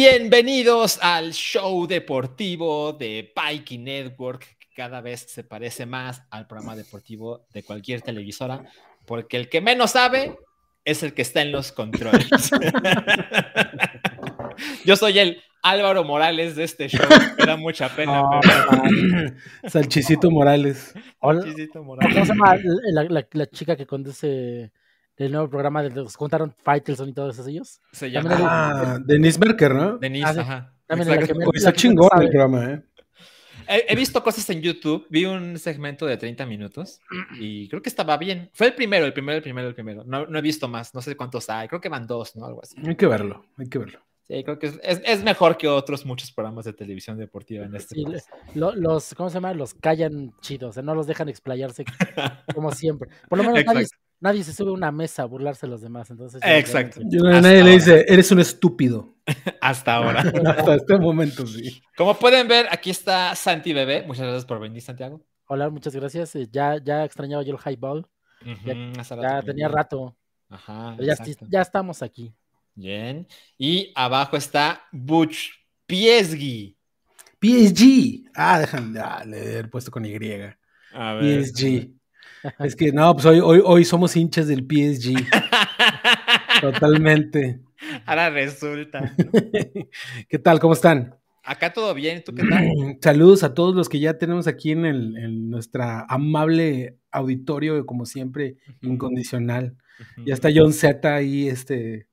[0.00, 6.76] Bienvenidos al show deportivo de Pikey Network, que cada vez se parece más al programa
[6.76, 8.62] deportivo de cualquier televisora,
[9.06, 10.36] porque el que menos sabe
[10.84, 12.28] es el que está en los controles.
[14.84, 17.06] Yo soy el Álvaro Morales de este show,
[17.38, 18.22] me da mucha pena.
[18.42, 19.32] Pero-
[19.70, 20.92] Salchicito Morales.
[21.20, 22.14] Hola, Chisito ¿Cómo Morales.
[22.28, 22.54] se llama
[22.92, 24.72] la, la- la chica que conduce
[25.16, 27.80] el nuevo programa de los contaron Faitelson y todos ellos?
[27.92, 29.98] Se También llama Ah, Denise Merker, ¿no?
[29.98, 30.40] Denise, Ah, sí.
[30.40, 30.72] ajá.
[30.86, 31.32] También la Exacto.
[31.34, 32.82] que me- la está que chingón el programa, ¿eh?
[33.68, 37.00] He, he visto cosas en YouTube, vi un segmento de 30 minutos
[37.40, 38.48] y creo que estaba bien.
[38.52, 40.04] Fue el primero, el primero, el primero, el primero.
[40.04, 42.46] No, no he visto más, no sé cuántos hay, creo que van dos, ¿no?
[42.46, 42.76] Algo así.
[42.86, 43.98] Hay que verlo, hay que verlo.
[44.28, 47.74] Sí, creo que es, es- es mejor que otros muchos programas de televisión deportiva en
[47.74, 48.24] este Sí, país.
[48.54, 49.52] Lo- los, ¿cómo se llama?
[49.54, 51.84] Los callan chidos, o sea, no los dejan explayarse
[52.54, 53.08] como siempre.
[53.28, 53.86] Por lo menos nadie.
[54.20, 56.10] Nadie se sube a una mesa a burlarse de los demás.
[56.10, 57.00] Entonces, Exacto.
[57.04, 57.64] Yo, nadie ahora.
[57.64, 59.16] le dice, eres un estúpido.
[59.60, 60.20] Hasta ahora.
[60.46, 61.82] Hasta este momento, sí.
[61.96, 64.04] Como pueden ver, aquí está Santi Bebé.
[64.06, 65.24] Muchas gracias por venir, Santiago.
[65.48, 66.34] Hola, muchas gracias.
[66.36, 68.06] eh, Ya, ya extrañaba yo el highball.
[68.64, 70.16] Ya- tenía rato.
[70.48, 70.96] Ajá,
[71.50, 72.32] ya, estamos aquí.
[72.74, 73.26] Bien.
[73.58, 75.50] Y abajo está Butch
[75.86, 76.76] Piesgi.
[77.40, 78.30] PSG.
[78.34, 80.14] Ah, déjame ah, le he puesto con Y.
[80.92, 81.44] A ver.
[81.44, 81.95] PSG.
[82.58, 85.14] Es que no, pues hoy, hoy, hoy somos hinchas del PSG.
[86.60, 87.60] Totalmente.
[88.04, 89.14] Ahora resulta.
[90.28, 90.58] ¿Qué tal?
[90.60, 91.16] ¿Cómo están?
[91.42, 92.98] Acá todo bien, ¿tú qué tal?
[93.00, 98.04] Saludos a todos los que ya tenemos aquí en, el, en nuestra amable auditorio, como
[98.04, 99.76] siempre, incondicional.
[100.24, 102.08] Ya está John Z ahí, este,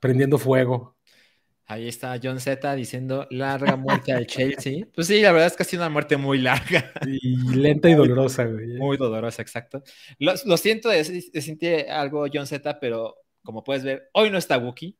[0.00, 0.96] prendiendo fuego.
[1.70, 4.88] Ahí está John Z diciendo larga muerte al Chelsea.
[4.92, 7.94] Pues sí, la verdad es que ha sido una muerte muy larga, Y lenta y
[7.94, 8.70] dolorosa, güey.
[8.70, 9.80] muy dolorosa, exacto.
[10.18, 13.14] Lo, lo siento sentir algo John Z, pero
[13.44, 14.98] como puedes ver, hoy no está Wookie.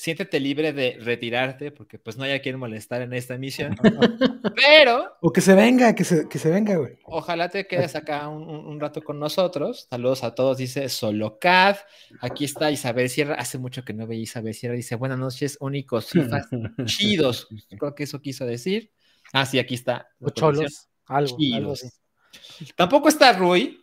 [0.00, 3.76] Siéntete libre de retirarte porque pues no hay a quien molestar en esta emisión.
[4.56, 6.98] Pero O que se venga, que se, que se venga, güey.
[7.04, 9.86] ojalá te quedes acá un, un- un rato con nosotros.
[9.90, 11.76] Saludos a todos, dice Solocad.
[12.20, 13.34] Aquí está Isabel Sierra.
[13.34, 14.74] Hace mucho que no veía Isabel Sierra.
[14.74, 16.48] Dice buenas noches, únicos fifas
[16.86, 17.48] chidos.
[17.78, 18.90] Creo que eso quiso decir.
[19.34, 20.08] Ah, sí, aquí está.
[20.20, 21.84] O cholos, algo, algo Chidos.
[21.84, 22.72] así.
[22.74, 23.80] Tampoco está Rui,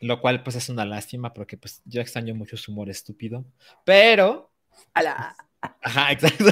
[0.00, 3.44] lo cual pues es una lástima porque pues yo extraño mucho su humor estúpido.
[3.84, 4.51] Pero,
[4.94, 6.44] ajá, exacto.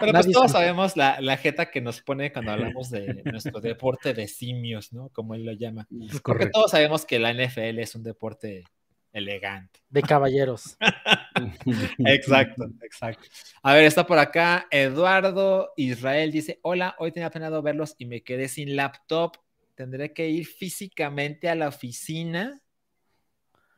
[0.00, 4.14] Pero pues todos sabemos la, la jeta que nos pone cuando hablamos de nuestro deporte
[4.14, 5.10] de simios, ¿no?
[5.10, 5.86] Como él lo llama.
[5.90, 6.50] Es Porque correcto.
[6.52, 8.64] todos sabemos que la NFL es un deporte
[9.12, 9.80] elegante.
[9.90, 10.76] De caballeros.
[11.98, 13.26] Exacto, exacto.
[13.62, 18.22] A ver, está por acá Eduardo Israel dice, hola, hoy tenía planeado verlos y me
[18.22, 19.36] quedé sin laptop.
[19.74, 22.60] Tendré que ir físicamente a la oficina.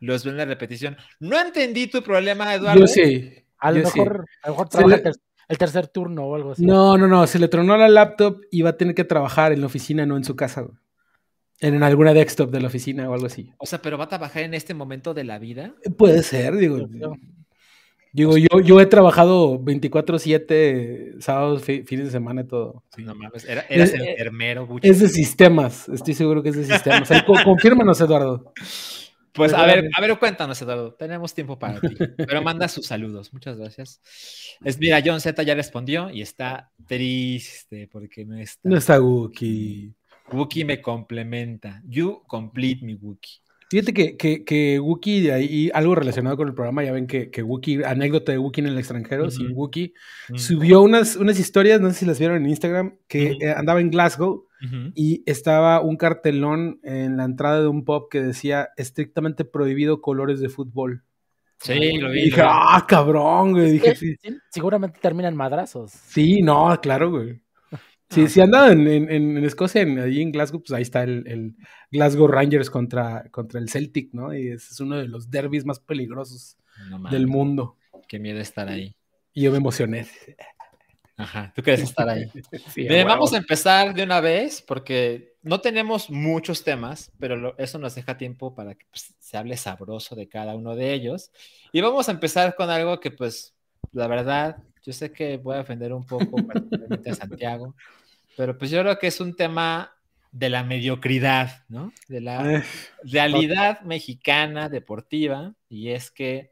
[0.00, 0.96] Los veo en la repetición.
[1.20, 2.80] No entendí tu problema, Eduardo.
[2.80, 3.32] Yo sí.
[3.58, 3.98] A lo yo sí.
[4.00, 6.64] mejor, a lo mejor Se trabaja le- el, ter- el tercer turno o algo así.
[6.64, 7.26] No, no, no.
[7.26, 10.16] Se le tronó la laptop y va a tener que trabajar en la oficina, no
[10.16, 10.76] en su casa, güey.
[11.60, 13.50] En alguna desktop de la oficina o algo así.
[13.58, 15.74] O sea, pero va a trabajar en este momento de la vida.
[15.96, 16.88] Puede ser, digo.
[18.12, 22.84] Digo, yo, yo he trabajado 24-7, sábados, fi- fines de semana y todo.
[22.98, 24.88] No mames, era- eras Es- enfermero, Buchi.
[24.88, 27.08] Es de sistemas, estoy seguro que es de sistemas.
[27.44, 28.52] Confírmanos, Eduardo.
[29.34, 30.94] Pues a ver, a ver, cuéntanos, Eduardo.
[30.94, 31.96] Tenemos tiempo para ti.
[32.16, 33.32] Pero manda sus saludos.
[33.32, 34.00] Muchas gracias.
[34.64, 38.68] Es, mira, John Z ya respondió y está triste porque no está.
[38.68, 39.92] No está Wookie.
[40.32, 41.82] Wookie me complementa.
[41.84, 43.40] You complete me, Wookie.
[43.74, 47.28] Fíjate que, que, que Wookie, de ahí, algo relacionado con el programa, ya ven que,
[47.30, 49.30] que Wookie, anécdota de Wookie en el extranjero, Ujú.
[49.32, 49.94] sin Wookie,
[50.28, 50.36] Mm.
[50.36, 53.90] subió unas, unas historias, no sé si las vieron en Instagram, que eh, andaba en
[53.90, 54.46] Glasgow
[54.94, 60.38] y estaba un cartelón en la entrada de un pub que decía estrictamente prohibido colores
[60.40, 61.02] de fútbol.
[61.58, 62.20] Sí, lo vi.
[62.20, 62.50] Y dije, lo vi.
[62.52, 63.72] ah, cabrón, güey.
[63.72, 64.16] Dije, sí,
[64.50, 65.90] seguramente terminan madrazos.
[65.90, 67.40] sí, no, claro, güey.
[68.10, 68.28] Si Ah.
[68.28, 71.56] si andaba en, en, en- Escocia, en, ahí en Glasgow, pues ahí está el, el
[71.90, 74.34] Glasgow Rangers contra, contra el Celtic, ¿no?
[74.34, 76.56] Y ese es uno de los derbis más peligrosos
[76.90, 77.76] No del mundo.
[78.08, 78.94] Qué miedo estar ahí.
[79.32, 80.06] Y yo me emocioné.
[81.16, 82.30] Ajá, tú quieres estar ahí.
[82.72, 87.36] Sí, Bien, a vamos a empezar de una vez porque no tenemos muchos temas, pero
[87.36, 90.92] lo- eso nos deja tiempo para que pues, se hable sabroso de cada uno de
[90.92, 91.30] ellos.
[91.72, 93.54] Y vamos a empezar con algo que, pues,
[93.92, 97.74] la verdad, yo sé que voy a ofender un poco particularmente a Santiago,
[98.36, 99.92] pero pues yo creo que es un tema
[100.30, 101.92] de la mediocridad, ¿no?
[102.08, 102.64] De la Eh,
[103.04, 106.50] realidad mexicana deportiva y es que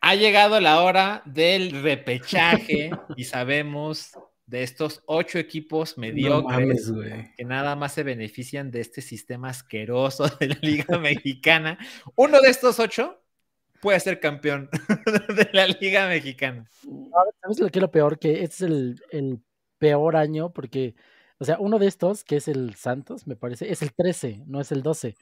[0.00, 4.12] ha llegado la hora del repechaje y sabemos
[4.46, 9.50] de estos ocho equipos no mediocres mames, que nada más se benefician de este sistema
[9.50, 11.78] asqueroso de la Liga Mexicana.
[12.16, 13.19] Uno de estos ocho
[13.80, 14.68] puede ser campeón
[15.28, 16.68] de la Liga Mexicana.
[17.42, 18.18] ¿Sabes lo que es lo peor?
[18.18, 19.40] Que este es el, el
[19.78, 20.94] peor año porque,
[21.38, 24.60] o sea, uno de estos, que es el Santos, me parece, es el 13, no
[24.60, 25.14] es el 12.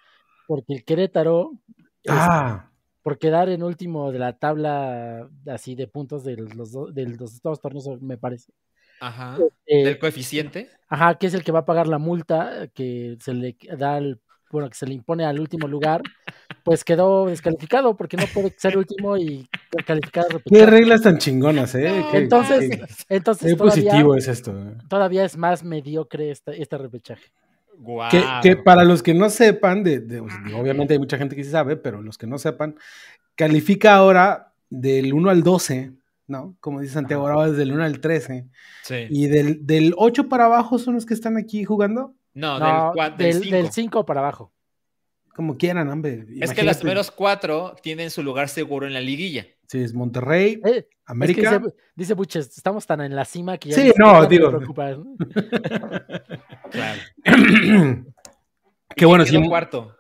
[0.46, 1.52] Porque el Querétaro,
[2.02, 2.70] es- Ah,
[3.02, 7.40] por quedar en último de la tabla así de puntos de los, do- de los
[7.40, 8.52] dos torneos, me parece.
[9.00, 9.38] Ajá.
[9.64, 10.69] Eh, Del coeficiente.
[10.88, 14.20] Ajá, que es el que va a pagar la multa que se le da al,
[14.50, 16.02] bueno, que se le impone al último lugar,
[16.68, 19.48] pues quedó descalificado porque no puede ser último y
[19.86, 22.04] calificar a qué reglas tan chingonas, ¿eh?
[22.10, 22.84] Qué- Entonces, qué-
[23.16, 24.50] entonces qué todavía, positivo es esto.
[24.58, 24.74] ¿eh?
[24.88, 27.24] todavía es más mediocre este, este repechaje.
[27.78, 28.10] Guau.
[28.10, 31.50] Que, que para los que no sepan, de, de- obviamente hay mucha gente que sí
[31.50, 32.74] sabe, pero los que no sepan,
[33.34, 35.92] califica ahora del 1 al 12,
[36.26, 36.56] ¿no?
[36.60, 38.46] Como dice Santiago, ahora va desde el 1 al 13.
[38.82, 39.06] Sí.
[39.08, 43.16] Y del, del 8 para abajo son los que están aquí jugando, No, No, del,
[43.16, 44.00] del, del del cinco.
[44.00, 44.52] 5 para abajo.
[45.38, 46.26] Como quieran, hombre.
[46.40, 49.46] Es que los primeros cuatro tienen su lugar seguro en la liguilla.
[49.69, 51.58] Sí, es Monterrey, Eh, es que América.
[51.61, 55.14] dice, dice Buches, estamos tan en la cima que ya Sí, no, digo- preocupa, ¿no?
[56.73, 57.00] Claro.
[58.96, 59.94] que bueno, ¿Quién sí, cuarto?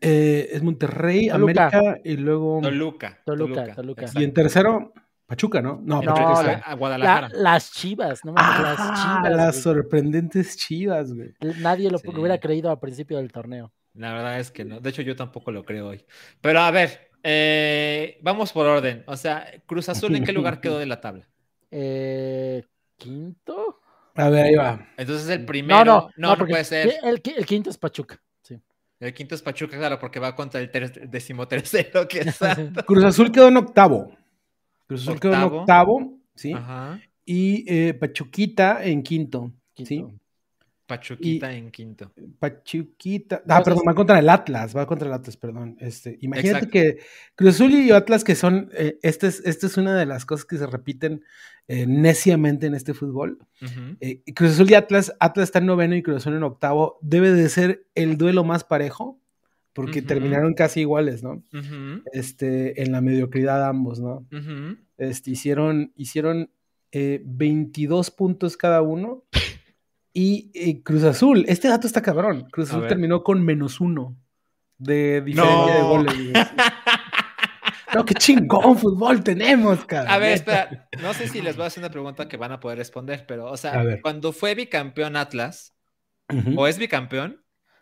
[0.00, 1.68] eh, es Monterrey, Toluca.
[1.68, 2.60] América y luego.
[2.60, 3.22] Toluca.
[3.24, 4.06] Toluca, Toluca.
[4.16, 4.92] Y en tercero,
[5.26, 5.80] Pachuca, ¿no?
[5.84, 7.28] No, No, Pachuca la- está- a La- Guadalajara.
[7.32, 9.36] las chivas, no mames, las Ah, chivas.
[9.36, 9.62] las güey.
[9.62, 11.34] sorprendentes chivas, güey.
[11.60, 12.08] Nadie lo Sí.
[12.08, 13.72] hubiera creído al principio del torneo.
[13.94, 14.80] La verdad es que no.
[14.80, 16.04] De hecho, yo tampoco lo creo hoy.
[16.40, 19.04] Pero a ver, eh, vamos por orden.
[19.06, 21.26] O sea, Cruz Azul, ¿en qué lugar quedó de la tabla?
[21.76, 22.62] Eh,
[22.96, 23.80] ¿Quinto?
[24.14, 24.86] A ver, ahí va.
[24.96, 25.84] Entonces el primero.
[25.84, 26.94] No, no, no, puede ser.
[27.02, 28.22] El, el quinto es Pachuca.
[28.42, 28.60] Sí.
[29.00, 32.38] El quinto es Pachuca, claro, porque va contra el ter- decimotercero, que es.
[32.86, 34.16] Cruz Azul quedó en octavo.
[34.86, 35.60] Cruz Azul quedó en Octavo.
[35.62, 36.52] octavo, ¿sí?
[36.52, 37.00] Ajá.
[37.24, 40.04] Y eh, Pachuquita en quinto, ¿sí?
[40.86, 42.12] Pachuquita en quinto.
[42.38, 43.42] Pachuquita.
[43.48, 45.76] Ah, perdón, va contra el Atlas, va contra el Atlas, perdón.
[45.80, 46.70] Este, imagínate Exacto.
[46.70, 46.98] que
[47.34, 50.44] Cruz Azul y Atlas, que son, eh, esta es, esta es una de las cosas
[50.44, 51.24] que se repiten
[51.68, 53.38] eh, neciamente en este fútbol.
[54.00, 56.98] Eh, Cruz Azul y Atlas, Atlas está en noveno y Cruz Azul en octavo.
[57.00, 59.18] Debe de ser el duelo más parejo,
[59.72, 61.42] porque terminaron casi iguales, ¿no?
[62.12, 64.26] Este, en la mediocridad ambos, ¿no?
[64.98, 66.50] Este, hicieron hicieron
[66.92, 69.24] eh, 22 puntos cada uno.
[70.16, 72.48] Y eh, Cruz Azul, este dato está cabrón.
[72.52, 74.16] Cruz A Azul terminó con menos uno
[74.78, 76.14] de diferencia de goles.
[77.94, 80.12] No, qué chingón fútbol tenemos, cabrón.
[80.12, 80.88] A ver, espera.
[81.02, 83.46] No sé si les voy a hacer una pregunta que van a poder responder, pero,
[83.50, 84.00] o sea, A ver.
[84.02, 85.74] cuando fue bicampeón Atlas,
[86.56, 87.40] o es bicampeón,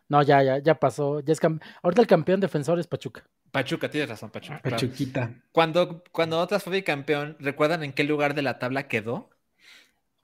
[0.08, 1.20] No, ya, ya, ya pasó.
[1.20, 3.25] Ya es cam- Ahorita el campeón defensor es Pachuca.
[3.50, 4.61] Pachuca, tienes razón, Pachuca.
[4.61, 4.76] claro.
[4.76, 5.32] Pachuquita.
[5.52, 9.31] Cuando, cuando Atlas fue bicampeón, ¿recuerdan en qué lugar de la tabla quedó?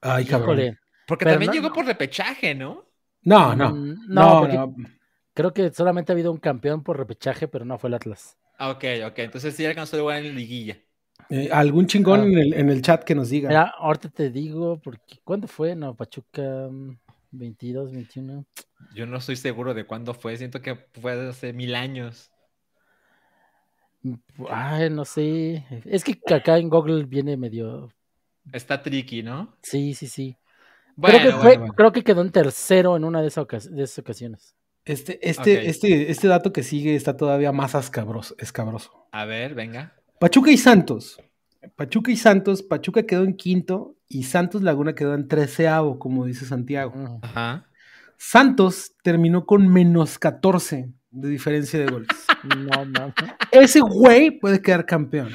[0.02, 0.58] Ay, cabrón.
[0.58, 0.78] Híjole.
[1.08, 1.74] Porque Pero también no- llegó no.
[1.74, 2.84] por repechaje, ¿no?
[3.22, 3.70] No, no.
[3.74, 4.74] Mm, No, no, porque no.
[5.32, 8.36] creo que solamente ha habido un campeón por repechaje, pero no fue el Atlas.
[8.58, 9.18] Ah, ok, ok.
[9.20, 10.76] Entonces sí alcanzó lugar en liguilla.
[11.30, 12.24] Eh, algún chingón Ah.
[12.24, 13.48] en, el, en el chat que nos diga.
[13.48, 15.74] Mira, ahorita te digo, porque ¿cuándo fue?
[15.74, 16.98] No, Pachuca mm,
[17.30, 18.44] 22, 21.
[18.94, 20.36] Yo no estoy seguro de cuándo fue.
[20.36, 22.30] Siento que fue hace mil años.
[24.02, 24.14] Mm,
[24.50, 25.64] Ay, no sé.
[25.86, 27.88] Es que acá en Google viene medio.
[28.52, 29.56] Está tricky, ¿no?
[29.62, 30.36] Sí, sí, sí.
[31.00, 31.74] Bueno, creo, que bueno, fue- bueno.
[31.74, 34.54] creo que quedó en tercero en una de esas, ocas- de esas ocasiones.
[34.84, 38.34] Este, este, este, este dato que sigue está todavía más escabroso.
[38.38, 39.06] escabroso.
[39.12, 39.94] A ver, venga.
[40.18, 41.20] Pachuca y Santos.
[41.76, 42.62] Pachuca y Santos.
[42.62, 47.20] Pachuca quedó en quinto y Santos Laguna quedó en treceavo, como dice Santiago.
[47.22, 47.66] Ajá.
[48.16, 52.08] Santos terminó con menos 14 de diferencia de goles.
[52.56, 53.12] No, no.
[53.50, 55.30] Ese güey puede quedar campeón.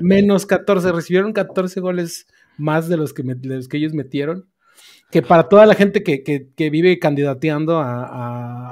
[0.00, 0.90] Menos 14.
[0.92, 2.26] Recibieron 14 goles
[2.58, 4.48] más de los que, de los que ellos metieron.
[5.10, 8.04] Que para toda la gente que, que- que vive candidateando a,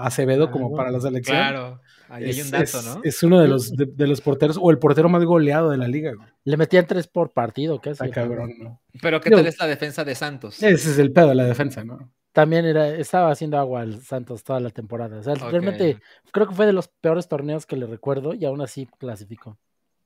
[0.00, 1.36] a Acevedo como para la selección.
[1.36, 1.80] Claro.
[2.08, 3.00] Ahí hay es, un dato, es- ¿no?
[3.04, 5.86] es uno de los, de, de los porteros, o el portero más goleado de la
[5.88, 6.12] liga.
[6.14, 6.28] güey.
[6.44, 8.04] Le metían tres por partido, casi.
[8.04, 8.80] Está cabrón, ¿no?
[9.00, 10.62] Pero ¿qué Digo- tal es la defensa de Santos?
[10.62, 12.10] Ese es el pedo de la defensa, ¿no?
[12.32, 15.18] También era, estaba haciendo agua al Santos toda la temporada.
[15.18, 15.98] O sea, realmente
[16.32, 19.58] creo que fue de los peores torneos que le recuerdo y aún así clasificó.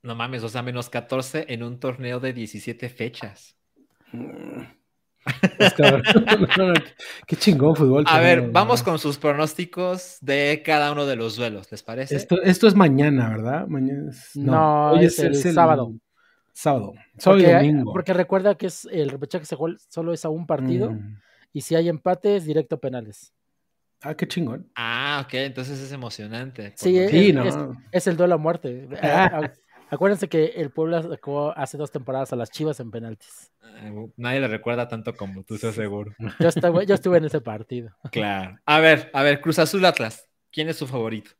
[0.03, 3.57] No mames, o sea, menos 14 en un torneo de 17 fechas.
[5.59, 6.03] Es cabrón.
[6.59, 6.75] No, no,
[7.27, 8.05] qué chingón fútbol.
[8.07, 12.15] A ver, vamos con sus pronósticos de cada uno de los duelos, ¿les parece?
[12.17, 13.67] Esto, esto es mañana, ¿verdad?
[13.67, 14.37] Mañana es...
[14.37, 15.93] No, es el sábado.
[16.53, 16.95] Sábado.
[17.19, 17.93] Sábado y Porque, domingo.
[17.93, 21.19] porque recuerda que es el repechaje se juega- solo es a un partido Mm.
[21.53, 23.33] y si hay empates, directo a penales.
[24.03, 24.71] Ah, qué chingón.
[24.77, 26.73] Ah, ok, entonces es emocionante.
[26.77, 27.77] Sí, es- es- ¿no?
[27.93, 28.89] Es el duelo a muerte.
[29.89, 33.53] Acuérdense que el Puebla sacó hace dos temporadas a las Chivas en penaltis.
[33.77, 36.13] Eh, Nadie le recuerda tanto como tú, estoy seguro.
[36.41, 37.91] Yo estuve, yo estuve en ese partido.
[38.11, 38.59] Claro.
[38.67, 40.29] A ver, a ver, Cruz Azul Atlas.
[40.51, 41.31] ¿Quién es su favorito?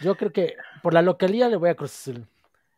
[0.00, 2.26] Yo creo que por la localidad le voy a Cruz Azul.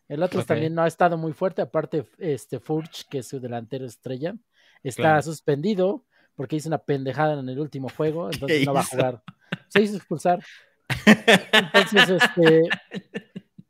[0.08, 3.86] El Atlas también no ha estado muy fuerte, aparte este Furch, que es su delantero
[3.86, 4.34] estrella,
[4.82, 5.22] está Claro.
[5.22, 9.22] suspendido porque hizo una pendejada en el último juego, entonces ¿Qué no va a jugar.
[9.68, 10.40] Se hizo expulsar.
[11.52, 12.62] Entonces, este,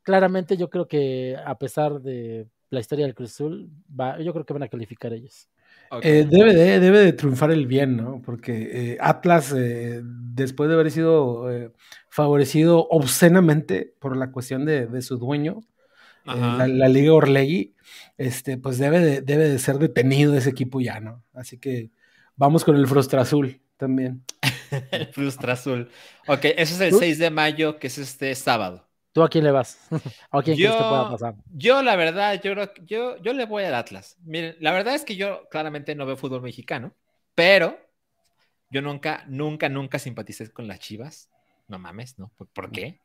[0.05, 4.45] claramente yo creo que a pesar de la historia del Cruz Azul, va, yo creo
[4.45, 5.49] que van a calificar ellos.
[6.01, 8.21] Eh, debe, de, debe de triunfar el bien, ¿no?
[8.21, 11.71] Porque eh, Atlas, eh, después de haber sido eh,
[12.09, 15.61] favorecido obscenamente por la cuestión de, de su dueño,
[16.25, 17.75] eh, la, la Liga Orlegui,
[18.17, 21.23] este, pues debe de, debe de ser detenido ese equipo ya, ¿no?
[21.33, 21.91] Así que
[22.35, 24.23] vamos con el Frostra Azul también.
[24.91, 25.89] El Frustra Azul.
[26.27, 26.99] Ok, eso es el ¿Tú?
[26.99, 28.84] 6 de mayo, que es este sábado.
[29.15, 29.79] ¿Tú a quién le vas?
[30.31, 31.35] ¿O a quién crees que Yo- pueda pasar?
[31.57, 34.17] Yo, la verdad, yo creo que yo, yo le voy al Atlas.
[34.23, 36.93] Miren, la verdad es que yo claramente no veo fútbol mexicano,
[37.33, 37.79] pero
[38.69, 41.29] yo nunca, nunca, nunca simpaticé con las Chivas.
[41.67, 42.31] No mames, ¿no?
[42.37, 43.01] ¿Por, por qué?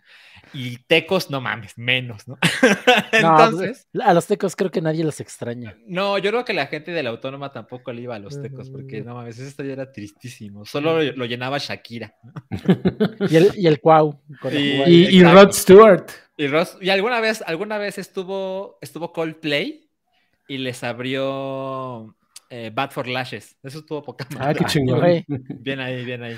[0.52, 2.38] Y Tecos, no mames, menos, ¿no?
[3.22, 5.76] No, Entonces, A los tecos creo que nadie los extraña.
[5.86, 8.68] no, yo creo que la gente de la Autónoma tampoco le iba a los Tecos,
[8.70, 10.64] porque no mames, ese estadio era tristísimo.
[10.66, 12.14] Solo lo, lo llenaba Shakira.
[12.22, 12.32] ¿no?
[13.30, 14.20] Y el, y el Cuau.
[14.52, 15.22] Y-.
[15.22, 16.06] Rod Stewart.
[16.36, 19.90] Y, Ross- y alguna vez, alguna vez estuvo, estuvo Coldplay
[20.48, 22.16] y les abrió
[22.50, 23.56] eh, Bad for Lashes.
[23.62, 24.58] Eso estuvo poca Ah, madre.
[24.60, 25.24] qué chingón.
[25.60, 26.36] Bien ahí, bien ahí.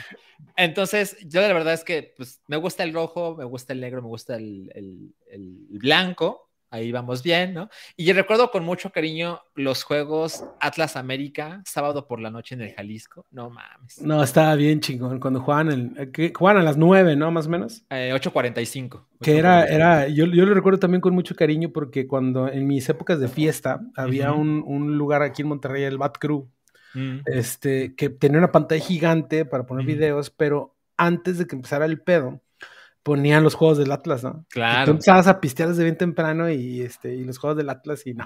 [0.56, 4.02] Entonces, yo la verdad es que pues, me gusta el rojo, me gusta el negro,
[4.02, 6.51] me gusta el, el- el blanco.
[6.72, 7.68] Ahí vamos bien, ¿no?
[7.96, 12.62] Y yo recuerdo con mucho cariño los juegos Atlas América, sábado por la noche en
[12.62, 13.26] el Jalisco.
[13.30, 14.00] No mames.
[14.00, 15.20] No, estaba bien chingón.
[15.20, 17.30] Cuando jugaban, el, eh, jugaban a las 9, ¿no?
[17.30, 17.84] Más o menos.
[17.90, 19.06] Eh, 8.45.
[19.20, 22.88] Que era, era, yo, yo lo recuerdo también con mucho cariño porque cuando en mis
[22.88, 26.48] épocas de fiesta había un, un lugar aquí en Monterrey, el Bat Crew,
[26.94, 27.20] Mm.
[27.24, 32.00] este, que tenía una pantalla gigante para poner videos, pero antes de que empezara el
[32.02, 32.42] pedo,
[33.02, 34.44] ponían los juegos del Atlas, ¿no?
[34.50, 34.84] Claro.
[34.86, 38.14] Tú empezabas a pistear desde bien temprano y, este, y los juegos del Atlas y
[38.14, 38.24] no,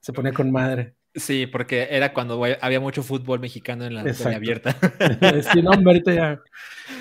[0.00, 0.94] se ponía con madre.
[1.14, 4.74] Sí, porque era cuando había mucho fútbol mexicano en la tele abierta.
[5.52, 6.40] Sí, no, ahorita ya.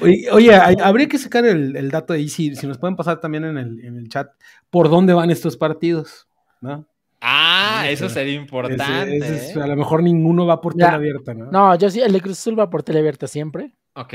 [0.01, 3.19] Oye, oye, hay- habría que sacar el, el dato ahí, si, si nos pueden pasar
[3.21, 4.29] también en el, en el chat,
[4.69, 6.27] por dónde van estos partidos,
[6.59, 6.85] ¿no?
[7.21, 8.83] Ah, Sí, eso sería importante.
[9.17, 9.61] Ese- ese es- ¿eh?
[9.61, 11.49] a lo mejor ninguno va por tele abierta, ¿no?
[11.51, 13.71] No, yo sí, el de Cruz Azul va por tele abierta siempre.
[13.93, 14.13] Ok.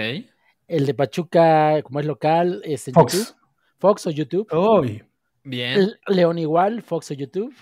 [0.68, 3.12] El de Pachuca, como es local, es en Fox.
[3.12, 3.35] YouTube.
[3.78, 4.52] Fox o YouTube.
[4.52, 5.04] Uy,
[5.44, 5.73] Bien.
[5.80, 7.54] El León igual, Fox o YouTube.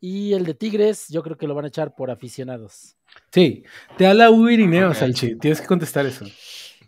[0.00, 2.96] Y el de Tigres, yo creo que lo van a echar por aficionados.
[3.32, 3.64] sí,
[3.98, 4.94] te habla Hugo Irineo, Ok.
[4.94, 6.24] Salchi, tienes que contestar eso.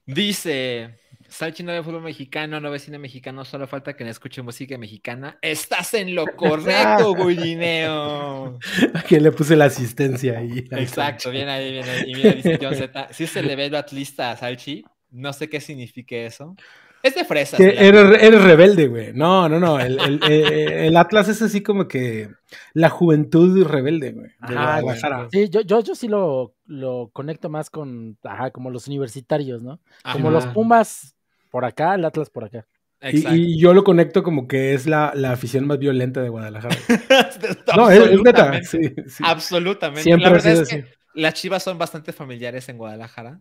[0.06, 4.40] Dice, Salchi no ve fútbol mexicano, no ve cine mexicano, solo falta que no escuche
[4.42, 5.38] música mexicana.
[5.42, 8.58] Estás en lo correcto, Guirineo.
[9.08, 10.66] Que le puse la asistencia ahí.
[10.70, 12.10] Exacto, bien ahí, bien ahí.
[12.10, 15.48] Y mira, dice John Z, si se le ve lo atlista a Salchi, no sé
[15.48, 16.56] qué signifique eso.
[17.02, 17.58] Es de fresas.
[17.58, 19.12] Que la- eres, eres rebelde, güey.
[19.12, 19.78] No, no, no.
[19.80, 22.28] El, el- eh, el Atlas es así como que
[22.74, 24.28] la juventud rebelde, güey.
[24.48, 25.28] de Ajá, Guadalajara.
[25.32, 29.80] Sí, yo, yo, yo sí lo, lo conecto más con, ajá, como los universitarios, ¿no?
[30.12, 31.16] Como los Pumas
[31.50, 32.66] por acá, el Atlas por acá.
[33.10, 36.76] Y, yo lo conecto como que es la, la afición más violenta de Guadalajara.
[37.76, 38.52] No, es, es neta.
[38.52, 38.64] Absolutamente.
[38.68, 39.24] Sí, sí.
[39.26, 40.02] Absolutamente.
[40.02, 40.84] Siempre la verdad es que así.
[41.14, 43.40] las chivas son bastante familiares en Guadalajara.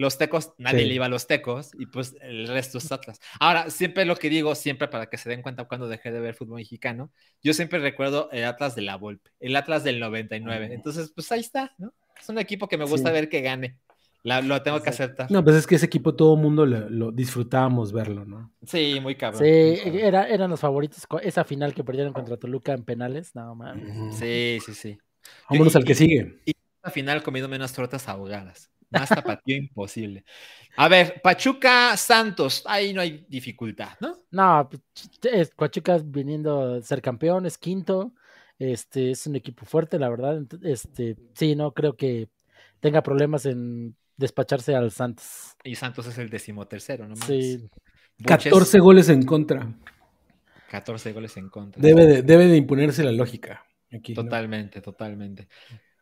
[0.00, 0.86] Los tecos, nadie Sí.
[0.86, 3.20] le iba a los tecos y pues el resto es Atlas.
[3.38, 6.34] Ahora, siempre lo que digo, siempre para que se den cuenta cuando dejé de ver
[6.34, 10.70] fútbol mexicano, yo siempre recuerdo el Atlas de la Volpe, el Atlas del 99.
[10.72, 11.92] Entonces, pues ahí está, ¿no?
[12.18, 13.12] Es un equipo que me gusta Sí.
[13.12, 13.76] ver que gane.
[14.22, 15.30] La- lo tengo que aceptar.
[15.30, 18.54] No, pues es que ese equipo todo el mundo lo, lo disfrutábamos verlo, ¿no?
[18.66, 19.42] Sí, muy cabrón.
[19.44, 19.98] Sí, cabrón.
[20.00, 21.06] era, eran los favoritos.
[21.22, 24.16] Esa final que perdieron contra Toluca en penales, no mames.
[24.16, 24.98] Sí, sí, sí.
[25.50, 26.38] Vámonos Y- al que sigue.
[26.82, 28.70] Al final comiendo menos tortas ahogadas.
[28.90, 30.24] Más tapatío imposible.
[30.76, 34.18] A ver, Pachuca Santos, ahí no hay dificultad, ¿no?
[34.30, 34.82] No, pues,
[35.32, 38.12] es- Pachuca viniendo a ser campeón, es quinto.
[38.58, 40.42] Este es un equipo fuerte, la verdad.
[40.62, 42.28] Este, sí, no creo que
[42.80, 45.56] tenga problemas en despacharse al Santos.
[45.64, 47.16] Y Santos es el decimotercero, ¿no?
[47.16, 47.70] Sí,
[48.24, 49.66] 14 goles en contra.
[50.70, 51.80] 14 goles en contra.
[51.82, 53.64] Debe de, debe de imponerse la lógica.
[53.92, 54.22] Aquí, ¿no?
[54.24, 55.48] Totalmente, totalmente.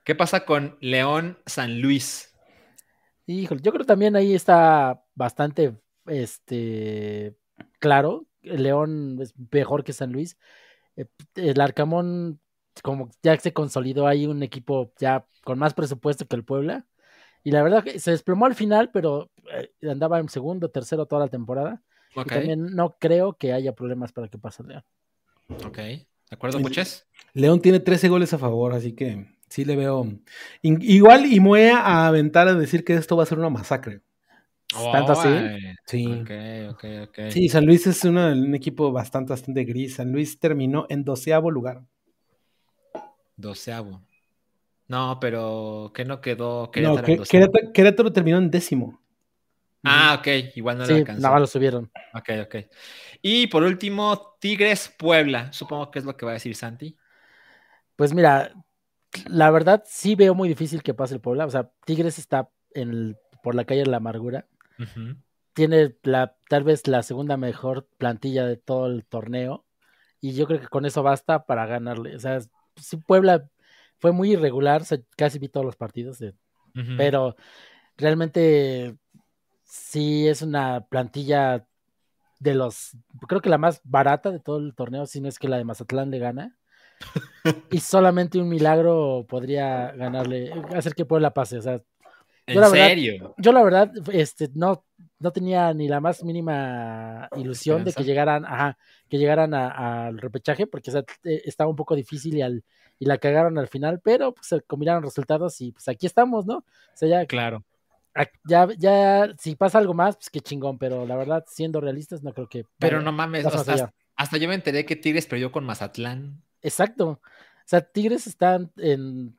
[0.05, 2.35] ¿Qué pasa con León San Luis?
[3.29, 7.37] Híjole, yo creo también ahí está bastante este
[7.79, 8.27] claro.
[8.41, 10.39] El León es mejor que San Luis.
[10.97, 11.05] Eh,
[11.35, 12.41] El Arcamón,
[12.83, 16.87] como ya se consolidó ahí un equipo ya con más presupuesto que el Puebla.
[17.45, 21.27] Y la verdad que se desplomó al final, pero eh, andaba en segundo, tercero toda
[21.27, 21.83] la temporada.
[22.17, 24.85] Y también no creo que haya problemas para que pase León.
[25.67, 25.77] ok.
[25.77, 26.61] ¿De acuerdo.
[26.61, 27.07] Muches?
[27.35, 30.07] León tiene 13 goles a favor, así que sí le veo.
[30.63, 34.01] In- igual y voy a aventar a decir que esto va a ser una masacre.
[34.93, 35.29] Tanto así.
[35.87, 36.07] Sí.
[36.07, 36.31] Ok,
[36.75, 37.19] ok, ok.
[37.31, 39.95] Sí, San Luis es uno- un equipo bastante, bastante gris.
[39.95, 41.83] San Luis terminó en doceavo lugar.
[43.37, 44.03] Doceavo.
[44.89, 46.65] No, pero ¿qué no quedó?
[46.65, 47.47] No, Querétaro en que- doceavo?
[47.53, 49.01] Querétaro, Querétaro terminó en décimo.
[49.85, 50.27] Ah, ok,
[50.57, 51.23] igual no Sí, le alcanzó.
[51.23, 51.91] nada más lo subieron.
[52.13, 52.57] Ok, ok.
[53.23, 55.53] Y por último, Tigres Puebla.
[55.53, 56.97] Supongo que es lo que va a decir Santi.
[57.97, 58.53] Pues mira,
[59.29, 61.47] la verdad sí veo muy difícil que pase el Puebla.
[61.47, 64.47] O sea, Tigres está en el- por la calle de la amargura.
[65.55, 69.65] Tiene la, tal vez la segunda mejor plantilla de todo el torneo.
[70.21, 72.15] Y yo creo que con eso basta para ganarle.
[72.17, 72.39] O sea,
[72.77, 73.49] sí, Puebla
[73.99, 74.83] fue muy irregular.
[74.83, 76.19] o sea, casi vi todos los partidos.
[76.19, 76.35] de-
[76.97, 77.35] pero
[77.97, 78.97] realmente
[79.65, 81.67] sí es una plantilla
[82.41, 82.97] de los,
[83.27, 85.65] creo que la más barata de todo el torneo, si no es que la de
[85.65, 86.57] Mazatlán le gana.
[87.71, 91.59] y solamente un milagro podría ganarle, hacer que Puebla pase.
[91.59, 91.81] O sea,
[92.47, 93.35] ¿En yo la verdad- serio?
[93.39, 94.85] yo la verdad, este, no,
[95.19, 98.79] no tenía ni la más mínima ilusión de que llegaran, ajá,
[99.09, 102.65] que llegaran al repechaje, porque o sea, eh, estaba un poco difícil y, al,
[102.99, 106.59] y la cagaron al final, pero pues se combinaron resultados y pues aquí estamos, ¿no?
[106.59, 106.65] O
[106.95, 107.65] sea, ya, Claro.
[108.49, 112.33] ya, ya, si pasa algo más, pues qué chingón, pero la verdad, siendo realistas, no
[112.33, 112.65] creo que.
[112.79, 116.43] Pero vaya- no mames, hasta, hasta yo me enteré que Tigres perdió con Mazatlán.
[116.63, 117.09] Exacto.
[117.09, 117.21] O
[117.65, 119.37] sea, Tigres están en,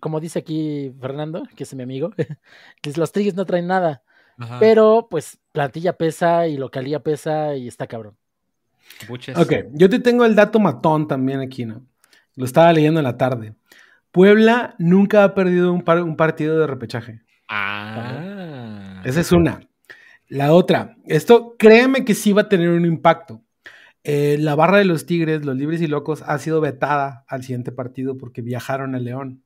[0.00, 2.10] como dice aquí Fernando, que es mi amigo,
[2.96, 4.02] los Tigres no traen nada.
[4.36, 4.58] Ajá.
[4.58, 8.16] Pero, pues, plantilla pesa y localía pesa y está cabrón.
[9.08, 9.38] Buches.
[9.38, 11.86] Ok, yo te tengo el dato matón también aquí, ¿no?
[12.34, 13.54] Lo estaba leyendo en la tarde.
[14.10, 17.20] Puebla nunca ha perdido un, par- un partido de repechaje.
[17.48, 19.02] Ah.
[19.04, 19.60] Esa es una.
[20.28, 23.42] La otra, esto créeme que sí va a tener un impacto.
[24.04, 27.72] Eh, la barra de los Tigres, los libres y locos, ha sido vetada al siguiente
[27.72, 29.42] partido porque viajaron a León.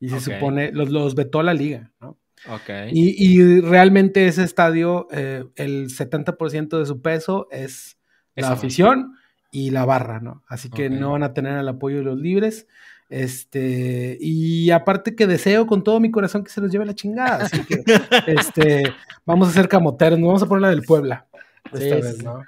[0.00, 2.16] Y se supone, los, los vetó la liga, ¿no?
[2.48, 2.70] Ok.
[2.92, 7.98] Y, y realmente ese estadio, eh, el 70% de su peso es
[8.36, 9.14] la afición
[9.50, 10.44] y la barra, ¿no?
[10.46, 12.66] Así que no van a tener el apoyo de los libres.
[13.10, 17.44] Este, y aparte que deseo con todo mi corazón que se los lleve la chingada.
[17.46, 17.82] Así que,
[18.26, 18.84] este,
[19.26, 21.26] vamos a hacer camoteros, no vamos a poner la del Puebla
[21.72, 22.22] esta Sí, vez.
[22.22, 22.42] ¿no?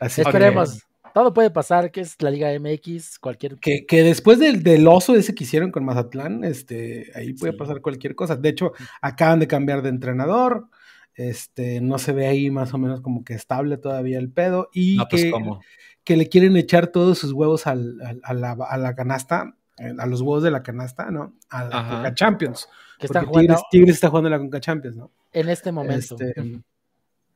[0.00, 0.82] Así que- Esperemos.
[1.18, 3.56] Todo puede pasar, que es la Liga MX, cualquier.
[3.58, 7.58] que, que después del, del oso ese que hicieron con Mazatlán, este, ahí puede Sí.
[7.58, 8.36] pasar cualquier cosa.
[8.36, 10.68] De hecho, acaban de cambiar de entrenador.
[11.16, 14.68] Este, no se ve ahí más o menos como que estable todavía el pedo.
[14.72, 15.60] Y No, pues que, cómo.
[16.04, 19.92] que le quieren echar todos sus huevos al- al- a, la, a la canasta, eh,
[19.98, 21.34] a los huevos de la canasta, ¿no?
[21.50, 21.94] A la Ajá.
[21.96, 22.68] Conca Champions.
[23.00, 25.10] que están Porque jugando Tigres, Tigres está jugando la Conca Champions, ¿no?
[25.32, 26.16] en este momento.
[26.20, 26.60] Este,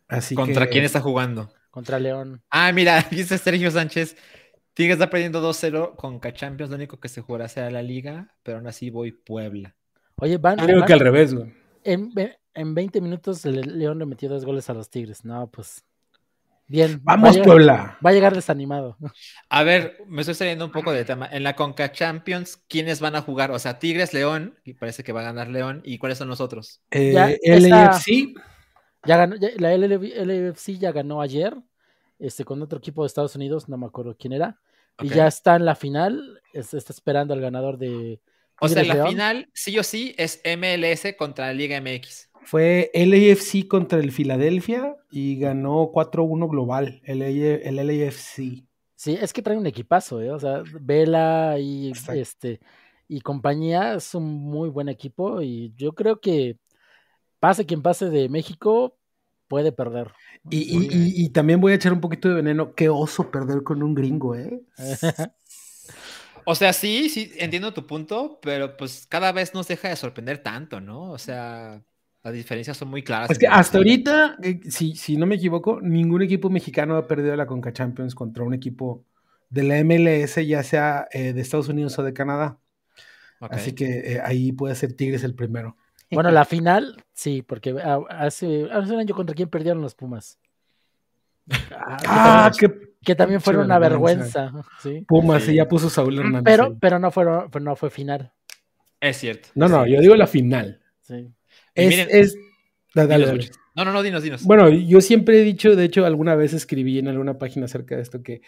[0.07, 1.51] así ¿Contra que- quién está jugando?
[1.73, 2.41] Contra León.
[2.51, 4.15] Ah, mira, dice Sergio Sánchez.
[4.75, 6.71] Tigres está perdiendo 2-0 con Champions.
[6.71, 9.75] Lo único que se jugará será la liga, pero aún así voy Puebla.
[10.17, 11.53] Oye, van, Creo van- que al revés, güey.
[11.83, 15.25] en, ve- en 20 minutos el León le metió dos goles a los Tigres.
[15.25, 15.83] No, pues.
[16.69, 16.99] Bien.
[16.99, 17.99] va Vamos, llegar- Puebla.
[18.05, 18.97] Va a llegar desanimado.
[19.49, 21.27] A ver, me estoy saliendo un poco de tema.
[21.31, 23.51] En la Conca Champions, ¿quiénes van a jugar?
[23.51, 25.81] O sea, Tigres, León, y parece que va a ganar León.
[25.85, 26.81] ¿Y cuáles son los otros?
[26.91, 28.35] Eh, Ya, LAFC,
[29.05, 31.55] Ya ganó, ya- la LFC ya ganó ayer.
[32.19, 34.61] Este, con otro equipo de Estados Unidos, no me acuerdo quién era.
[35.01, 36.41] Y ya está en la final.
[36.53, 38.21] es- está esperando al ganador de.
[38.61, 39.09] O sea, la León.
[39.09, 42.29] final, sí o sí, es MLS contra la Liga MX.
[42.45, 48.65] Fue LAFC contra el Filadelfia y ganó 4-1 global, el, el LAFC.
[48.95, 50.31] Sí, es que trae un equipazo, ¿eh?
[50.31, 52.21] O sea, Vela y Exacto.
[52.21, 52.61] este
[53.09, 56.57] y compañía es un muy buen equipo y yo creo que
[57.43, 58.97] pase quien pase de México
[59.49, 60.13] puede perder.
[60.49, 60.89] Y, y- Sí.
[60.93, 62.75] y- y también voy a echar un poquito de veneno.
[62.75, 64.63] Qué oso perder con un gringo, ¿eh?
[66.45, 70.39] O sea, sí, sí, entiendo tu punto, pero pues cada vez nos deja de sorprender
[70.39, 71.13] tanto, ¿no?
[71.13, 71.81] O sea,
[72.25, 73.31] las diferencias son muy claras.
[73.31, 77.37] Es que hasta ahorita, eh, si, si no me equivoco, ningún equipo mexicano ha perdido
[77.37, 79.05] la Conca Champions contra un equipo
[79.51, 82.59] de la MLS, ya sea eh, de Estados Unidos o de Canadá.
[83.41, 85.77] Así que eh, ahí puede ser Tigres el primero.
[86.15, 87.75] Bueno, la final, sí, porque
[88.11, 90.39] hace, hace un año contra quién perdieron los Pumas.
[91.51, 94.43] Ah, que Ah, también- qué que también fueron una vergüenza.
[94.45, 95.05] vergüenza, sí.
[95.09, 95.53] Pumas, Sí.
[95.53, 96.45] y ya puso Saúl Hernández.
[96.45, 96.77] Pero, ahí.
[96.81, 98.33] pero no fueron, pero no fue final.
[99.01, 99.49] Es cierto.
[99.57, 99.91] no, no, sí.
[99.93, 100.81] yo digo la final.
[101.01, 101.29] Sí.
[101.75, 102.37] Es, miren- es-
[102.95, 103.51] da- dale, dale.
[103.75, 104.45] No, no, no, dinos, dinos.
[104.45, 108.03] Bueno, yo siempre he dicho, de hecho, alguna vez escribí en alguna página acerca de
[108.03, 108.43] esto, que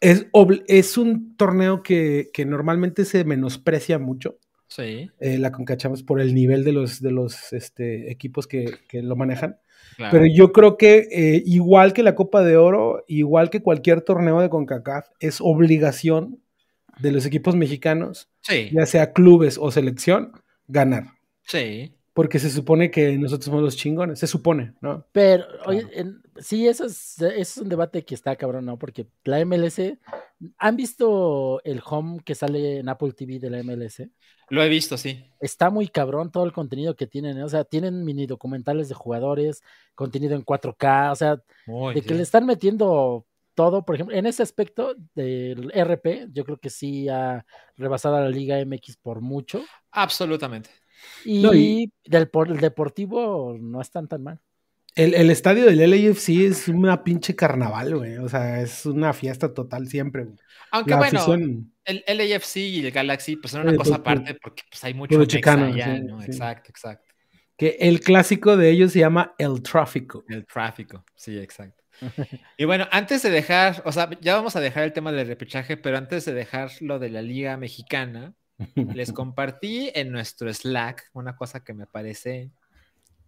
[0.00, 0.26] es,
[0.66, 4.38] es un torneo que, que normalmente se menosprecia mucho,
[4.68, 9.02] Sí, eh, la concachamos por el nivel de los, de los este, equipos que, que
[9.02, 9.58] lo manejan.
[9.96, 10.10] claro.
[10.12, 14.40] Pero yo creo que eh, igual que la Copa de Oro, igual que cualquier torneo
[14.40, 16.40] de CONCACAF, es obligación
[16.98, 20.32] de los equipos mexicanos, Sí, ya sea clubes o selección,
[20.66, 21.04] ganar.
[21.42, 21.92] sí.
[22.14, 25.06] porque se supone que nosotros somos los chingones, se supone, ¿no?
[25.12, 28.78] Pero, oye, en- sí, eso es, eso es un debate que está cabrón, ¿no?
[28.78, 29.98] Porque la MLS,
[30.58, 34.08] ¿han visto el home que sale en Apple TV de la MLS?
[34.48, 35.24] Lo he visto, sí.
[35.40, 37.44] Está muy cabrón todo el contenido que tienen, ¿eh?
[37.44, 39.62] o sea, tienen mini documentales de jugadores,
[39.94, 44.26] contenido en 4K, o sea, Muy de que le están metiendo todo, por ejemplo, en
[44.26, 47.44] ese aspecto del RP, yo creo que sí ha
[47.76, 49.64] rebasado a la Liga MX por mucho.
[49.90, 50.70] Absolutamente.
[51.24, 54.40] Y, No, y- del por- el deportivo no están tan mal.
[54.96, 58.16] El, el estadio del LAFC es una pinche carnaval, güey.
[58.16, 60.36] O sea, es una fiesta total siempre, güey.
[60.72, 64.02] Aunque La bueno, afición- el LAFC y el Galaxy, pues son una Eh, cosa pues,
[64.02, 66.20] pues, aparte porque pues hay mucho chicano, allá, sí, ¿no?
[66.20, 66.26] sí.
[66.26, 67.04] Exacto, exacto.
[67.56, 70.24] Que el clásico de ellos se llama El Tráfico.
[70.28, 71.82] El tráfico, sí, exacto.
[72.58, 75.76] Y bueno, antes de dejar, o sea, ya vamos a dejar el tema del repechaje,
[75.78, 78.34] pero antes de dejar lo de la Liga Mexicana,
[78.74, 82.50] les compartí en nuestro Slack una cosa que me parece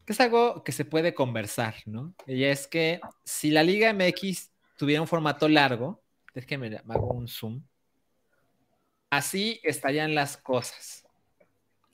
[0.09, 2.15] que es algo que se puede conversar, ¿no?
[2.27, 7.29] Y es que si la Liga MX tuviera un formato largo, déjenme me hago un
[7.29, 7.63] zoom,
[9.11, 11.07] así estarían las cosas.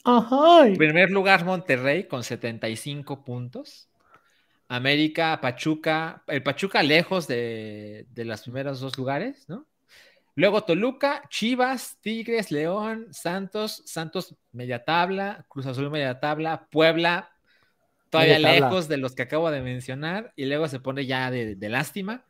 [0.04, 0.64] Ajá.
[0.64, 3.88] En primer lugar, Monterrey con 75 puntos.
[4.68, 9.66] América, Pachuca, el Pachuca lejos de, de los primeros dos lugares, ¿no?
[10.36, 17.33] Luego Toluca, Chivas, Tigres, León, Santos, Santos media tabla, Cruz Azul media tabla, Puebla
[18.14, 21.68] todavía lejos de los que acabo de mencionar y luego se pone ya de, de
[21.68, 22.24] lástima.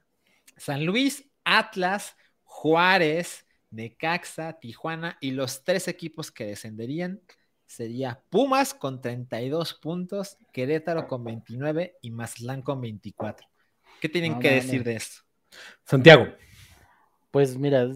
[0.57, 7.21] San Luis, Atlas, Juárez, Necaxa, Tijuana y los tres equipos que descenderían
[7.67, 13.47] sería Pumas con 32 puntos, Querétaro con 29 y Mazatlán con 24.
[14.01, 15.23] ¿Qué tienen No que decir de esto?
[15.85, 16.29] Santiago.
[17.31, 17.91] Pues mira,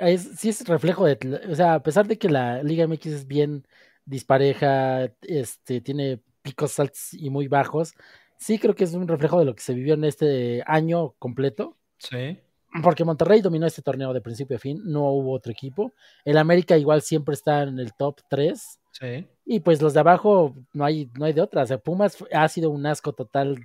[0.00, 3.26] es, sí es reflejo de, o sea, a pesar de que la Liga MX es
[3.26, 3.66] bien
[4.04, 7.94] dispareja, este, tiene picos altos y muy bajos,
[8.36, 11.76] sí creo que es un reflejo de lo que se vivió en este año completo,
[11.98, 12.38] Sí.
[12.82, 15.92] porque Monterrey dominó este torneo de principio a fin, no hubo otro equipo,
[16.24, 19.26] el América igual siempre está en el top 3, Sí.
[19.46, 22.46] y pues los de abajo no hay, no hay de otra, o sea, Pumas ha
[22.48, 23.56] sido un asco total,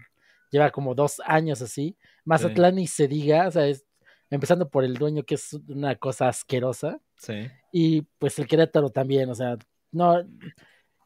[0.52, 3.86] lleva como dos años así, Mazatlán ni se diga, o sea, es,
[4.30, 7.34] empezando por el dueño que es una cosa asquerosa, Sí.
[7.74, 9.58] y pues el Querétaro también, o sea,
[9.92, 10.24] no,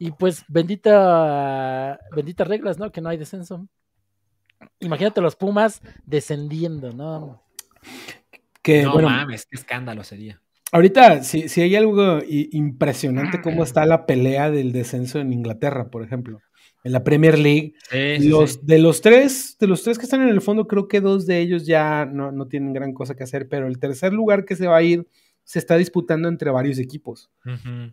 [0.04, 2.92] y pues bendita, benditas reglas, ¿no?
[2.92, 3.66] Que no hay descenso.
[4.80, 7.42] Imagínate los Pumas descendiendo, ¿no?
[8.62, 10.42] Que no bueno, mames, qué escándalo sería.
[10.72, 16.02] ahorita si, si hay algo impresionante cómo está la pelea del descenso en Inglaterra, por
[16.02, 16.40] ejemplo.
[16.82, 18.60] En la Premier League, Sí, sí, los, sí.
[18.62, 21.38] de los tres, de los tres que están en el fondo, creo que dos de
[21.40, 24.66] ellos ya no, no tienen gran cosa que hacer, pero el tercer lugar que se
[24.66, 25.06] va a ir
[25.44, 27.30] se está disputando entre varios equipos.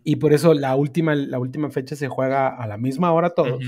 [0.02, 3.62] Y por eso la última, la última fecha se juega a la misma hora todos,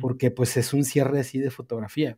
[0.00, 2.16] porque pues es un cierre así de fotografía.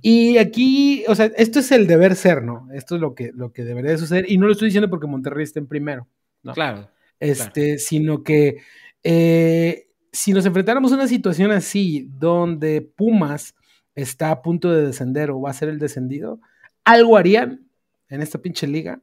[0.00, 2.68] Y aquí, o sea, esto es el deber ser, ¿no?
[2.72, 4.30] Esto es lo que, lo que debería de suceder.
[4.30, 6.06] Y no lo estoy diciendo porque Monterrey esté en primero,
[6.44, 6.54] ¿no?
[6.54, 6.88] Claro.
[7.18, 8.58] este, sino que
[9.02, 13.56] eh, si nos enfrentáramos a una situación así, donde Pumas
[13.96, 16.40] está a punto de descender o va a ser el descendido,
[16.84, 17.68] algo harían
[18.08, 19.02] en esta pinche liga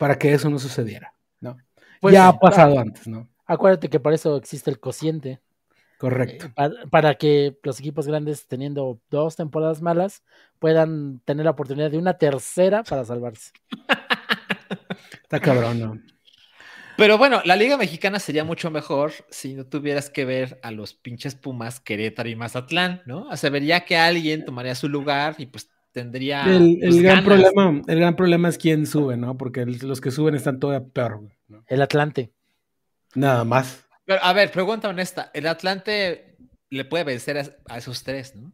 [0.00, 1.58] para que eso no sucediera, ¿no?
[2.00, 3.28] Pues ya ha pasado antes, ¿no?
[3.44, 5.40] Acuérdate que para eso existe el cociente,
[5.98, 6.46] Correcto.
[6.46, 10.22] eh, pa- para, que los equipos grandes, teniendo dos temporadas malas,
[10.58, 13.52] puedan tener la oportunidad de una tercera para salvarse.
[15.22, 15.98] Está cabrón, ¿no?
[16.96, 20.94] Pero bueno, la Liga Mexicana sería mucho mejor si no tuvieras que ver a los
[20.94, 23.28] pinches Pumas, Querétaro y Mazatlán, ¿no?
[23.28, 26.56] O sea, vería que alguien tomaría su lugar y pues tendría.
[26.56, 27.24] el, el pues, gran ganas.
[27.52, 29.36] problema, el gran problema es quién sube, ¿no?
[29.36, 31.64] Porque el- los que suben están todavía peor, güey, ¿no?
[31.66, 32.32] El Atlante.
[33.14, 33.86] Nada más.
[34.04, 36.36] Pero, a ver, pregunta honesta: ¿el Atlante
[36.70, 38.52] le puede vencer a, a esos tres, no?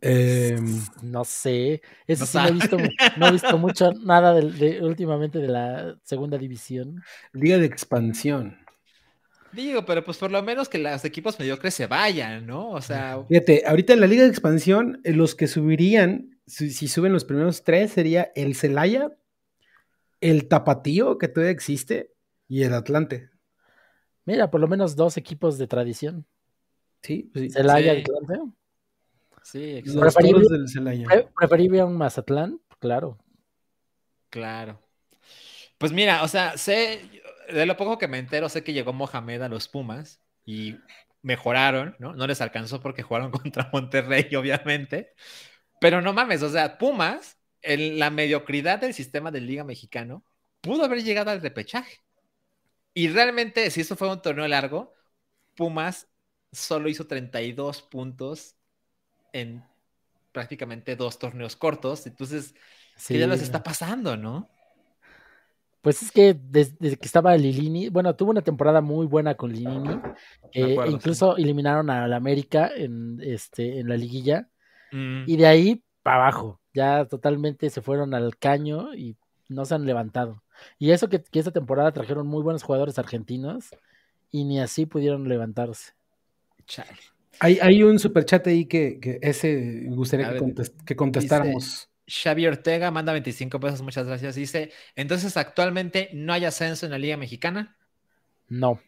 [0.00, 0.56] Eh,
[1.02, 2.76] No sé, eso No sí no he visto,
[3.18, 7.02] no he visto mucho nada de, de- últimamente de la segunda división.
[7.32, 8.58] liga de expansión.
[9.52, 12.70] Digo, pero pues por lo menos que los equipos mediocres se vayan, ¿no?
[12.70, 16.88] O sea, Fíjate, ahorita en la liga de expansión, eh, los que subirían, si, si
[16.88, 19.12] suben los primeros tres, sería el Celaya,
[20.20, 22.12] el Tapatío, que todavía existe,
[22.48, 23.30] y el Atlante.
[24.24, 26.24] Mira, por lo menos dos equipos de tradición.
[27.02, 27.50] Sí, pues sí.
[27.50, 27.98] Celaya Sí.
[27.98, 28.52] y Atlante.
[29.42, 30.04] sí, exacto.
[30.04, 31.06] Los Preferible- del Celaya.
[31.06, 33.18] Pre- Preferible a un Mazatlán, claro.
[34.30, 34.80] Claro.
[35.78, 37.00] Pues mira, o sea, sé,
[37.48, 40.76] de lo poco que me entero, sé que llegó Mohamed a los Pumas y
[41.22, 42.14] mejoraron, ¿no?
[42.14, 45.14] No les alcanzó porque jugaron contra Monterrey, obviamente.
[45.80, 50.24] Pero no mames, o sea, Pumas, en la mediocridad del sistema de Liga Mexicano,
[50.60, 52.00] pudo haber llegado al repechaje.
[52.94, 54.92] Y realmente, si eso fue un torneo largo,
[55.56, 56.08] Pumas
[56.52, 58.56] solo hizo 32 puntos
[59.32, 59.64] en
[60.32, 62.06] prácticamente dos torneos cortos.
[62.06, 62.54] Entonces,
[63.06, 64.50] ¿qué ya les está pasando, no?
[65.82, 70.00] Pues es que desde, que estaba Lilini, bueno, tuvo una temporada muy buena con Lilini,
[70.52, 74.48] eh, incluso eliminaron a la América en, este, en la liguilla,
[74.92, 75.24] mm.
[75.26, 79.16] y de ahí para abajo, ya totalmente se fueron al caño y
[79.48, 80.42] no se han levantado.
[80.78, 83.70] Y eso que, que esta temporada trajeron muy buenos jugadores argentinos
[84.30, 85.92] y ni así pudieron levantarse.
[87.40, 90.32] Hay, hay un superchat ahí que, que ese me gustaría
[90.84, 91.88] que, contestáramos.
[92.06, 94.34] Xavi Ortega manda 25 pesos, muchas gracias.
[94.34, 97.76] Dice, entonces actualmente no hay ascenso en la Liga Mexicana.
[98.48, 98.80] No,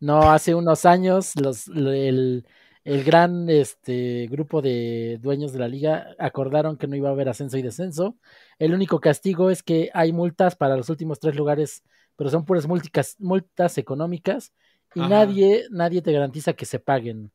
[0.00, 2.44] no, hace unos años los, el,
[2.84, 7.56] gran este, grupo de dueños de la liga acordaron que no iba a haber ascenso
[7.56, 8.16] y descenso.
[8.58, 11.82] El único castigo es que hay multas para los últimos tres lugares,
[12.16, 14.52] pero son puras multas, multas económicas
[14.94, 17.32] y nadie, nadie te garantiza que se paguen.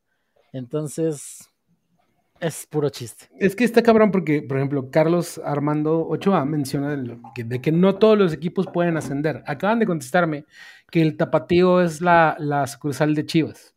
[0.53, 1.48] Entonces,
[2.39, 3.25] es puro chiste.
[3.37, 8.17] Es que está cabrón porque, por ejemplo, Carlos Armando Ochoa menciona de, que, no todos
[8.17, 9.43] los equipos pueden ascender.
[9.45, 10.45] Acaban de contestarme
[10.91, 13.75] que el Tapatío es la, la sucursal de Chivas.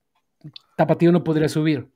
[0.77, 1.89] Tapatío no podría subir.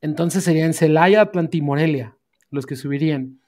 [0.00, 2.16] Entonces serían Celaya, Atlanta y Morelia
[2.52, 3.40] los que subirían.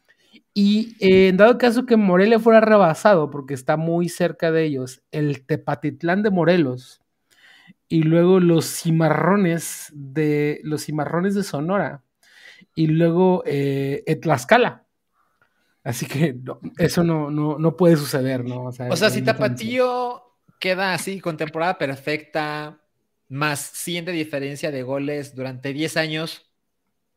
[0.53, 5.03] Y eh, en dado caso que Morelia fuera rebasado, porque está muy cerca de ellos,
[5.12, 7.03] el Tepatitlán de Morelos
[7.88, 12.03] y luego los cimarrones de los cimarrones de Sonora
[12.74, 14.87] y luego eh, Tlaxcala.
[15.83, 16.37] Así que
[16.79, 18.64] eso no, no, puede suceder, ¿no?
[18.64, 20.22] O sea, si Tapatío
[20.59, 22.81] queda así con temporada perfecta,
[23.29, 26.50] más 100 de diferencia de goles durante 10 años,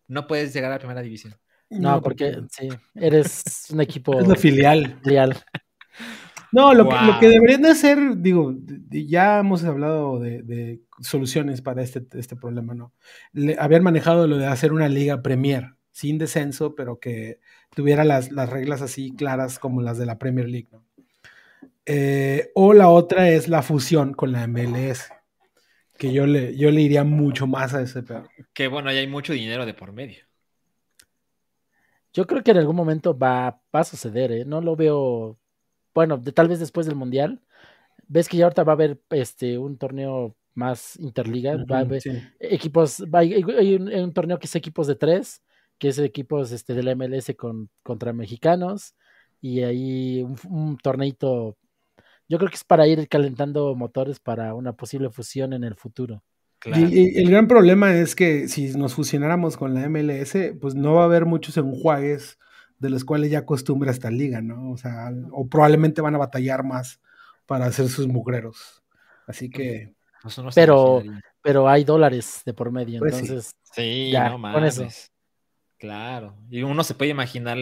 [0.07, 1.35] no puedes llegar a la primera división.
[1.69, 4.19] No, porque sí, eres un equipo.
[4.19, 4.99] Es la filial.
[5.03, 5.37] filial.
[6.51, 8.55] No, lo, que, lo que deberían de hacer, digo,
[8.89, 12.93] ya hemos hablado de, soluciones para este, este problema, ¿no?
[13.59, 17.39] habían manejado lo de hacer una liga Premier, sin descenso, pero que
[17.75, 20.85] tuviera las, reglas así claras como las de la Premier League, ¿no?
[21.85, 25.09] Eh, o la otra es la fusión con la MLS,
[25.97, 28.29] que yo le, yo le iría mucho más a ese peor.
[28.53, 30.23] Que bueno, ahí hay mucho dinero de por medio.
[32.13, 34.45] Yo creo que en algún momento va, va a suceder, ¿eh?
[34.45, 35.39] No lo veo
[35.97, 37.41] bueno, de, tal vez después del Mundial,
[38.07, 42.03] ves que ya ahorita va a haber este un torneo más interliga, va a haber
[42.39, 45.41] equipos, hay, un, torneo que es equipos de tres,
[45.79, 48.93] que es equipos este, de la MLS con, contra mexicanos,
[49.41, 51.57] y ahí un, un torneito,
[52.29, 56.21] yo creo que es para ir calentando motores para una posible fusión en el futuro.
[56.63, 61.01] Y, el gran problema es que si nos fusionáramos con la MLS, pues no va
[61.01, 62.37] a haber muchos enjuagues
[62.79, 64.71] de los cuales ya acostumbra esta liga, ¿no?
[64.71, 67.01] O sea, o probablemente van a batallar más
[67.45, 68.83] para hacer sus mugreros.
[69.25, 69.93] Así que.
[70.21, 71.03] Pues pero,
[71.41, 73.55] pero hay dólares de por medio, pues entonces.
[73.63, 74.75] Sí, no mames.
[74.75, 74.87] Con eso.
[75.77, 76.35] Claro.
[76.49, 77.57] Y uno se puede imaginar,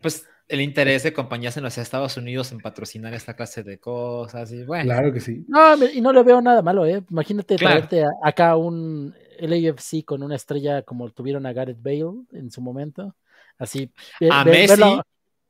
[0.00, 4.50] pues, el interés de compañías en los Estados Unidos en patrocinar esta clase de cosas.
[4.52, 4.84] Y bueno.
[4.84, 5.44] Claro que sí.
[5.48, 7.04] No, y no le veo nada malo, ¿eh?
[7.10, 12.60] Imagínate traerte acá un LAFC con una estrella como tuvieron a Gareth Bale en su
[12.60, 13.14] momento.
[13.60, 13.92] Así.
[14.30, 14.82] A Messi.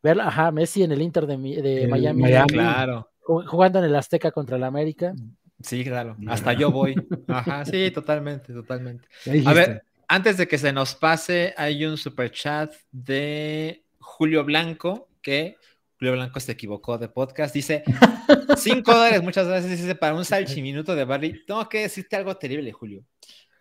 [0.02, 2.22] Verlo, ajá, Messi en el Inter de, de Miami.
[2.48, 3.08] Claro.
[3.20, 5.14] Jugando en el Azteca contra el América.
[5.62, 6.16] Sí, claro.
[6.26, 6.94] Hasta yo voy.
[7.28, 9.06] Ajá, sí, totalmente, totalmente.
[9.44, 15.10] A ver, antes de que se nos pase, hay un super chat de Julio Blanco
[15.20, 15.56] que
[15.98, 17.54] Julio Blanco se equivocó de podcast.
[17.54, 17.84] Dice:
[18.56, 19.78] 5 dólares, muchas gracias.
[19.78, 21.44] Dice: para un salchiminuto de Barry.
[21.44, 23.04] Tengo que decirte algo terrible, Julio.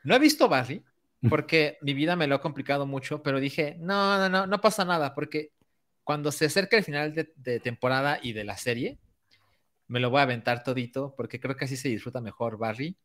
[0.04, 0.82] No he visto Barry,
[1.28, 4.86] porque mi vida me lo ha complicado mucho, pero dije, no, no, no, no pasa
[4.86, 5.52] nada, porque
[6.04, 8.98] cuando se acerca el final de, temporada y de la serie,
[9.88, 12.98] me lo voy a aventar todito, porque creo que así se disfruta mejor Barry,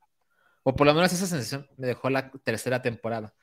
[0.62, 3.34] o por lo menos esa sensación me dejó la tercera temporada.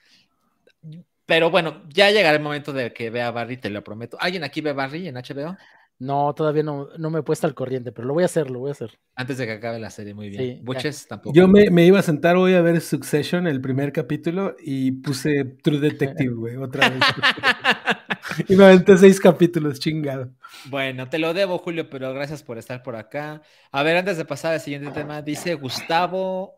[1.26, 4.18] Pero bueno, ya llegará el momento de que vea Barry, te lo prometo.
[4.20, 5.56] ¿Alguien aquí ve Barry en HBO?
[6.02, 8.58] No, todavía no, no me he puesto al corriente, pero lo voy a hacer, lo
[8.58, 8.98] voy a hacer.
[9.14, 10.66] Antes de que acabe la serie, muy bien.
[10.66, 11.36] Buches tampoco.
[11.36, 15.80] Yo me, iba a sentar hoy a ver Succession, el primer capítulo, y puse True
[15.80, 17.02] Detective, güey, otra vez.
[18.50, 20.32] y me aventé seis capítulos, chingado.
[20.72, 23.44] Bueno, te lo debo, Julio, pero gracias por estar por acá.
[23.72, 26.58] A ver, antes de pasar al siguiente tema, dice Gustavo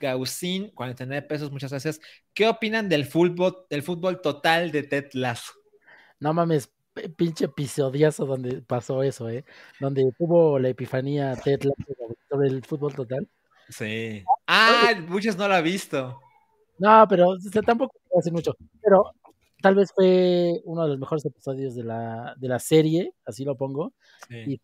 [0.00, 2.00] Gausín, 49 pesos, muchas gracias.
[2.32, 5.52] ¿Qué opinan del fútbol, del fútbol total de Ted Lasso?
[6.18, 6.74] No mames,
[7.16, 9.44] pinche episodiazo donde pasó eso, ¿eh?
[9.80, 11.60] Donde tuvo la epifanía Ted
[12.28, 13.28] sobre el fútbol total.
[13.68, 14.22] Sí.
[14.46, 16.20] Ah, muchos no lo ha visto.
[16.78, 18.56] No, pero tampoco hace mucho.
[18.82, 19.12] Pero
[19.62, 23.56] tal vez fue uno de los mejores episodios de la, de la serie, así lo
[23.56, 23.92] pongo.
[24.28, 24.60] Y,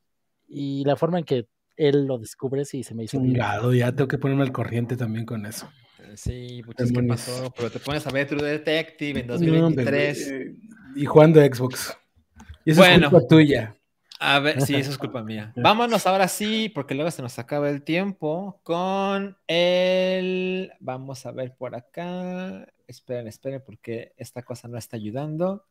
[0.49, 3.19] y, la forma en que él lo descubre, sí, se me hizo.
[3.19, 5.69] Un ya tengo que ponerme al corriente también con eso.
[6.15, 7.21] Sí, puchis, ¿qué Demonios.
[7.21, 7.55] pasó?
[7.57, 10.29] Pero te pones a ver True Detective en No, hombre, 2023.
[10.31, 10.55] eh,
[10.97, 11.97] y jugando Xbox.
[12.71, 13.07] Eso Bueno.
[13.07, 13.77] es culpa tuya.
[14.23, 15.53] A ver, sí, eso es culpa mía.
[15.57, 20.73] Vámonos ahora sí, porque luego se nos acaba el tiempo, con el...
[20.81, 22.67] Vamos a ver por acá.
[22.87, 25.65] Esperen, esperen, porque esta cosa no está ayudando.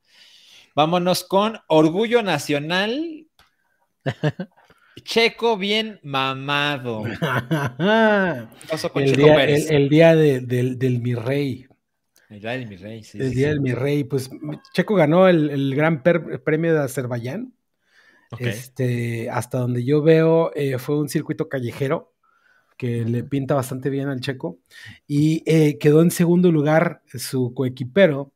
[0.76, 3.28] Vámonos con Orgullo Nacional.
[5.04, 7.04] Checo bien mamado.
[7.80, 9.70] ¿Qué pasó con el, día, Pérez?
[9.70, 11.68] el- el día de- del, del mi rey.
[12.30, 13.50] El día del mi rey, sí, El día sí.
[13.50, 14.04] del mi rey.
[14.04, 14.30] Pues
[14.74, 17.54] Checo ganó el, el gran premio de Azerbaiyán.
[18.32, 18.42] Ok.
[18.42, 22.14] Este, hasta donde yo veo, eh, fue un circuito callejero
[22.78, 24.60] que le pinta bastante bien al Checo.
[25.06, 28.32] Y eh, quedó en segundo lugar su coequipero,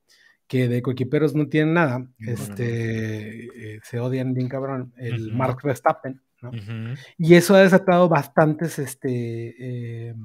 [0.48, 2.08] que de coequiperos no tienen nada.
[2.20, 5.32] Este, eh, se odian bien cabrón, el.
[5.32, 6.22] Mark Verstappen.
[7.18, 9.56] Y eso ha desatado bastantes, este,
[10.10, 10.16] eh,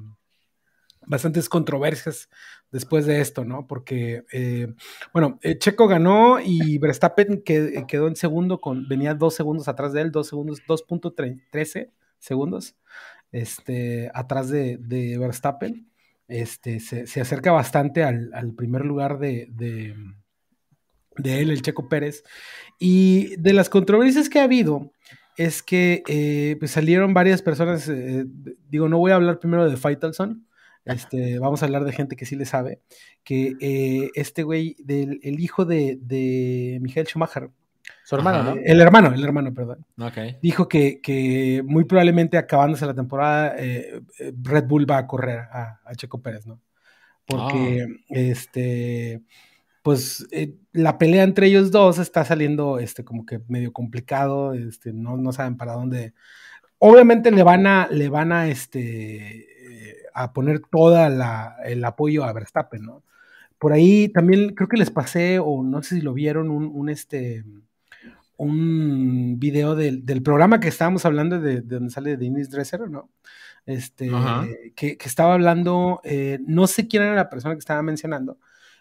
[1.09, 2.29] bastantes controversias
[2.71, 3.67] después de esto, ¿no?
[3.67, 4.73] Porque, eh,
[5.11, 10.01] bueno, eh, Checo ganó y Verstappen que- quedó en segundo, venía dos segundos atrás de
[10.01, 12.75] él, dos segundos, 2.13 segundos,
[13.31, 15.87] este, atrás de, de Verstappen.
[16.27, 19.95] Este, se, se acerca bastante al, al primer lugar de, de,
[21.41, 22.23] él, el Checo Pérez.
[22.79, 24.91] Y de las controversias que ha habido,
[25.37, 28.25] es que eh, pues salieron varias personas, eh,
[28.69, 30.45] digo, no voy a hablar primero de Faitelson,
[30.93, 32.81] este, vamos a hablar de gente que sí le sabe,
[33.23, 37.49] que eh, este güey, del, el hijo de, de Michael Schumacher,
[38.03, 38.55] Su hermano, Ajá.
[38.55, 38.61] ¿no?
[38.63, 40.17] el hermano, el hermano, perdón, Ok.
[40.41, 45.39] dijo que, que muy probablemente acabándose la temporada, eh, eh, Red Bull va a correr
[45.39, 46.59] a, a Checo Pérez, ¿no?
[47.25, 49.21] Porque, este,
[49.83, 54.93] pues, eh, la pelea entre ellos dos está saliendo, este, como que medio complicado, este,
[54.93, 56.13] no, no saben para dónde.
[56.79, 58.79] Obviamente le van a, le van a, este,
[59.91, 63.03] eh, a poner toda la, el apoyo a Verstappen, ¿no?
[63.57, 66.89] Por ahí también creo que les pasé, o no sé si lo vieron, un, un
[66.89, 67.43] este,
[68.37, 73.09] un video del, del programa que estábamos hablando de, de donde sale Dennis Dresser, ¿no?
[73.65, 74.09] Este,
[74.75, 78.39] que, que estaba hablando, eh, no sé quién era la persona que estaba mencionando,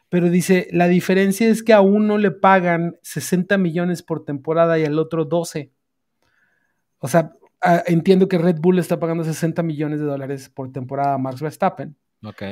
[0.09, 4.85] pero dice, la diferencia es que a uno le pagan 60 millones por temporada y
[4.85, 5.73] al otro 12.
[7.01, 11.15] O sea, a- entiendo que Red Bull está pagando 60 millones de dólares por temporada
[11.15, 12.43] a Max Verstappen Ok.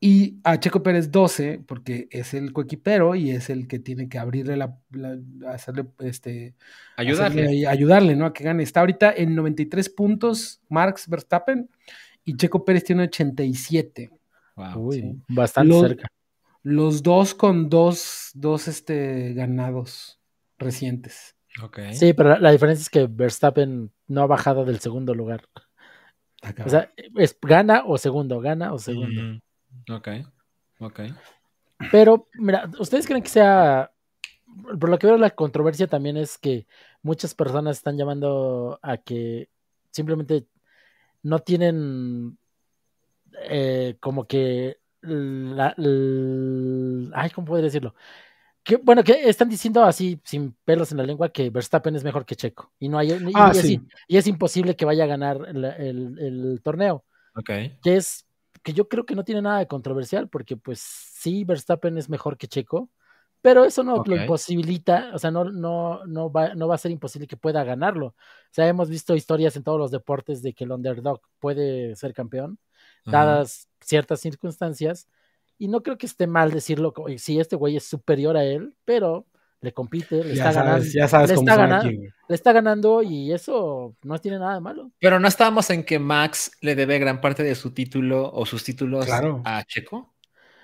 [0.00, 4.18] y a Checo Pérez 12 porque es el coequipero y es el que tiene que
[4.18, 5.18] abrirle la, la-
[5.52, 6.54] hacerle este
[6.96, 7.42] Ayudarle.
[7.42, 8.26] hacerle- ayudarle, ¿no?
[8.26, 8.62] A que gane.
[8.62, 11.68] Está ahorita en 93 puntos Marx Verstappen
[12.24, 14.10] y Checo Pérez tiene 87.
[14.56, 14.88] Wow.
[14.88, 15.22] Uy, sí.
[15.28, 16.08] bastante cerca.
[16.64, 20.20] Los dos con dos, dos este, ganados
[20.58, 21.36] recientes.
[21.94, 25.44] Sí, pero la, la diferencia es que Verstappen no ha bajado del segundo lugar.
[26.66, 29.22] O sea, es gana o segundo, gana o segundo.
[29.22, 30.08] Mm, Ok.
[30.80, 31.00] Ok.
[31.90, 33.92] Pero, mira, ¿ustedes creen que sea...
[34.80, 36.66] Por lo que veo, la controversia también es que
[37.02, 39.48] muchas personas están llamando a que
[39.90, 40.46] simplemente
[41.22, 42.38] no tienen
[43.50, 47.94] eh, como que la, l- ay, ¿cómo podría decirlo?
[48.62, 52.26] Que, bueno, que están diciendo así, sin pelos en la lengua, que Verstappen es mejor
[52.26, 52.72] que Checo.
[52.78, 53.80] Y no hay, y, Ah, es, sí.
[54.06, 57.50] y es imposible que vaya a ganar el, el- el torneo Ok.
[57.82, 58.26] que es
[58.62, 62.36] que yo creo que no tiene nada de controversial, porque pues sí, Verstappen es mejor
[62.36, 62.90] que Checo,
[63.40, 66.90] pero eso no lo imposibilita, o sea, no, no, no, va, no va a ser
[66.90, 68.06] imposible que pueda ganarlo.
[68.08, 68.14] O
[68.50, 72.58] sea, hemos visto historias en todos los deportes de que el underdog puede ser campeón,
[73.12, 75.06] dadas ciertas circunstancias,
[75.58, 79.26] y no creo que esté mal decirlo, si este güey es superior a él, pero
[79.60, 81.88] le compite, le Ya está ganando, ya sabes le cómo está ganando.
[81.88, 84.92] aquí, le está ganando y eso no tiene nada de malo.
[85.00, 88.62] Pero no estábamos en que Max le debe gran parte de su título o sus
[88.62, 89.42] títulos Claro.
[89.44, 90.14] a Checo.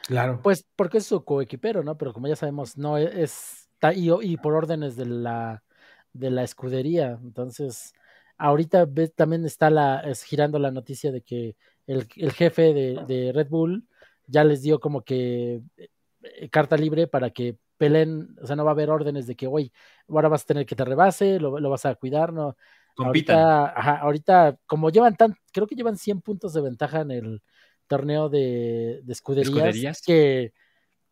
[0.07, 0.41] Claro.
[0.43, 1.97] Pues porque es su coequipero, ¿no?
[1.99, 5.65] Pero como ya sabemos, no e-, es, y, y por órdenes de la,
[6.13, 7.19] de la escudería.
[7.23, 7.95] Entonces,
[8.39, 11.57] ahorita ve- también está la, es girando la noticia de que
[11.89, 13.89] el, el jefe de, de Red Bull
[14.27, 18.71] ya les dio como que eh, carta libre para que peleen, o sea, no va
[18.71, 19.73] a haber órdenes de que, oye,
[20.09, 22.57] ahora vas a tener que te rebase, lo, lo vas a cuidar, ¿no?
[22.95, 23.37] Compitan.
[23.37, 27.43] Ahorita, ajá, ahorita, como llevan tan, creo que llevan 100 puntos de ventaja en el
[27.87, 30.03] torneo de, de escuderías, ¿Escuderías?
[30.03, 30.53] que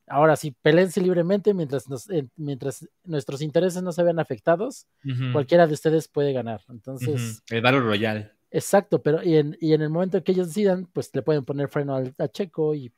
[0.06, 4.86] ahora sí, pelense libremente mientras, nos, eh, mientras nuestros intereses no se vean afectados,
[5.32, 6.60] cualquiera de ustedes puede ganar.
[6.68, 7.42] Entonces.
[7.50, 8.30] El Battle Royale.
[8.50, 11.44] exacto, pero y en, y en el momento en que ellos decidan, pues le pueden
[11.44, 12.92] poner freno al, a Checo y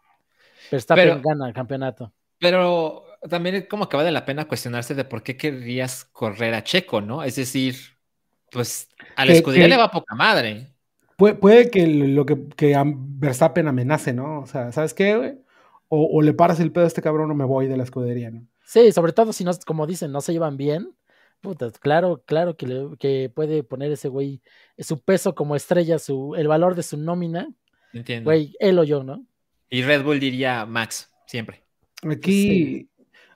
[0.71, 2.13] Verstappen Pero- gana el campeonato.
[2.39, 6.63] Pero también es como que vale la pena cuestionarse de por qué querrías correr a
[6.65, 7.23] Checo, ¿no?
[7.23, 7.77] Es decir,
[8.51, 10.69] pues a la Que- escudería que- le va poca madre.
[11.17, 14.41] puede, puede que lo que, que Verstappen amenace, ¿no?
[14.41, 15.35] O sea, ¿sabes qué, güey?
[15.89, 18.31] O, o, le paras el pedo a este cabrón o me voy de la escudería,
[18.31, 18.47] ¿no?
[18.65, 20.91] Sí, sobre todo si no, como dicen, no se llevan bien.
[21.41, 24.41] Puta, claro, claro que, le, que puede poner ese güey
[24.79, 27.49] su peso como estrella, su, el valor de su nómina.
[27.93, 28.25] Entiendo.
[28.29, 29.25] Güey, él o yo, ¿no?
[29.75, 31.65] Y Red Bull diría Max, siempre.
[32.09, 32.89] Aquí sí.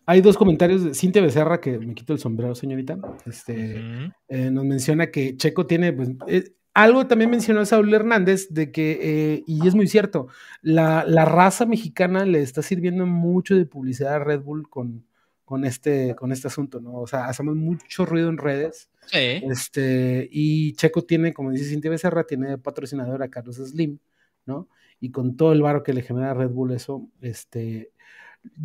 [0.07, 2.97] hay dos comentarios de Cintia Becerra, que me quito el sombrero, señorita.
[3.26, 4.14] Este, uh -huh.
[4.28, 9.01] eh, nos menciona que Checo tiene, pues, eh, algo también mencionó Saúl Hernández, de que,
[9.03, 10.28] eh, y es muy cierto,
[10.62, 15.05] la, la, raza mexicana le está sirviendo mucho de publicidad a Red Bull con,
[15.45, 17.01] con, este, con este asunto, ¿no?
[17.01, 18.91] O sea, hacemos mucho ruido en redes.
[19.07, 19.43] Sí.
[19.51, 23.99] Este, y Checo tiene, como dice Cintia Becerra, tiene patrocinador a Carlos Slim,
[24.47, 24.68] ¿no?
[25.01, 27.92] Y con todo el varo que le genera Red Bull eso, este,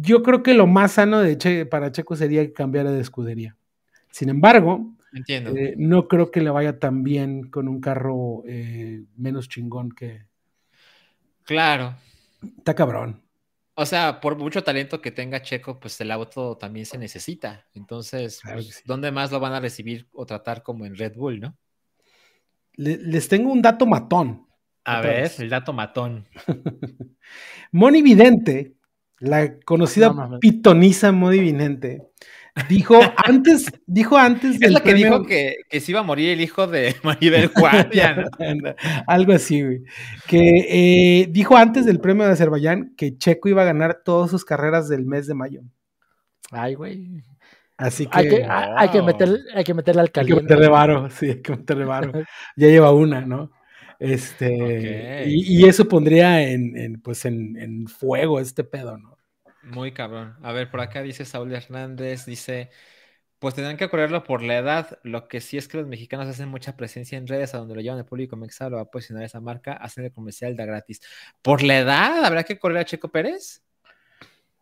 [0.01, 3.55] yo creo que lo más sano de che, para Checo sería cambiar de escudería.
[4.11, 4.93] Sin embargo,
[5.55, 10.25] eh, no creo que le vaya tan bien con un carro eh, menos chingón que.
[11.43, 11.95] Claro.
[12.57, 13.21] Está cabrón.
[13.75, 17.65] O sea, por mucho talento que tenga Checo, pues el auto también se necesita.
[17.73, 18.81] Entonces, Claro pues, que sí.
[18.85, 21.57] ¿dónde más lo van a recibir o tratar como en Red Bull, no?
[22.75, 24.45] Le- les tengo un dato matón.
[24.85, 25.39] A Otra ver, vez.
[25.39, 26.27] el dato matón.
[27.71, 28.73] Moni Vidente,
[29.19, 30.39] la conocida No mames.
[30.39, 32.01] pitonisa Moni Vidente,
[32.69, 36.29] dijo antes, dijo antes Es la que premio- dijo que, que se iba a morir
[36.31, 38.75] el hijo de Maribel Guardia, ¿no?
[39.07, 39.83] Algo así, güey.
[40.27, 44.43] Que eh, dijo antes del premio de Azerbaiyán que Checo iba a ganar todas sus
[44.45, 45.61] carreras del mes de mayo.
[46.51, 47.23] Ay, güey.
[47.77, 50.43] Así que, Hay que, hay, hay que meter, hay que meterle al hay que caliente.
[50.43, 52.11] meterle varo, sí, hay que meterle varo.
[52.55, 53.49] Ya lleva una, ¿no?
[54.03, 59.17] Este, y, y eso pondría en, en, pues en, en fuego este pedo, ¿no?
[59.63, 60.35] Muy cabrón.
[60.43, 62.69] A ver, por acá dice Saúl Hernández, dice,
[63.39, 64.99] pues tendrán que correrlo por la edad.
[65.03, 67.81] Lo que sí es que los mexicanos hacen mucha presencia en redes a donde lo
[67.81, 70.99] llevan el público mexa, lo va a posicionar esa marca, hacen el comercial da gratis.
[71.41, 73.63] ¿Por la edad habrá que correr a Checo Pérez?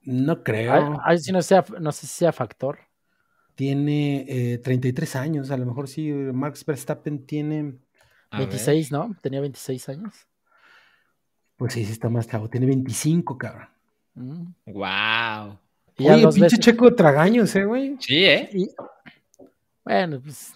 [0.03, 0.73] No creo.
[0.73, 2.79] Ay, ay, si no, sea, no sé si sea factor.
[3.55, 7.75] Tiene eh, 33 años, a lo mejor sí, Max Verstappen tiene,
[8.31, 8.47] A ver.
[8.47, 9.15] 26, ¿no?
[9.21, 10.13] Tenía 26 años.
[11.57, 13.67] pues sí, sí está más chavo, tiene 25, cabrón.
[14.15, 14.45] Mm.
[14.65, 15.59] Wow.
[15.97, 17.95] Y Oye, pinche veces- checo tragaños, eh, güey.
[17.99, 18.49] Sí, ¿eh?
[18.51, 18.69] y-
[19.85, 20.53] bueno, pues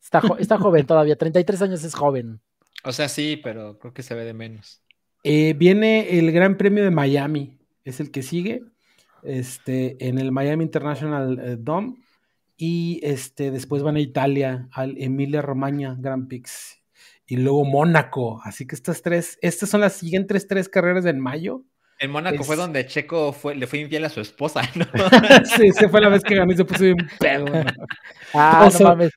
[0.00, 1.16] está, jo- está joven todavía.
[1.16, 2.38] 33 años es joven.
[2.84, 4.80] O sea, sí, pero creo que se ve de menos.
[5.24, 8.62] Eh, viene el Gran Premio de Miami, es el que sigue,
[9.22, 11.96] este, en el Miami International eh, Dome,
[12.66, 16.82] y este, después van a Italia, al Emilia Romagna Grand Prix,
[17.26, 21.62] y luego Mónaco, así que estas tres, estas son las siguientes tres carreras en mayo.
[21.98, 24.86] En Mónaco Es- fue donde Checo fue, le fue infiel a su esposa, ¿no?
[25.44, 27.44] sí, esa fue la vez que ganó y se puso bien pedo.
[27.44, 27.64] ¿no?
[28.32, 29.12] Ah, no mames.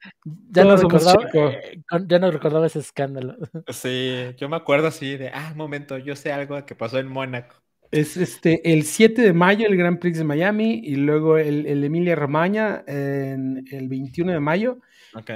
[0.52, 3.38] Ya no, recordaba, eh, ya no recordaba ese escándalo.
[3.70, 7.08] Sí, yo me acuerdo así de, ah, un momento, yo sé algo que pasó en
[7.08, 7.56] Mónaco.
[7.92, 11.84] Es este, el 7 de mayo el Grand Prix de Miami, y luego el, el
[11.84, 14.80] Emilia Romagna en el 21 de mayo,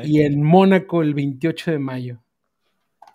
[0.03, 2.21] y en Mónaco el 28 de mayo.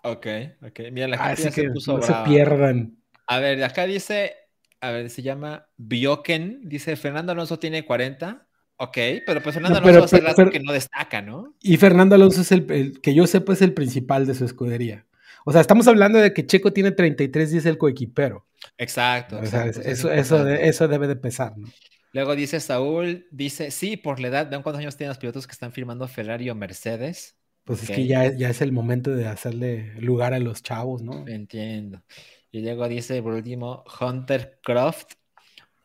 [0.03, 0.27] ok,
[0.65, 0.79] ok.
[0.91, 2.97] Mira, la gente Así ya se que puso no se pierdan.
[3.27, 4.33] A ver, acá dice,
[4.81, 8.47] a ver, se llama Bioken, dice Fernando Alonso tiene 40.
[8.79, 11.53] Ok, pero pues Fernando No, Alonso hace rato pero- que no destaca, ¿no?
[11.61, 15.05] Y Fernando Alonso es el, el- que yo sepa, es el principal de su escudería.
[15.45, 18.45] O sea, estamos hablando de que Checo tiene 33 y es el coequipero.
[18.77, 19.39] Exacto.
[19.39, 20.63] O sea, exacto, es- es eso, eso, importante.
[20.63, 21.67] de- eso debe de pesar, ¿no?
[22.13, 25.51] Luego dice Saúl, dice, sí, por la edad, vean cuántos años tienen los pilotos que
[25.51, 27.35] están firmando Ferrari o Mercedes.
[27.63, 31.27] Pues es que ya, ya es el momento de hacerle lugar a los chavos, ¿no?
[31.27, 32.01] Entiendo.
[32.49, 35.13] Y luego dice por último Hunter Croft.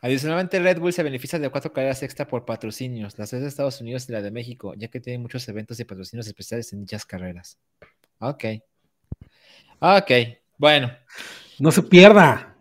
[0.01, 4.09] Adicionalmente, Red Bull se beneficia de cuatro carreras extra por patrocinios, las de Estados Unidos
[4.09, 7.59] y la de México, ya que tiene muchos eventos y patrocinios especiales en dichas carreras.
[8.21, 8.45] Ok.
[9.81, 10.11] Ok.
[10.59, 10.91] Bueno,
[11.59, 12.52] No se pierda.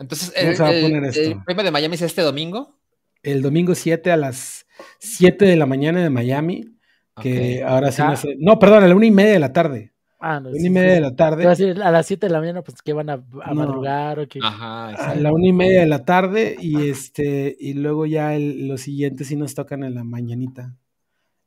[0.00, 1.20] Entonces ¿Cómo el, se va a el- poner esto?
[1.20, 2.78] el premio de Miami es este domingo.
[3.22, 4.66] El domingo 7 a las
[4.98, 6.76] 7 de la mañana de Miami,
[7.20, 8.10] que ahora sí Ah.
[8.10, 8.36] no sé.
[8.38, 9.92] No, perdón, a la una y media de la tarde.
[10.18, 10.94] Ah, no, Una sí, y media sí.
[10.94, 11.46] de la tarde.
[11.46, 13.54] decir, a las 7 de la mañana, pues que van a, a No.
[13.54, 14.38] madrugar o que.
[14.42, 18.66] Ajá, A la una y media de la tarde y este y luego ya el-
[18.68, 20.74] los siguientes sí nos tocan en la mañanita.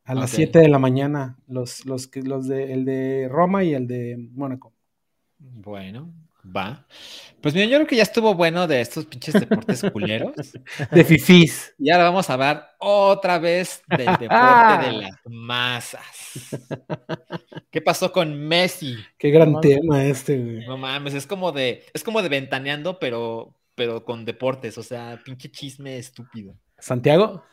[0.06, 0.36] A las Ok.
[0.38, 4.18] 7 de la mañana, los, los, que- los de, el de Roma y el de
[4.34, 4.74] Mónaco.
[5.40, 6.12] Bueno,
[6.46, 6.86] va.
[7.42, 10.34] Pues mira, yo creo que ya estuvo bueno de estos pinches deportes culeros.
[10.92, 11.74] De Fifís.
[11.78, 16.58] Y ahora vamos a hablar otra vez del deporte de las masas.
[17.72, 18.98] ¿Qué pasó con Messi?
[19.18, 20.68] Qué gran No, tema este, güey.
[20.68, 25.20] No mames, es como de, es como de ventaneando, pero, pero con deportes, o sea,
[25.24, 26.56] pinche chisme estúpido.
[26.78, 27.44] Santiago.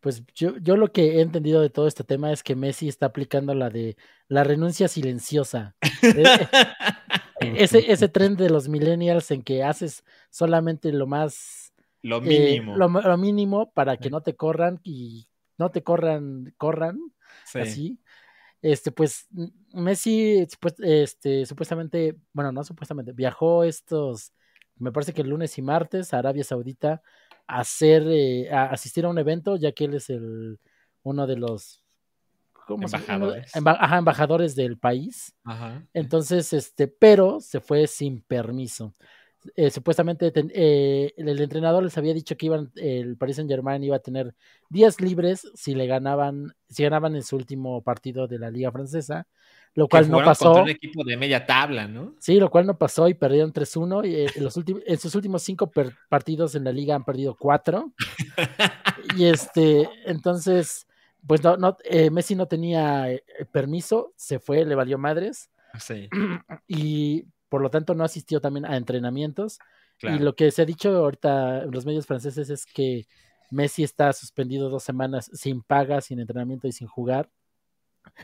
[0.00, 3.06] pues yo, yo lo que he entendido de todo este tema es que Messi está
[3.06, 3.96] aplicando la de
[4.28, 5.76] la renuncia silenciosa.
[7.56, 11.72] Ese, ese tren de los millennials en que haces solamente lo más...
[12.02, 12.76] Lo eh, mínimo.
[12.76, 15.28] lo, lo mínimo para que no te corran y
[15.58, 16.98] no te corran, corran,
[17.44, 17.58] Sí.
[17.58, 18.00] así.
[18.62, 19.28] Este, pues
[19.72, 20.46] Messi,
[20.78, 24.32] este, supuestamente, bueno, no supuestamente, viajó estos,
[24.76, 27.02] me parece que el lunes y martes a Arabia Saudita
[27.46, 30.58] a hacer, eh, a asistir a un evento, ya que él es el
[31.02, 31.82] uno de los
[32.66, 33.52] ¿cómo se- Embajadores.
[33.54, 35.34] emba- ajá, embajadores del país.
[35.44, 35.82] Ajá.
[35.94, 38.92] Entonces, este, pero se fue sin permiso.
[39.54, 43.94] Eh, supuestamente eh, el, entrenador les había dicho que iban, el Paris Saint Germain iba
[43.94, 44.34] a tener
[44.68, 49.28] días libres si le ganaban, si ganaban en su último partido de la Liga Francesa,
[49.74, 50.62] lo Que cual no fueron contra pasó.
[50.64, 52.16] un equipo de media tabla, ¿no?
[52.18, 54.04] Sí, lo cual no pasó y perdieron 3-1.
[54.04, 55.70] Y eh, en, en sus últimos cinco
[56.08, 57.92] partidos en la liga han perdido cuatro.
[59.16, 60.85] y este, entonces,
[61.26, 66.08] pues no, no, eh, Messi no tenía eh, permiso, se fue, le valió madres Sí,
[66.68, 69.58] y por lo tanto no asistió también a entrenamientos.
[69.98, 70.16] claro.
[70.16, 73.06] Y lo que se ha dicho ahorita en los medios franceses es que
[73.50, 77.30] Messi está suspendido dos semanas sin paga, sin entrenamiento y sin jugar.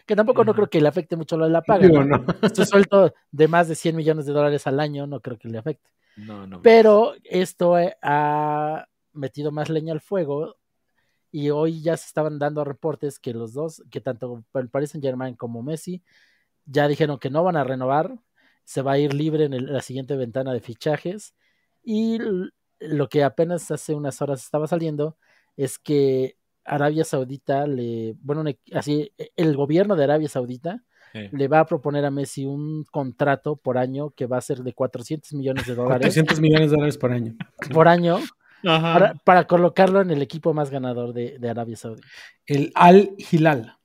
[0.07, 1.89] Que tampoco no creo que le afecte mucho lo de la paga.
[1.89, 2.05] ¿no?
[2.05, 2.65] no.
[2.67, 5.91] Sueldo de más de 100 millones de dólares al año no creo que le afecte.
[6.17, 6.61] No, no.
[6.63, 10.57] Pero esto eh, ha metido más leña al fuego
[11.33, 15.05] y hoy ya se estaban dando reportes que los dos, que tanto el Paris Saint
[15.05, 16.03] Germain como Messi,
[16.67, 18.17] ya dijeron que no van a renovar,
[18.65, 21.35] se va a ir libre en el- la siguiente ventana de fichajes
[21.83, 22.19] y
[22.79, 25.17] lo que apenas hace unas horas estaba saliendo
[25.57, 31.29] es que Arabia Saudita le, bueno, así, e- el gobierno de Arabia Saudita Sí.
[31.33, 34.73] le va a proponer a Messi un contrato por año que va a ser de
[34.73, 37.35] 400 millones de dólares 400 millones de dólares por año.
[37.73, 38.19] por año.
[38.63, 42.07] Para, para colocarlo en el equipo más ganador de, de Arabia Saudita.
[42.47, 43.77] El Al Hilal.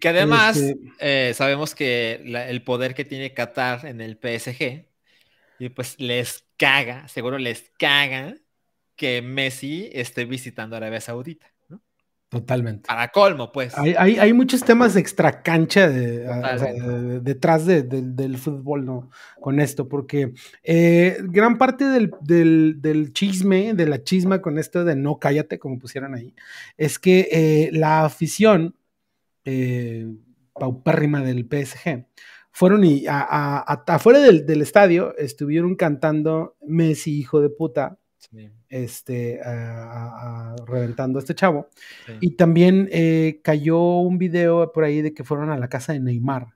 [0.00, 4.86] Que además Este- eh, sabemos que la- el poder que tiene Qatar en el PSG,
[5.58, 8.34] y pues les caga, seguro les caga
[8.94, 11.46] que Messi esté visitando Arabia Saudita.
[12.30, 12.86] Totalmente.
[12.86, 13.76] Para colmo, pues.
[13.78, 16.88] Hay, hay, hay muchos temas de extra cancha de, a- o sea, Totalmente.
[16.92, 19.10] de- de- detrás de- del- del fútbol, ¿no?
[19.40, 24.84] Con esto, porque eh, gran parte del, del- del chisme, de la chisma con esto
[24.84, 26.34] de no cállate, como pusieron ahí,
[26.76, 28.74] es que eh, la afición
[29.46, 30.06] eh,
[30.52, 32.04] paupérrima del PSG
[32.50, 37.98] fueron y a- a- a- afuera del, del estadio estuvieron cantando Messi, hijo de puta,
[38.18, 41.68] Sí, este, a- a- a- reventando a este chavo.
[42.06, 42.12] sí.
[42.20, 46.00] Y también eh, cayó un video por ahí de que fueron a la casa de
[46.00, 46.48] Neymar,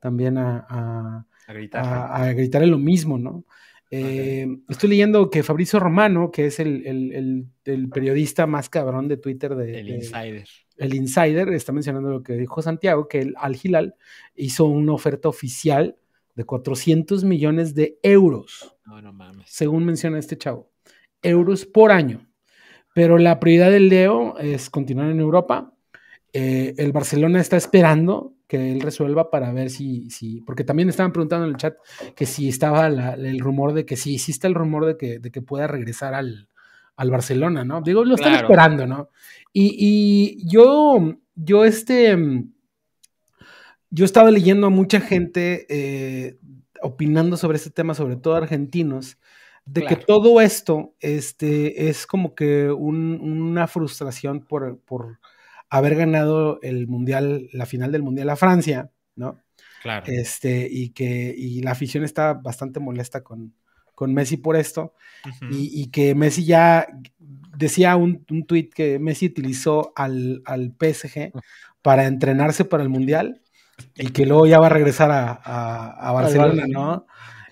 [0.00, 1.84] también a, gritar.
[1.84, 3.44] a- gritarle lo mismo, ¿no?
[3.90, 9.06] Eh, Estoy leyendo que Fabrizio Romano, que es el, el- el- el periodista más cabrón
[9.06, 10.48] de Twitter de, el de- insider.
[10.76, 13.94] el Insider, está mencionando lo que dijo Santiago, que el Al Hilal
[14.34, 15.96] hizo una oferta oficial
[16.34, 19.46] de 400 millones de euros No, no mames.
[19.48, 20.68] según menciona este chavo,
[21.22, 22.26] euros por año.
[22.94, 25.72] Pero la prioridad del Leo es continuar en Europa.
[26.32, 31.12] Eh, el Barcelona está esperando que él resuelva para ver si, si, porque también estaban
[31.12, 31.76] preguntando en el chat
[32.14, 35.30] que si estaba la- el rumor de que sí, existe el rumor de que, de
[35.32, 36.48] que pueda regresar al,
[36.96, 37.80] al Barcelona, ¿no?
[37.82, 38.46] Digo, lo están Claro.
[38.46, 39.10] esperando, ¿no?
[39.52, 42.16] Y, y yo, yo este,
[43.90, 46.38] yo estaba leyendo a mucha gente eh,
[46.82, 49.18] opinando sobre este tema, sobre todo argentinos,
[49.66, 55.18] de que todo esto este, es como que un- una frustración por, por
[55.68, 59.40] haber ganado el mundial, la final del mundial a Francia, ¿no?
[59.82, 60.06] Claro.
[60.06, 63.54] Este, y que y la afición está bastante molesta con,
[63.94, 64.94] con Messi por esto,
[65.50, 66.86] y, y que Messi ya
[67.56, 71.32] decía un, un tuit que Messi utilizó al, al PSG
[71.82, 73.42] para entrenarse para el mundial
[73.96, 76.64] y que luego ya va a regresar a, a- a Barcelona.
[76.68, 77.06] ¿no?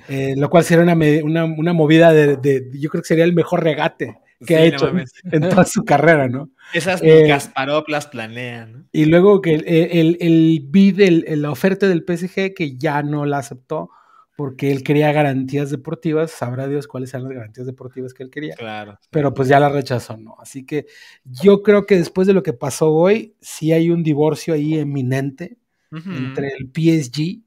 [0.08, 0.94] Eh, lo cual sería una,
[1.24, 4.58] una, una movida de, de- yo creo que sería el mejor regate que Sí, ha
[4.60, 5.12] no hecho mames.
[5.32, 6.50] en toda su carrera, ¿no?
[6.74, 8.84] Esas Eh, Kasparov las planean, ¿no?
[8.92, 13.02] Y luego que el, el, el bid, el- el- la oferta del PSG, que ya
[13.02, 13.90] no la aceptó
[14.36, 18.56] porque él quería garantías deportivas, sabrá Dios cuáles eran las garantías deportivas que él quería,
[18.56, 18.98] Claro.
[19.10, 20.34] pero pues ya la rechazó, ¿no?
[20.40, 20.86] Así que
[21.24, 25.56] yo creo que después de lo que pasó hoy, sí hay un divorcio ahí eminente
[25.92, 27.43] entre el PSG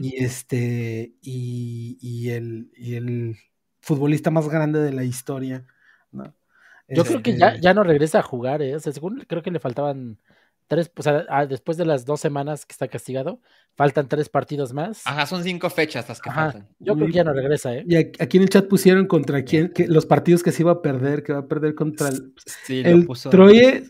[0.00, 3.36] y este y, y el, y el
[3.80, 5.66] futbolista más grande de la historia,
[6.12, 6.34] ¿no?
[6.88, 8.74] Yo creo que ya, Este, ya no regresa a jugar, ¿eh?
[8.74, 10.18] O sea, según creo que le faltaban
[10.68, 13.40] tres, o sea, ah, después de las dos semanas que está castigado,
[13.74, 15.02] faltan tres partidos más.
[15.06, 16.52] Ajá, son cinco fechas las que Ajá.
[16.52, 16.68] faltan.
[16.78, 17.84] Yo creo que ya no regresa, ¿eh?
[17.86, 20.82] Y aquí en el chat pusieron contra quién, que los partidos que se iba a
[20.82, 22.32] perder, que va a perder contra el,
[22.64, 23.28] Sí, lo el puso.
[23.30, 23.84] Troye,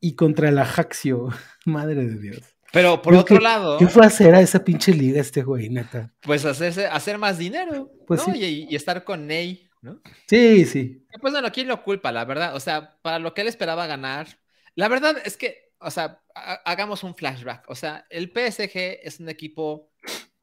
[0.00, 1.28] y contra el Ajaxio.
[1.64, 2.42] Madre de Dios.
[2.72, 3.78] Pero por otro lado.
[3.78, 6.12] ¿Qué fue hacer a esa pinche liga este güey, neta?
[6.20, 7.90] Pues hacerse, hacer más dinero.
[8.06, 8.34] Pues ¿no?
[8.34, 10.00] y, y, estar con Ney, ¿no?
[10.26, 11.06] Sí, sí.
[11.20, 12.54] Pues bueno, ¿quién lo culpa, la verdad?
[12.54, 14.38] O sea, para lo que él esperaba ganar.
[14.74, 17.68] La verdad es que, o sea, hagamos un flashback.
[17.68, 19.90] O sea, el PSG es un equipo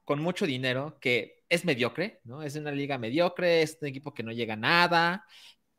[0.04, 2.44] con mucho dinero que es mediocre, ¿no?
[2.44, 5.26] Es una liga mediocre, es un equipo que no llega a nada.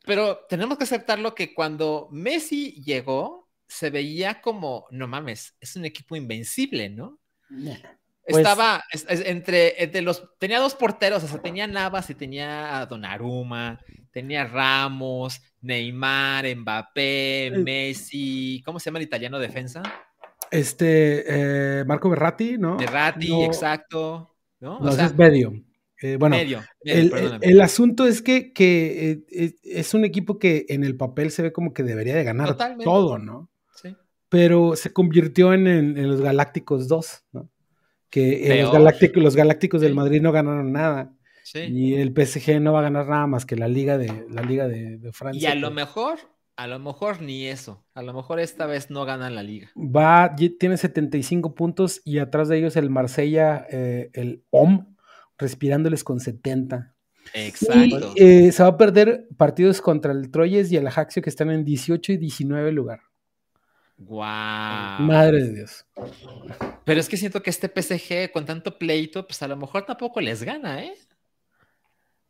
[0.05, 5.85] Pero tenemos que aceptarlo que cuando Messi llegó, se veía como, no mames, es un
[5.85, 7.21] equipo invencible, ¿no?
[8.29, 13.79] Pues Estaba entre, entre, los, tenía dos porteros, o sea, tenía Navas y tenía Donnarumma,
[14.11, 19.83] tenía Ramos, Neymar, Mbappé, Messi, ¿cómo se llama el italiano defensa?
[20.51, 21.25] Este,
[21.81, 22.77] eh, Marco Berratti, ¿no?
[22.77, 24.35] Berratti, exacto.
[24.59, 25.53] No, no es medio.
[26.03, 30.85] Eh, bueno, medio, el, el, asunto es que, que eh, es un equipo que en
[30.85, 33.51] el papel se ve como que debería de ganar todo, ¿no?
[34.29, 37.51] Pero se convirtió en, los Galácticos 2, ¿no?
[38.11, 41.13] Que los, Galácticos, los Galácticos del Madrid no ganaron nada.
[41.55, 44.67] Y el PSG no va a ganar nada más que la Liga de, la Liga
[44.67, 45.49] de, Francia.
[45.49, 46.19] Y a lo mejor,
[46.57, 47.85] a lo mejor ni eso.
[47.95, 49.71] A lo mejor esta vez no ganan la Liga.
[49.77, 54.97] Va, tiene 75 puntos y atrás de ellos el Marsella, eh, el OM,
[55.39, 56.95] respirándoles con 70.
[57.35, 58.13] Exacto.
[58.17, 61.65] Eh, se va a perder partidos contra el Troyes y el Ajaxio que están en
[61.65, 63.01] 18 y 19 lugar.
[63.99, 65.01] Wow.
[65.01, 65.87] Madre de Dios.
[66.85, 70.21] Pero es que siento que este PSG con tanto pleito, pues a lo mejor tampoco
[70.21, 70.95] les gana, ¿eh?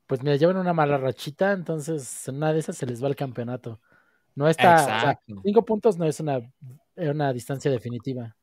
[0.07, 3.17] Pues me llevan una mala rachita, entonces en una de esas se les va el
[3.17, 3.81] campeonato.
[4.37, 5.19] No está.
[5.43, 6.41] cinco puntos no es una,
[6.95, 8.37] una distancia definitiva.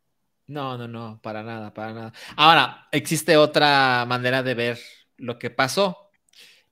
[0.47, 2.13] No, no, no, para nada, para nada.
[2.35, 4.79] Ahora, existe otra manera de ver
[5.17, 6.09] lo que pasó.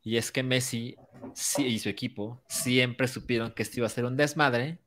[0.03, 0.97] Y es que Messi
[1.59, 4.79] y su equipo siempre supieron que esto iba a ser un desmadre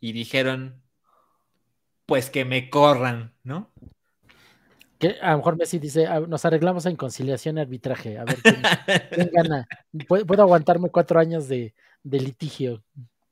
[0.00, 0.82] y dijeron,
[2.10, 3.70] pues que me corran, ¿no?
[4.98, 8.36] Que a lo mejor Messi dice, ah, nos arreglamos en conciliación y arbitraje, a ver
[8.42, 8.60] quién,
[9.32, 9.68] gana.
[10.08, 12.82] Puedo, aguantarme cuatro años de, litigio.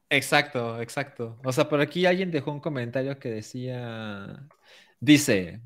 [0.09, 1.41] Exacto, exacto.
[1.43, 4.47] O sea, por aquí alguien dejó un comentario que decía,
[5.01, 5.61] dice,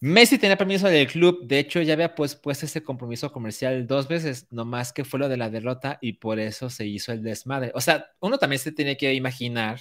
[0.00, 4.08] Messi tenía permiso del club, de hecho ya había pues, puesto ese compromiso comercial dos
[4.08, 7.72] veces, nomás que fue lo de la derrota y por eso se hizo el desmadre.
[7.74, 9.80] O sea, uno también se tiene que imaginar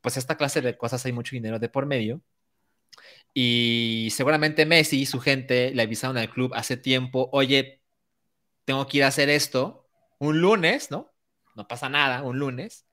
[0.00, 2.22] pues esta clase de cosas hay mucho dinero de por medio.
[3.32, 7.82] Y seguramente Messi y su gente le avisaron al club hace tiempo, oye,
[8.64, 9.88] tengo que ir a hacer esto
[10.18, 11.12] un lunes, ¿no?
[11.56, 12.86] No pasa nada, un lunes.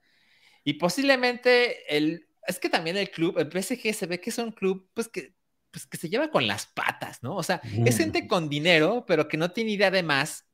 [0.64, 4.52] Y posiblemente el, es que también el club, el PSG se ve que es un
[4.52, 5.36] club, pues que,
[5.72, 7.36] pues que se lleva con las patas, ¿no?
[7.36, 10.48] O sea, es gente con dinero, pero que no tiene idea de más.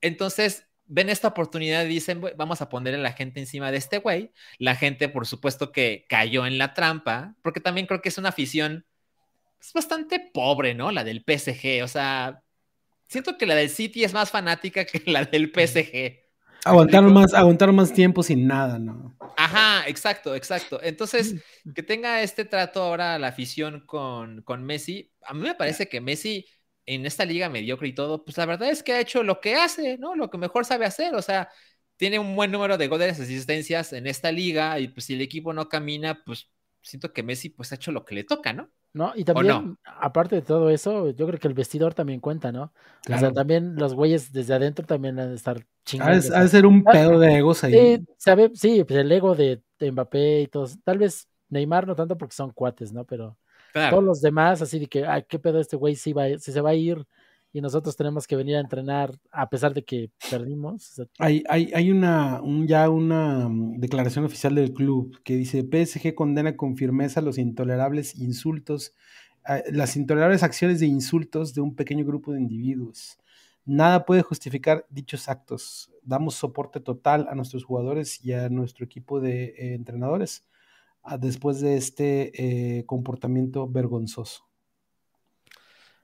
[0.00, 3.98] Entonces, ven esta oportunidad y dicen, vamos a poner a la gente encima de este
[3.98, 4.32] güey.
[4.58, 8.30] La gente, por supuesto, que cayó en la trampa, porque también creo que es una
[8.30, 8.84] afición
[9.60, 10.92] es pues, bastante pobre, ¿no?
[10.92, 11.82] La del PSG.
[11.82, 12.42] O sea,
[13.08, 16.28] siento que la del City es más fanática que la del PSG.
[16.64, 19.16] Aguantaron más, aguantaron más tiempo sin nada, ¿no?
[19.36, 20.80] Ajá, exacto, exacto.
[20.82, 21.36] Entonces,
[21.74, 26.00] que tenga este trato ahora la afición con, con Messi, a mí me parece que
[26.00, 26.46] Messi
[26.88, 29.56] en esta liga mediocre y todo, pues la verdad es que ha hecho lo que
[29.56, 30.16] hace, ¿no?
[30.16, 31.50] Lo que mejor sabe hacer, o sea,
[31.96, 35.52] tiene un buen número de goles, asistencias en esta liga y pues si el equipo
[35.52, 38.70] no camina, pues siento que Messi pues ha hecho lo que le toca, ¿no?
[38.94, 42.72] No, y también, aparte de todo eso, yo creo que el vestidor también cuenta, ¿no?
[43.06, 46.34] O sea, también los güeyes desde adentro también han de estar chingando.
[46.34, 47.72] Ha de ser un ah, pedo de egos ahí.
[47.72, 50.66] Sí, sabe, sí, pues el ego de, de Mbappé y todo.
[50.84, 53.04] Tal vez Neymar no tanto porque son cuates, ¿no?
[53.04, 53.36] Pero
[53.72, 56.60] todos los demás, así de que, ay, qué pedo este güey si, va, si se
[56.60, 57.06] va a ir
[57.52, 61.00] y nosotros tenemos que venir a entrenar a pesar de que perdimos.
[61.18, 66.56] hay, hay, hay una, ya una mm, declaración oficial del club que dice, PSG condena
[66.56, 68.94] con firmeza los intolerables insultos,
[69.44, 73.18] ah, las intolerables acciones de insultos de un pequeño grupo de individuos.
[73.64, 75.90] Nada puede justificar dichos actos.
[76.02, 80.44] Damos soporte total a nuestros jugadores y a nuestro equipo de eh, entrenadores
[81.18, 84.48] después de este eh, comportamiento vergonzoso.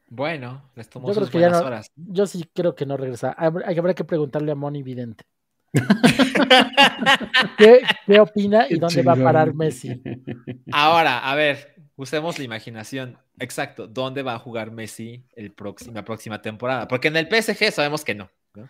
[0.08, 1.90] Bueno, les tomó yo sus no, horas.
[1.96, 3.32] Yo sí creo que no regresa.
[3.32, 5.24] Habrá que preguntarle a Moni Vidente.
[7.58, 10.00] ¿Qué, opina y dónde va a parar Messi?
[10.72, 13.18] Ahora, a ver, usemos la imaginación.
[13.40, 16.86] Exacto, ¿dónde va a jugar Messi el próximo, la próxima temporada?
[16.86, 18.30] Porque en el PSG sabemos que no.
[18.54, 18.68] ¿no?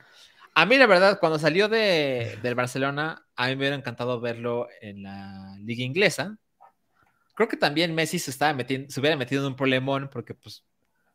[0.57, 4.69] A mí, la verdad, cuando salió de, del Barcelona, a mí me hubiera encantado verlo
[4.81, 6.39] en la liga inglesa.
[7.35, 10.65] Creo que también Messi se, estaba metiendo, se hubiera metido en un problemón porque pues,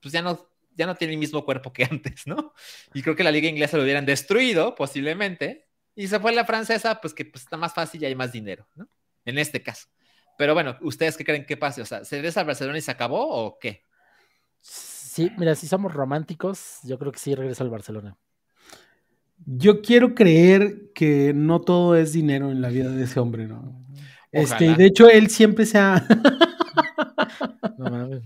[0.01, 2.53] pues ya, no, ya no tiene el mismo cuerpo que antes, ¿no?
[2.93, 5.69] Y creo que la liga inglesa lo hubieran destruido, posiblemente.
[5.95, 8.67] Y se fue la francesa, pues que pues, está más fácil y hay más dinero,
[8.75, 8.89] ¿no?
[9.23, 9.87] En este caso.
[10.37, 11.81] Pero bueno, ¿ustedes qué creen que pase?
[11.81, 13.85] O sea, ¿se regresa al Barcelona y se acabó o qué?
[14.59, 18.17] Sí, mira, si somos románticos, yo creo que sí regresa al Barcelona.
[19.45, 23.83] Yo quiero creer que no todo es dinero en la vida de ese hombre, ¿no?
[24.31, 24.77] Este, Ojalá.
[24.77, 26.05] de hecho, él siempre se ha.
[27.77, 28.21] No mames.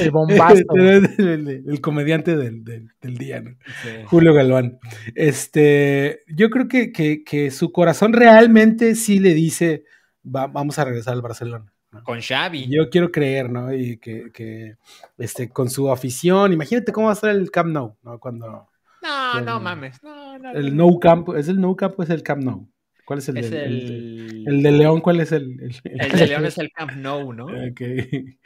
[0.00, 0.62] El bombazo.
[0.74, 3.50] el, el- el comediante del, del- del día, ¿no?
[3.82, 3.88] Sí.
[4.06, 4.78] Julio Galván.
[5.14, 9.84] Este, yo creo que, que- que su corazón realmente sí le dice,
[10.24, 11.72] "Va- vamos a regresar al Barcelona.
[11.92, 12.02] ¿no?
[12.04, 12.68] Con Xavi.
[12.68, 13.72] Yo quiero creer, ¿no?
[13.72, 14.76] Y que, que,
[15.18, 18.18] este, con su afición, imagínate cómo va a estar el Camp Nou, ¿no?
[18.18, 18.68] Cuando
[19.02, 20.02] No, no mames.
[20.02, 20.98] No, no, el no.
[20.98, 22.68] Camp, ¿es el Nou Camp o es el Camp Nou?
[23.04, 24.44] ¿Cuál es el, Es de- el...
[24.46, 25.00] el de León?
[25.00, 25.60] ¿Cuál es el?
[25.60, 27.18] el- El de León es el Camp ¿no?
[27.18, 27.80] Ok.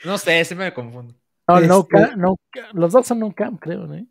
[0.05, 1.15] No sé, ese me confundo.
[1.47, 2.37] No, no, Este- ca- no,
[2.73, 4.07] los dos son un camp, creo, ¿no?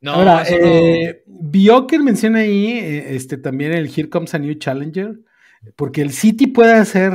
[0.00, 0.66] No, Ahora, eso no.
[0.66, 5.20] eh, Bioker menciona ahí eh, este, también el Here Comes a New Challenger,
[5.76, 7.12] porque el City puede hacer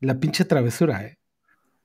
[0.00, 1.18] la pinche travesura, ¿eh?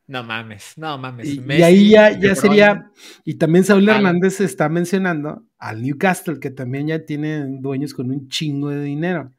[0.07, 1.27] No mames, no mames.
[1.59, 2.91] Y, ahí ya, ya sería,
[3.23, 8.27] y también Saúl Hernández está mencionando al Newcastle, que también ya tiene dueños con un
[8.27, 9.31] chingo de dinero.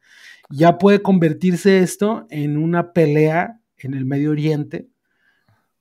[0.49, 4.87] Ya puede convertirse esto en una pelea en el Medio Oriente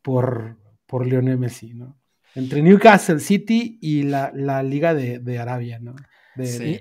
[0.03, 0.57] por,
[0.87, 1.97] por Lionel Messi, ¿no?
[2.35, 5.97] Entre Newcastle City y la, la Liga de, de Arabia, ¿no?
[6.35, 6.81] De- Sí.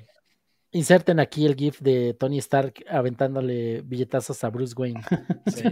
[0.76, 5.02] Inserten aquí el GIF de Tony Stark aventándole billetazos a Bruce Wayne.
[5.48, 5.64] Sí.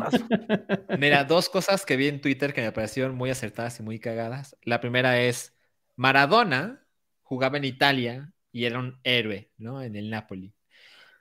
[0.98, 4.56] Mira, dos cosas que vi en Twitter que me parecieron muy acertadas y muy cagadas.
[4.64, 5.54] La primera es,
[5.98, 6.86] Maradona
[7.22, 9.82] jugaba en Italia y era un héroe, ¿no?
[9.82, 10.54] En el Napoli.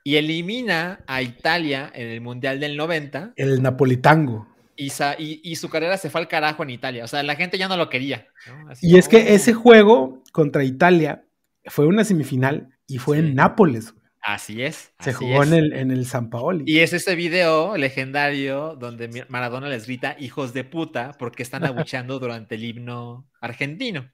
[0.05, 4.47] Y elimina a Italia en el Mundial del 90 El Napolitango.
[4.77, 7.03] y, sa- y- y su carrera se fue al carajo en Italia.
[7.03, 8.27] O sea, la gente ya no lo quería.
[8.47, 8.69] ¿no?
[8.69, 11.25] Así Y es que ese juego contra Italia
[11.65, 13.25] fue una semifinal y fue Sí.
[13.27, 13.91] en Nápoles.
[13.91, 14.03] güey.
[14.25, 14.93] Así es.
[14.99, 15.49] Se así jugó es.
[15.51, 16.63] en el, en el San Paoli.
[16.65, 22.19] Y es ese video legendario donde Maradona les grita hijos de puta porque están abucheando
[22.19, 24.09] durante el himno argentino.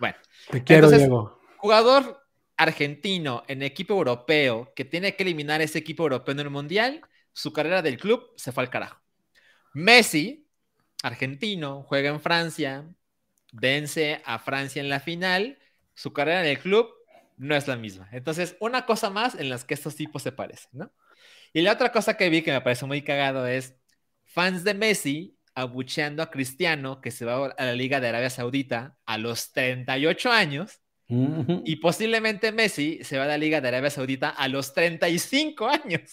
[0.00, 0.16] Bueno,
[0.50, 1.40] Te quiero, entonces- Diego.
[1.58, 2.22] jugador
[2.56, 7.00] argentino en equipo europeo que tiene que eliminar ese equipo europeo en el mundial,
[7.32, 9.00] su carrera del club se fue al carajo.
[9.74, 10.48] Messi,
[11.02, 12.84] argentino, juega en Francia,
[13.52, 15.58] vence a Francia en la final,
[15.94, 16.88] su carrera en el club
[17.36, 18.08] no es la misma.
[18.12, 20.92] Entonces, una cosa más en las que estos tipos se parecen, ¿no?
[21.52, 23.76] Y la otra cosa que vi que me pareció muy cagado es
[24.24, 28.98] fans de Messi abucheando a Cristiano que se va a la Liga de Arabia Saudita
[29.06, 31.62] a los 38 años Ujú.
[31.64, 36.12] y posiblemente Messi se va a la Liga de Arabia Saudita a los 35 años.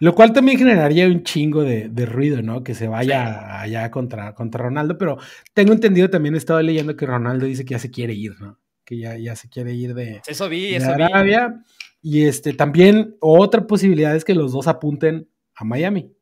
[0.00, 2.64] Lo cual también generaría un chingo de, de ruido, ¿no?
[2.64, 5.18] Que se vaya allá contra, contra Ronaldo, pero
[5.54, 8.58] tengo entendido también, he estado leyendo que Ronaldo dice que ya se quiere ir, ¿no?
[8.86, 11.02] Que ya, ya se quiere ir de, Eso vi, de eso vi.
[11.02, 11.62] Arabia.
[12.00, 16.12] Y este, también otra posibilidad es que los dos apunten a Miami,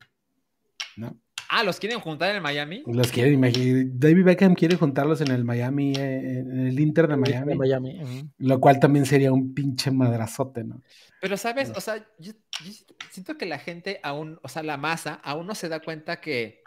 [0.97, 1.21] ¿no?
[1.51, 2.83] Ah, ¿los quieren juntar en Miami?
[2.87, 7.17] Los quieren, imagi- David Beckham quiere juntarlos en el Miami, eh, en el Inter de
[7.17, 8.01] Miami, De Miami.
[8.03, 8.29] ujú.
[8.39, 10.81] lo cual también sería un pinche madrazote, ¿no?
[11.21, 11.71] Pero, ¿sabes?
[11.77, 12.33] O sea, yo,
[12.65, 12.73] yo
[13.11, 16.63] siento que la gente aún, o sea, la masa, aún no se da cuenta que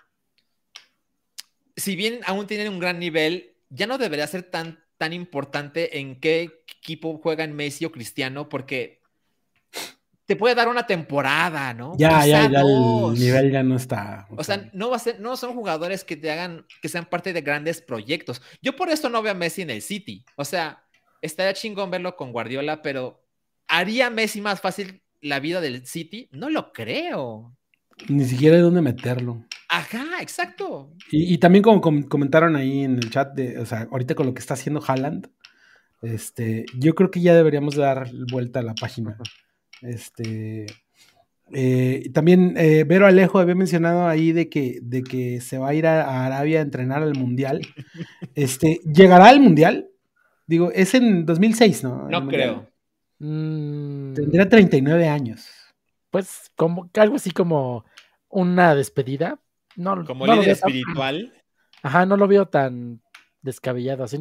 [1.76, 6.20] si bien aún tienen un gran nivel, ya no debería ser tan, tan importante en
[6.20, 9.02] qué equipo juegan Messi o Cristiano, porque
[10.26, 11.94] te puede dar una temporada, ¿no?
[11.98, 13.14] Ya, ya, Quizá ya dos.
[13.14, 14.28] el nivel ya no está.
[14.36, 17.32] O sea, no, va a ser, no son jugadores que te hagan, que sean parte
[17.32, 18.42] de grandes proyectos.
[18.62, 20.26] Yo por eso no veo a Messi en el City.
[20.36, 20.84] O sea,
[21.22, 23.24] estaría chingón verlo con Guardiola, pero
[23.68, 26.28] ¿haría Messi más fácil la vida del City?
[26.32, 27.56] No lo creo.
[28.10, 29.46] ni siquiera hay dónde meterlo.
[29.70, 30.92] Ajá, exacto.
[31.12, 34.26] Y, y también como com- comentaron ahí en el chat, de, o sea, ahorita con
[34.26, 35.30] lo que está haciendo Haaland,
[36.02, 39.18] este, yo creo que ya deberíamos dar vuelta a la página.
[39.82, 40.68] Este,
[41.54, 45.70] eh, y también eh, Vero Alejo había mencionado ahí de que, de que se va
[45.70, 47.62] a ir a, a Arabia a entrenar al Mundial.
[48.36, 49.90] Este, ¿Llegará al Mundial?
[50.46, 52.08] Digo, es en 2006, ¿no?
[52.10, 52.70] No creo.
[53.20, 55.48] Mm, Tendría 39 años.
[56.12, 57.84] Pues como algo así como
[58.30, 59.40] una despedida.
[59.78, 61.34] No, Como no lo líder tan- espiritual.
[61.84, 63.02] Ajá, no lo veo tan
[63.42, 64.04] descabellado.
[64.04, 64.20] Así,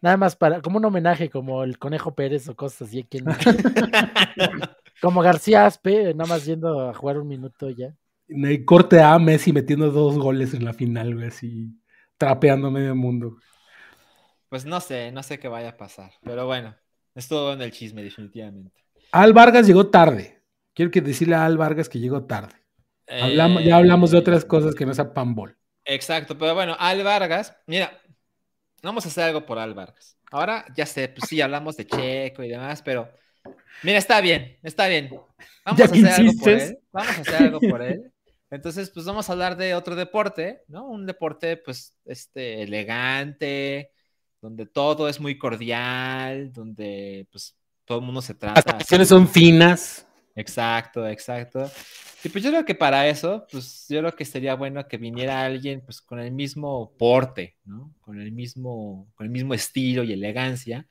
[0.00, 3.00] nada más para, como un homenaje, como el Conejo Pérez o cosas así.
[3.00, 3.26] Aquí en-
[5.02, 7.94] como García Aspe, nada más yendo a jugar un minuto ya.
[8.28, 11.68] En el corte A, Messi metiendo dos goles en la final, güey, así
[12.16, 13.36] trapeando medio mundo.
[14.48, 16.12] Pues no sé, no sé qué vaya a pasar.
[16.22, 16.74] Pero bueno,
[17.14, 18.72] es todo en el chisme, definitivamente.
[19.12, 20.40] Al Vargas llegó tarde.
[20.72, 22.54] Quiero que decirle a Al Vargas que llegó tarde.
[23.08, 25.56] Hablamos, ya hablamos de otras Eh, cosas que no sea panbol.
[25.84, 28.00] Exacto, pero bueno, Al Vargas, mira,
[28.82, 30.18] vamos a hacer algo por Al Vargas.
[30.30, 33.08] Ahora ya sé, pues sí, hablamos de Checo y demás, pero
[33.82, 35.10] mira, está bien, está bien.
[35.64, 36.78] Vamos Ya a hacer algo por él.
[36.92, 38.12] Vamos a hacer algo por él.
[38.50, 40.86] Entonces, pues vamos a hablar de otro deporte, ¿no?
[40.88, 43.90] Un deporte, pues, este, elegante,
[44.40, 48.62] donde todo es muy cordial, donde, pues, todo el mundo se trata.
[48.64, 50.06] Las acciones son finas.
[50.36, 51.70] Exacto, exacto.
[52.24, 55.42] Y pues yo creo que para eso, pues yo creo que sería bueno que viniera
[55.44, 57.94] alguien pues con el mismo porte, ¿no?
[58.00, 60.86] Con el mismo, con el mismo estilo y elegancia.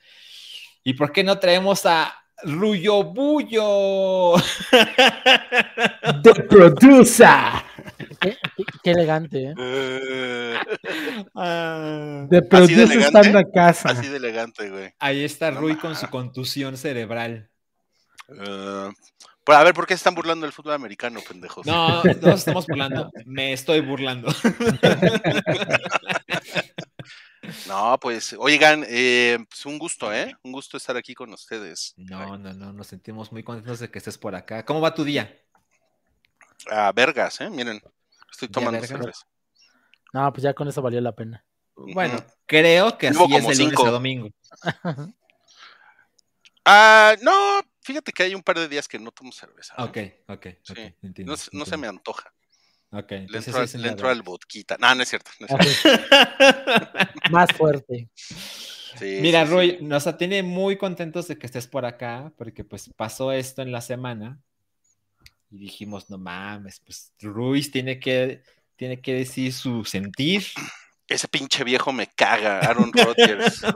[0.84, 2.14] ¿Y por qué no traemos a
[2.44, 4.36] Ruyo Bullo?
[6.24, 7.28] The producer.
[8.20, 10.56] Qué, qué- qué elegante, ¿eh?
[11.36, 13.90] Ah, The ¿Así de producer está en la casa.
[13.90, 14.94] así de elegante, güey.
[15.00, 17.50] ahí está No Rui ma- con su contusión cerebral.
[18.30, 18.90] Eh,
[19.46, 21.66] pero a ver, ¿por qué se están burlando del fútbol americano, pendejos?
[21.66, 23.10] No, no nos estamos burlando.
[23.26, 24.34] Me estoy burlando.
[27.68, 30.34] No, pues, oigan, eh, pues un gusto, ¿eh?
[30.44, 31.94] Un gusto estar aquí con ustedes.
[31.98, 34.64] No, no, no, nos sentimos muy contentos de que estés por acá.
[34.64, 35.36] ¿Cómo va tu día?
[36.70, 37.50] A vergas, ¿eh?
[37.50, 37.82] Miren,
[38.32, 39.26] estoy tomando cerveza.
[40.14, 41.44] No, pues ya con eso valió la pena.
[41.76, 44.30] Bueno, creo que así es de lunes a domingo.
[46.66, 49.74] Ah, no, fíjate que hay un par de días que no tomo cerveza.
[49.78, 49.84] ¿eh?
[49.84, 49.98] Ok,
[50.38, 50.72] ok, Sí.
[50.74, 50.78] ok.
[51.04, 52.34] entiendo, No, se- no me antoja.
[52.92, 54.78] Ok, Le entro, al- sí le en entro la al vodquita.
[54.80, 55.32] No, no es cierto.
[55.40, 56.00] no es cierto.
[57.32, 58.10] más fuerte.
[58.16, 59.54] Sí, Mira, sí, sí.
[59.54, 63.72] Rui, nos tiene muy contentos de que estés por acá, porque pues pasó esto en
[63.72, 64.40] la semana
[65.50, 68.44] y dijimos, no mames, pues Ruiz tiene que,
[68.76, 70.44] tiene que decir su sentir.
[71.14, 73.62] Ese pinche viejo me caga, Aaron Rodgers.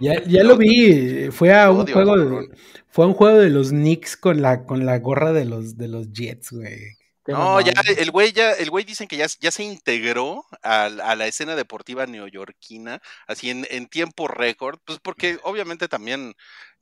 [0.00, 1.30] Ya, ya lo vi.
[1.30, 2.48] Fue a un odio, juego de,
[2.88, 5.88] fue a un juego de los Knicks con la, con la gorra de los, de
[5.88, 6.96] los Jets, güey.
[7.22, 10.84] Qué No, ya el güey ya, el güey dicen que ya, ya se integró a,
[10.84, 16.32] a la escena deportiva neoyorquina, así en, en tiempo récord, pues porque obviamente también,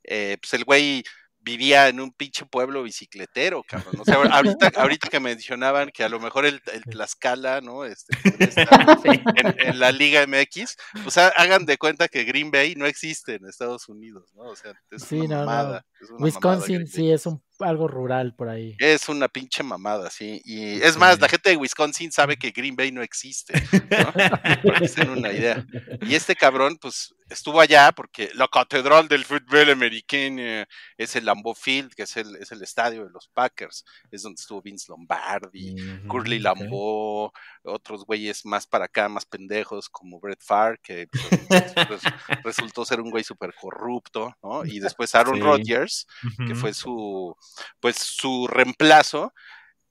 [0.03, 1.03] eh, pues el güey
[1.41, 3.95] vivía en un pinche pueblo bicicletero, cabrón.
[3.99, 7.85] O sea, ahorita, ahorita que mencionaban que a lo mejor el, el Tlaxcala, ¿no?
[7.85, 9.23] Este, estar en,
[9.57, 13.45] en la Liga MX, pues ha- hagan de cuenta que Green Bay no existe en
[13.47, 14.43] Estados Unidos, ¿no?
[14.43, 15.45] O sea, es Sí, una no, no.
[15.45, 15.85] mamada.
[16.01, 18.75] es una mamada Wisconsin sí es un, algo rural por ahí.
[18.79, 20.41] Es una pinche mamada, sí.
[20.45, 23.53] Y es más, la gente de Wisconsin sabe que Green Bay no existe,
[23.89, 24.11] ¿no?
[24.13, 25.65] Para que se den una idea.
[26.01, 30.65] Y este cabrón, pues, estuvo allá porque la catedral del fútbol americano
[30.97, 33.85] es el Lambeau Field, que es el, es el estadio de los Packers.
[34.09, 35.75] Es donde estuvo Vince Lombardi,
[36.07, 36.43] Curly ok.
[36.43, 37.31] Lambeau,
[37.63, 41.07] otros güeyes más para acá, más pendejos, como Brett Favre, que
[41.47, 42.01] pues, res-
[42.43, 44.65] resultó ser un güey súper corrupto, ¿no?
[44.65, 45.41] Y después Aaron Sí.
[45.41, 46.07] Rodgers,
[46.47, 47.35] que fue su
[47.79, 49.33] pues su reemplazo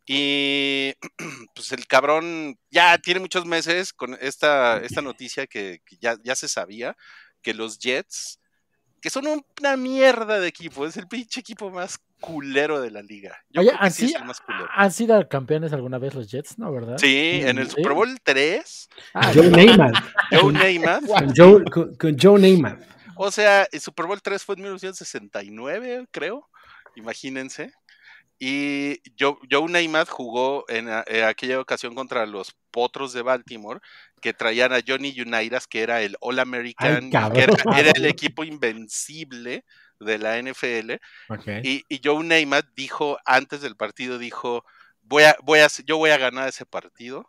[0.06, 0.94] y
[1.54, 6.34] pues el cabrón ya tiene muchos meses con esta, esta noticia que, que ya, ya
[6.34, 6.96] se sabía
[7.42, 8.40] que los Jets
[9.00, 9.26] que son
[9.60, 13.70] una mierda de equipo es el pinche equipo más culero de la liga yo Oye,
[13.70, 16.58] creo que sí así, es el más culero ¿han sido campeones alguna vez los Jets,
[16.58, 16.96] no, verdad?
[16.98, 17.76] sí en el Sí.
[17.76, 19.92] Super Bowl 3 Ah, Joe Neyman.
[20.32, 22.84] Joe Namath Con Joe, con, con Joe Neyman.
[23.14, 26.48] O sea, el Super Bowl 3 fue en 1969, creo.
[26.98, 27.72] Imagínense.
[28.40, 33.80] Y Joe, Joe Namath jugó en, en aquella ocasión contra los Potros de Baltimore,
[34.20, 38.06] que traían a Johnny Unitas, que era el All American, Ay, que era, era el
[38.06, 39.64] equipo invencible
[39.98, 40.92] de la NFL.
[41.64, 44.64] Y, y Joe Namath dijo, antes del partido, dijo,
[45.02, 47.28] voy a, voy a, yo voy a ganar ese partido.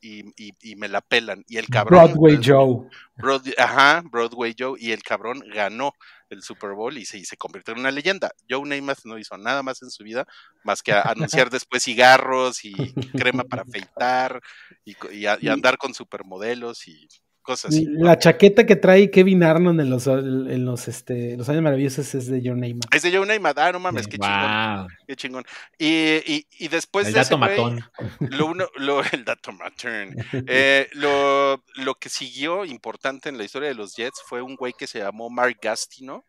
[0.00, 1.44] Y, y- y me la pelan.
[1.48, 2.06] Y el cabrón.
[2.12, 2.88] Broadway eh, Joe.
[3.16, 5.92] Broad- ajá, Broadway Joe, y el cabrón ganó
[6.34, 8.32] el Super Bowl y se, y se convirtió en una leyenda.
[8.48, 10.26] Joe Namath no hizo nada más en su vida,
[10.62, 10.92] más que
[11.42, 12.72] anunciar después cigarros y
[13.16, 14.40] crema para afeitar
[14.84, 17.08] y a- y andar con supermodelos y
[17.44, 17.86] cosas así.
[17.86, 22.26] La chaqueta que trae Kevin Arnold en los, en los, este, los años maravillosos es
[22.26, 22.80] de Joe Neyman.
[22.92, 24.10] Es de Joe Namath, ah, no mames, Sí.
[24.10, 24.86] qué chingón, Wow.
[25.06, 25.44] qué chingón.
[25.78, 25.86] Y,
[26.26, 27.84] y, y después El de dato matón.
[28.18, 30.16] lo uno, lo, el dato matón.
[30.48, 34.72] Eh, lo, lo que siguió importante en la historia de los Jets fue un güey
[34.72, 36.24] que se llamó Mark Gastino,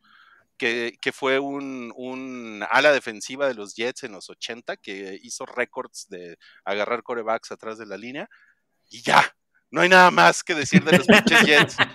[0.57, 5.45] que, que fue un, un ala defensiva de los Jets en los 80, que hizo
[5.45, 8.29] récords de agarrar corebacks atrás de la línea.
[8.89, 9.34] Y ya,
[9.71, 11.75] no hay nada más que decir de los pinches Jets.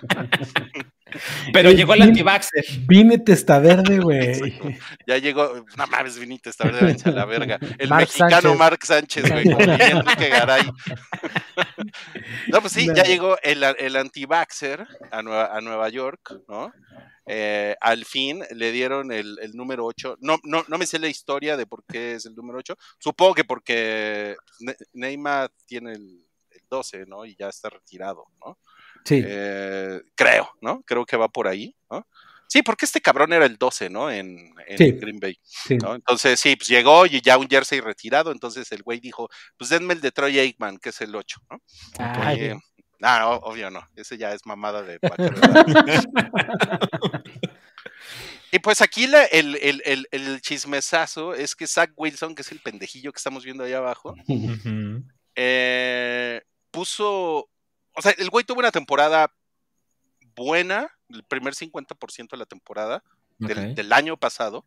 [1.51, 2.63] Pero llegó el antivaxer.
[2.87, 4.39] Vine testa verde, güey.
[5.07, 7.59] Ya llegó, no mames, viniste esta verdad, váyanse a la verga.
[7.79, 8.57] El Mark mexicano Sánchez.
[8.57, 10.71] Mark Sánchez, güey, con Enrique Garay.
[12.47, 13.09] No, pues sí, ya No.
[13.09, 16.71] llegó el, el anti-vaxxer a Nueva, a Nueva York, ¿no?
[17.27, 20.17] Eh, al fin le dieron el, el número 8.
[20.21, 22.75] No, no, no me sé la historia de por qué es el número 8.
[22.99, 26.25] Supongo que porque Ne- Neymar tiene el,
[26.71, 27.25] el 12, ¿no?
[27.25, 28.57] Y ya está retirado, ¿no?
[29.05, 29.21] Sí.
[29.25, 30.81] Eh, creo, ¿no?
[30.83, 32.07] Creo que va por ahí, ¿no?
[32.47, 34.11] Sí, porque este cabrón era el 12, ¿no?
[34.11, 34.91] En, en Sí.
[34.91, 35.37] Green Bay.
[35.43, 35.77] Sí.
[35.77, 35.95] ¿no?
[35.95, 38.31] Entonces, sí, pues llegó y ya un jersey retirado.
[38.31, 41.61] Entonces el güey dijo, pues denme el de Troy Aikman, que es el 8, ¿no?
[42.33, 42.55] Eh,
[43.01, 43.87] ah, o- obvio no.
[43.95, 44.99] Ese ya es mamada de.
[48.53, 52.51] Y pues aquí la- el, el, el, el chismesazo es que Zach Wilson, que es
[52.51, 54.13] el pendejillo que estamos viendo ahí abajo,
[55.35, 56.41] eh,
[56.71, 57.49] puso,
[57.93, 59.31] o sea, el güey tuvo una temporada
[60.35, 63.03] buena, el primer 50% de la temporada
[63.37, 64.65] del, año pasado.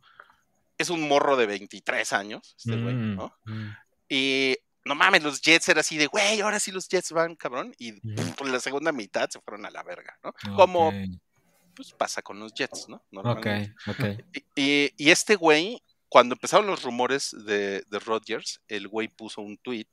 [0.76, 3.36] Es un morro de 23 años, este güey, Mm, ¿no?
[3.44, 3.68] mm.
[4.09, 7.74] Y no mames, los Jets era así de, güey, ahora sí los Jets van, cabrón.
[7.78, 10.34] Y pff, por la segunda mitad se fueron a la verga, ¿no?
[10.57, 10.92] Como
[11.74, 12.96] pues pasa con los Jets, ¿no?
[12.96, 13.74] Ok, Normalmente.
[13.86, 14.05] ok.
[14.55, 19.40] Y, y- y este güey, cuando empezaron los rumores de, de Rodgers, el güey puso
[19.40, 19.88] un tweet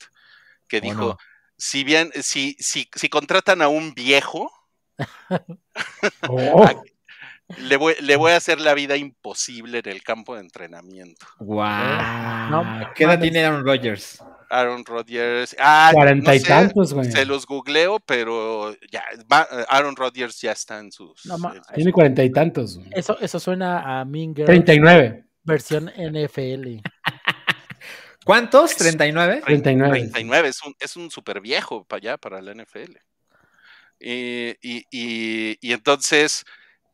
[0.68, 1.18] que ¿O dijo, no?
[1.62, 4.52] Si bien, si, si, si contratan a un viejo,
[6.28, 6.68] Oh,
[7.58, 11.26] le voy, le voy a hacer la vida imposible en el campo de entrenamiento.
[11.40, 12.50] Guau.
[12.50, 14.24] No ¿Qué edad tiene Aaron Rodgers?
[14.50, 17.12] Aaron Rodgers, ah, cuarenta no y sé, tantos, güey.
[17.12, 21.26] Se los googleo, pero ya, va- Aaron Rodgers ya está en sus...
[21.26, 22.80] No ma- en sus- Tiene cuarenta y tantos.
[22.92, 25.26] Eso, eso suena a Mean Girl Treinta y nueve.
[25.44, 26.80] versión NFL.
[28.26, 28.78] ¿Cuántos?
[28.78, 29.42] ¿39?
[29.44, 30.00] Treinta y nueve.
[30.00, 32.98] 39, es un, es un súper viejo para allá, para la NFL.
[34.00, 36.44] Y, y- y- y entonces,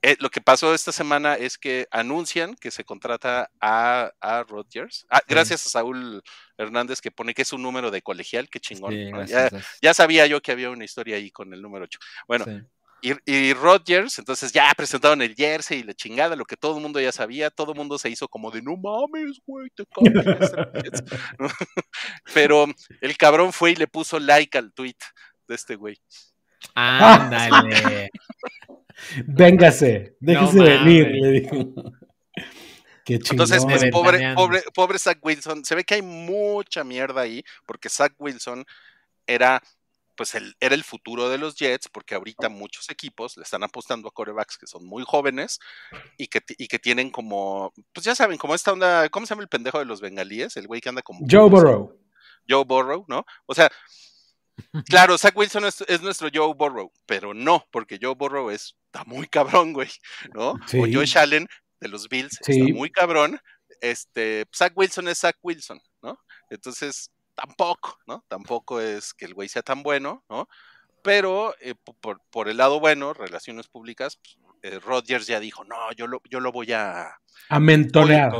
[0.02, 5.06] eh, lo que pasó esta semana es que anuncian que se contrata a, a Rodgers.
[5.10, 6.22] Ah, gracias a Saúl
[6.58, 8.92] Hernández que pone que es un número de colegial, qué chingón.
[8.94, 9.18] Sí, ¿no?
[9.18, 9.78] gracias, ya, gracias.
[9.82, 12.00] ya sabía yo que había una historia ahí con el número 8.
[12.28, 12.52] Bueno, Sí.
[13.02, 16.82] Y, y Rodgers, entonces ya presentaron el jersey y la chingada, lo que todo el
[16.82, 20.54] mundo ya sabía, todo el mundo se hizo como de no mames, güey, te cambias
[20.54, 21.04] el Jets",
[21.40, 21.48] ¿no?
[22.34, 22.66] Pero
[23.02, 24.98] el cabrón fue y le puso like al tweet
[25.48, 25.98] de este güey.
[26.74, 28.10] Ándale.
[29.28, 31.74] Véngase, déjese No venir, le dijo.
[33.06, 33.48] Qué chingón.
[33.48, 37.44] Entonces, es de pobre, pobre, pobre Zach Wilson, se ve que hay mucha mierda ahí,
[37.66, 38.66] porque Zach Wilson
[39.28, 39.62] era
[40.18, 44.10] pues el, era el futuro de los Jets, porque ahorita muchos equipos le están apostando
[44.10, 45.60] a corebacks que son muy jóvenes
[46.18, 49.44] y que, y que tienen como, pues ya saben, como esta onda, ¿cómo se llama
[49.44, 50.58] el pendejo de los bengalíes?
[50.58, 51.26] El güey que anda como...
[51.30, 51.98] Joe Burrow.
[52.50, 53.26] Joe Burrow, ¿no?
[53.46, 53.72] O sea,
[54.90, 59.04] claro, Zach Wilson es, es nuestro Joe Burrow, pero no, porque Joe Burrow es, está
[59.06, 59.90] muy cabrón, güey,
[60.34, 60.56] ¿no?
[60.66, 60.80] Sí.
[60.80, 61.48] O Josh Allen
[61.80, 62.60] de los Bills Sí.
[62.62, 63.40] está muy cabrón.
[63.82, 66.18] Este, Zach Wilson es Zach Wilson, ¿no?
[66.50, 68.26] Entonces, tampoco, ¿no?
[68.28, 70.50] Tampoco es que el güey sea tan bueno, ¿no?
[71.04, 75.64] Pero eh, po- por, por el lado bueno, relaciones públicas, pues, eh, Rodgers ya dijo,
[75.64, 77.12] no, yo lo, yo lo voy a,
[77.50, 78.32] A mentorear.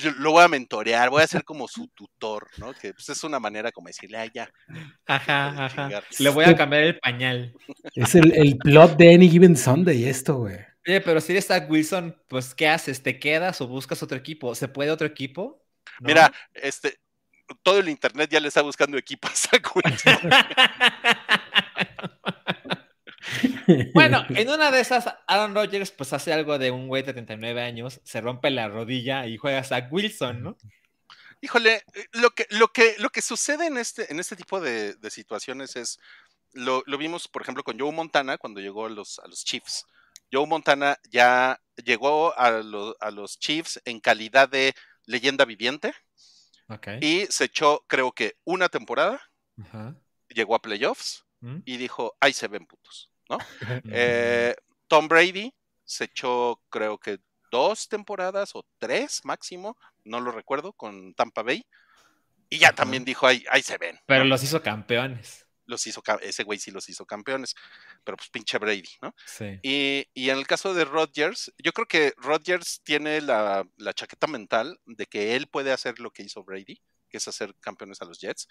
[0.00, 2.72] Yo lo voy a mentorear, voy a ser como su tutor, ¿no?
[2.72, 4.50] Que pues, es una manera como decirle, ah, ya.
[5.06, 5.82] Ajá, ajá.
[5.84, 6.04] chingar.
[6.18, 7.54] Le voy a cambiar el pañal.
[7.94, 10.56] Es el, el plot de Any Given Sunday, esto, güey.
[10.86, 13.02] Oye, pero si eres Zach Wilson, pues ¿qué haces?
[13.02, 14.54] ¿Te quedas o buscas otro equipo?
[14.54, 15.62] ¿Se puede otro equipo?
[16.00, 16.08] ¿No?
[16.08, 16.98] Mira, este,
[17.62, 19.32] todo el internet ya le está buscando equipo a.
[23.94, 27.60] Bueno, en una de esas, Aaron Rodgers pues hace algo de un güey de 39
[27.62, 30.56] años, se rompe la rodilla y juega Zach Wilson, ¿no?
[31.40, 34.94] Híjole, eh, lo que, lo que, lo que sucede en este, en este tipo de,
[34.94, 35.98] de situaciones es,
[36.52, 39.84] lo, lo vimos, por ejemplo, con Joe Montana cuando llegó a los, a los Chiefs.
[40.32, 44.74] Joe Montana ya llegó a, lo- a los Chiefs en calidad de
[45.06, 45.94] leyenda viviente
[46.68, 46.88] Ok.
[47.00, 49.20] y se echó, creo que, una temporada,
[50.28, 51.58] llegó a playoffs ¿Mm?
[51.64, 53.38] y dijo, ahí se ven putos, ¿no?
[53.92, 54.54] Eh,
[54.86, 55.54] Tom Brady
[55.84, 57.18] se echó, creo que
[57.50, 61.66] dos temporadas o tres máximo, no lo recuerdo, con Tampa Bay.
[62.50, 63.98] Y ya también dijo, ahí, ahí se ven.
[64.06, 64.30] Pero ¿no?
[64.30, 65.46] los hizo campeones.
[65.68, 67.54] Los hizo, ese güey sí los hizo campeones,
[68.02, 69.14] pero pues pinche Brady, ¿no?
[69.26, 69.60] Sí.
[69.62, 74.26] Y, y en el caso de Rodgers, yo creo que Rodgers tiene la, la chaqueta
[74.26, 78.06] mental de que él puede hacer lo que hizo Brady, que es hacer campeones a
[78.06, 78.48] los Jets.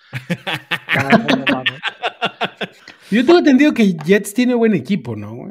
[3.11, 5.49] Yo tengo entendido que Jets tiene buen equipo, ¿no?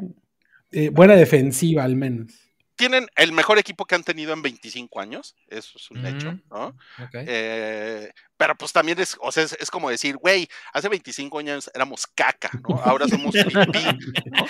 [0.71, 2.33] Eh, buena defensiva, al menos.
[2.77, 6.41] Tienen el mejor equipo que han tenido en 25 años, eso es un hecho, Mm.
[6.49, 6.67] ¿no?
[6.67, 7.09] Ok.
[7.15, 11.69] Eh, pero pues también es, o sea, es, es como decir, güey, hace 25 años
[11.73, 12.79] éramos caca, ¿no?
[12.83, 13.83] Ahora somos pipí,
[14.25, 14.45] ¿no?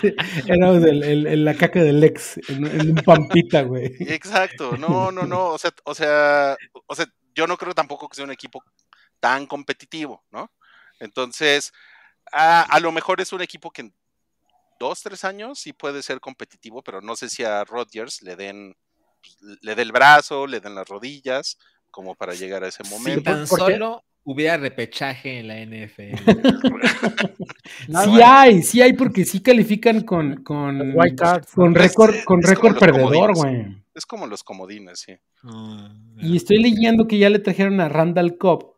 [0.00, 0.14] Sí,
[0.46, 3.92] Éramos el- el- el- la caca del ex en, un pampita, güey.
[4.00, 8.16] Exacto, no, no, no, o sea, o sea, o sea, yo no creo tampoco que
[8.16, 8.62] sea un equipo
[9.20, 10.50] tan competitivo, ¿no?
[11.00, 11.72] Entonces,
[12.32, 13.90] a, a lo mejor es un equipo que
[14.82, 18.74] dos, tres años sí puede ser competitivo, pero no sé si a Rodgers le den,
[19.22, 21.56] pues, le dé el brazo, le den las rodillas,
[21.90, 23.22] como para llegar a ese Si momento.
[23.22, 26.12] tan porque- solo hubiera repechaje en la NFL.
[27.88, 28.24] No, sí bueno.
[28.26, 30.94] hay, sí hay, porque sí califican con, con,
[31.54, 33.66] con récord, con récord perdedor, güey.
[33.94, 35.14] Es como los comodines, sí.
[36.18, 38.71] Y estoy leyendo que ya le trajeron a Randall Cobb,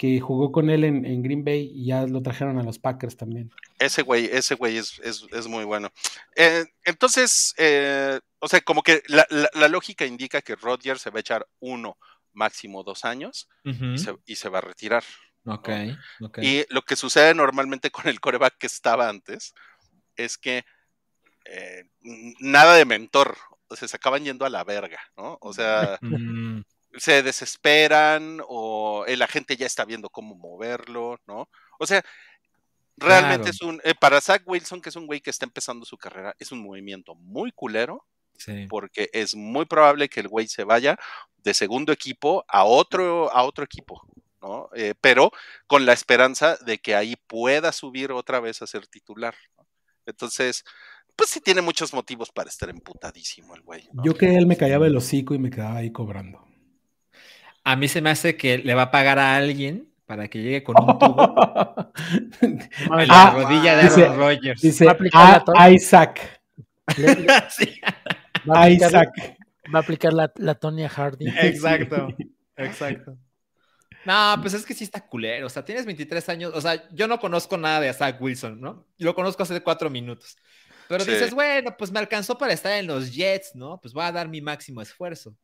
[0.00, 3.18] que jugó con él en, en Green Bay, y ya lo trajeron a los Packers
[3.18, 3.50] también.
[3.78, 5.90] Ese güey, ese güey es, es, es muy bueno.
[6.36, 11.10] Eh, entonces, eh, o sea, como que la, la- la lógica indica que Rodgers se
[11.10, 11.98] va a echar uno,
[12.32, 13.46] máximo dos años
[13.94, 15.04] y, se, y se va a retirar.
[15.44, 15.68] Ok,
[16.22, 16.38] ok.
[16.42, 19.52] Y lo que sucede normalmente con el coreback que estaba antes
[20.16, 20.64] es que
[21.44, 21.84] eh,
[22.40, 23.36] nada de mentor,
[23.68, 25.36] o sea, se acaban yendo a la verga, ¿no?
[25.42, 26.62] O sea, Mm,
[26.96, 31.48] se desesperan o el agente ya está viendo cómo moverlo, ¿no?
[31.78, 32.02] O sea,
[32.96, 33.50] realmente Claro.
[33.50, 36.34] es un, eh, para Zach Wilson, que es un güey que está empezando su carrera,
[36.38, 38.66] es un movimiento muy culero sí.
[38.68, 40.98] porque es muy probable que el güey se vaya
[41.38, 44.02] de segundo equipo a otro, a otro equipo,
[44.42, 44.68] ¿no?
[44.74, 45.32] Eh, pero
[45.66, 49.34] con la esperanza de que ahí pueda subir otra vez a ser titular.
[49.56, 49.66] ¿no?
[50.06, 50.64] Entonces,
[51.16, 53.88] pues sí tiene muchos motivos para estar emputadísimo el güey.
[53.92, 54.04] ¿no?
[54.04, 56.49] Yo que él me callaba el hocico y me quedaba ahí cobrando.
[57.64, 60.62] A mí se me hace que le va a pagar a alguien para que llegue
[60.64, 61.34] con un tubo
[62.40, 64.60] la Ah, rodilla de dice- Aaron Rodgers.
[64.60, 66.40] Dice Va a aplicar la "Ah, Isaac.
[66.96, 67.80] le- le- Sí,
[68.48, 69.08] va, a aplicar, Isaac.
[69.74, 71.26] va a aplicar la, la Tonya Hardy.
[71.42, 72.08] exacto,
[72.56, 73.16] exacto.
[74.06, 75.46] No, pues es que sí está culero.
[75.46, 76.52] O sea, tienes 23 años.
[76.54, 78.86] O sea, yo no conozco nada de Zach Wilson, ¿no?
[78.96, 80.36] Lo conozco hace cuatro minutos.
[80.88, 81.10] Pero Sí.
[81.12, 83.78] dices, bueno, pues me alcanzó para estar en los Jets, ¿no?
[83.80, 85.36] Pues voy a dar mi máximo esfuerzo.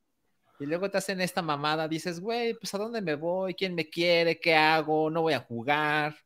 [0.58, 3.88] Y luego te hacen esta mamada, dices, güey, pues a dónde me voy, quién me
[3.88, 6.16] quiere, qué hago, no voy a jugar.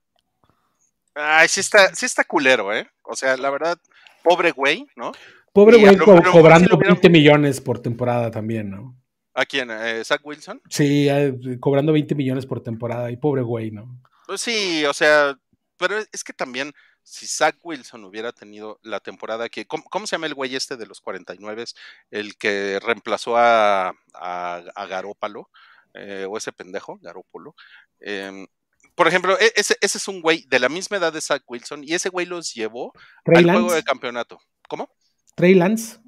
[1.14, 2.88] Ay, sí está, sí está culero, ¿eh?
[3.02, 3.76] O sea, la verdad,
[4.22, 5.12] pobre güey, ¿no?
[5.52, 8.96] Pobre Y güey lo- co- sí cobrando hubieran- 20 millones por temporada también, ¿no?
[9.34, 9.70] ¿A quién?
[9.70, 10.60] Eh, ¿Zach Wilson?
[10.70, 14.00] Sí, eh, cobrando 20 millones por temporada y pobre güey, ¿no?
[14.26, 15.36] Pues sí, o sea,
[15.80, 20.14] pero es que también si Zach Wilson hubiera tenido la temporada que, ¿cómo, cómo se
[20.14, 21.64] llama el güey este de los 49?
[22.10, 25.48] El que reemplazó a, a, a Garópalo,
[25.94, 27.56] eh, o ese pendejo, Garópolo.
[27.98, 28.46] Em,
[28.94, 31.82] por ejemplo, e- ese, ese es un güey de la misma edad de Zach Wilson
[31.82, 32.92] y ese güey los llevó
[33.24, 34.38] al juego de campeonato.
[34.68, 34.94] ¿Cómo?
[35.34, 35.98] Trey Lance.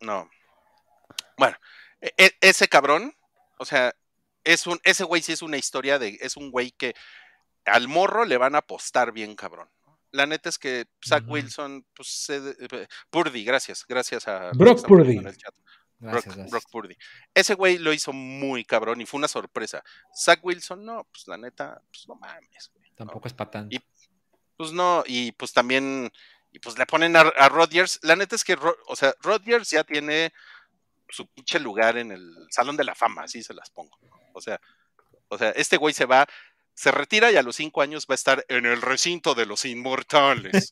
[0.00, 0.30] No.
[1.36, 1.56] Bueno,
[2.00, 3.12] e- e- ese cabrón,
[3.58, 3.92] o sea,
[4.44, 6.94] es un, ese güey sí es una historia de, es un güey que
[7.68, 9.68] al morro le van a apostar bien cabrón.
[10.10, 11.22] La neta es que Zach.
[11.26, 15.18] Wilson, pues, se- eh, Purdy, gracias, gracias a Brock Purdy.
[15.18, 15.54] en el chat.
[16.00, 16.50] Brock, Gracias.
[16.50, 16.96] Brock Purdy.
[17.34, 19.82] Ese güey lo hizo muy cabrón y fue una sorpresa.
[20.16, 22.90] Zach Wilson, no, pues la neta, pues no mames, güey.
[22.96, 23.66] Tampoco es tanto.
[23.70, 23.80] Y-
[24.56, 26.10] Pues no, y pues también,
[26.52, 27.98] y pues le ponen a, a Rodgers.
[28.02, 30.32] La neta es que, Ro- o sea, Rodgers ya tiene
[31.08, 33.98] su pinche lugar en el Salón de la Fama, así se las pongo.
[34.34, 34.60] O sea,
[35.28, 36.26] o sea, este güey se va,
[36.78, 39.64] se retira y a los cinco años va a estar en el recinto de los
[39.64, 40.70] inmortales.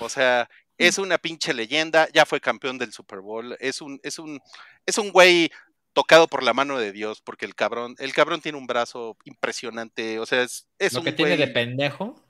[0.00, 0.48] O sea,
[0.78, 4.40] es una pinche leyenda, ya fue campeón del Super Bowl, es un, es un,
[4.86, 5.50] es un güey
[5.92, 10.18] tocado por la mano de Dios, porque el cabrón, el cabrón tiene un brazo impresionante,
[10.18, 12.24] o sea, es, es Lo un que tiene de pendejo.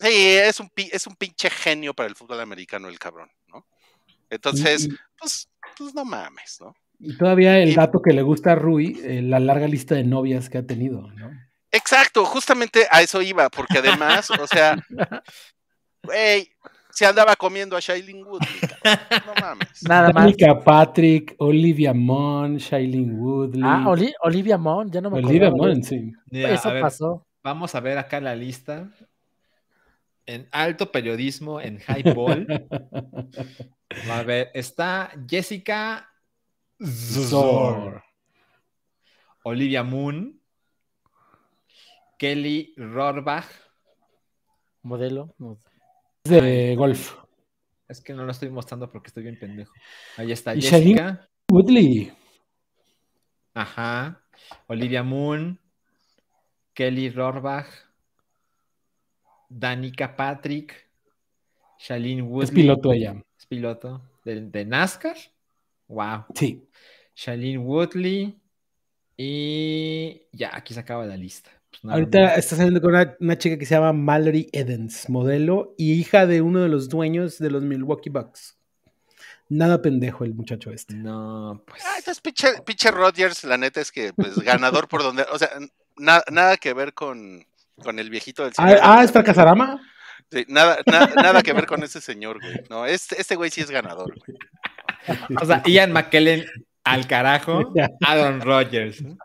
[0.00, 3.64] Sí, es un, es un pinche genio para el fútbol americano el cabrón, ¿no?
[4.30, 6.74] Entonces, Y- pues, pues no mames, ¿no?
[7.00, 10.04] Y todavía el Y- dato que le gusta a Rui, eh, la larga lista de
[10.04, 11.30] novias que ha tenido, ¿no?
[11.70, 14.76] Exacto, justamente a eso iba, porque además, o sea,
[16.02, 16.50] güey,
[16.90, 19.82] se andaba comiendo a Shailene Woodley, cabrón, no mames.
[19.82, 20.34] Nada más.
[20.64, 23.62] Patrick, Olivia Munn, Shailene Woodley.
[23.64, 26.12] Ah, Oli- Olivia Munn, ya no me Olivia acordaba de Munn, sí.
[26.32, 27.26] Eso ver, pasó.
[27.44, 28.88] Vamos a ver acá la lista.
[30.26, 32.46] En alto periodismo, en highball.
[34.10, 36.08] a ver, está Jessica
[36.82, 38.02] Zor.
[39.44, 40.40] Olivia Moon,
[42.18, 43.46] Kelly Rohrbach.
[44.82, 45.34] Modelo.
[45.38, 45.58] no.
[46.24, 47.16] Es de golf.
[47.88, 49.72] Es que no lo estoy mostrando porque estoy bien pendejo.
[50.16, 51.26] Ahí está Y Jessica.
[51.50, 52.12] Woodley.
[53.54, 54.22] Ajá.
[54.66, 55.58] Olivia Moon,
[56.74, 57.66] Kelly Rohrbach,
[59.48, 60.90] Danica Patrick,
[61.78, 62.44] Shailene Woodley.
[62.44, 63.24] Es piloto ella.
[63.38, 65.16] Es piloto de, de NASCAR.
[65.88, 66.26] Wow.
[66.34, 66.68] Sí.
[67.14, 68.38] Shailene Woodley.
[69.16, 71.50] Y ya, aquí se acaba la lista.
[71.70, 72.38] Pues nada Ahorita más.
[72.38, 76.40] está saliendo con una, una chica que se llama Mallory Edens, modelo y hija de
[76.40, 78.56] uno de los dueños de los Milwaukee Bucks.
[79.48, 80.94] Nada pendejo el muchacho este.
[80.94, 81.82] No, pues.
[81.84, 85.48] Ah, entonces pinche, pinche Rodgers, la neta es que, pues, ganador por donde, o sea,
[85.96, 87.44] na- nada que ver con,
[87.82, 88.80] con el viejito del Ah, señor.
[88.82, 89.80] ah, ¿es fracasarama?
[90.30, 92.60] Sí, nada, na- nada que ver con ese señor, güey.
[92.68, 94.38] No, este, este güey sí es ganador, güey.
[95.40, 96.44] O sea, Ian McKellen
[96.84, 97.72] al carajo.
[98.06, 99.02] Aaron Rodgers.
[99.02, 99.16] ¿no?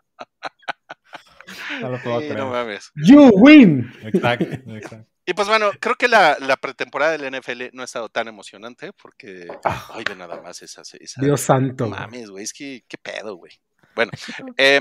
[1.80, 2.38] No lo puedo Sí, creer.
[2.38, 2.90] no mames.
[2.94, 3.92] You win.
[4.02, 5.06] Exacto, exacto.
[5.26, 8.92] Y pues bueno, creo que la, la pretemporada del NFL no ha estado tan emocionante
[8.92, 9.88] porque, Ah.
[9.94, 11.88] ay, nada más esa, esa Dios santo.
[11.88, 13.52] Mames, güey, es que, qué pedo, güey.
[13.94, 14.12] Bueno,
[14.58, 14.80] eh,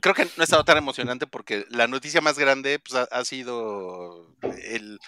[0.00, 3.24] creo que no ha estado tan emocionante porque la noticia más grande pues, ha, ha
[3.24, 4.34] sido
[4.64, 4.98] el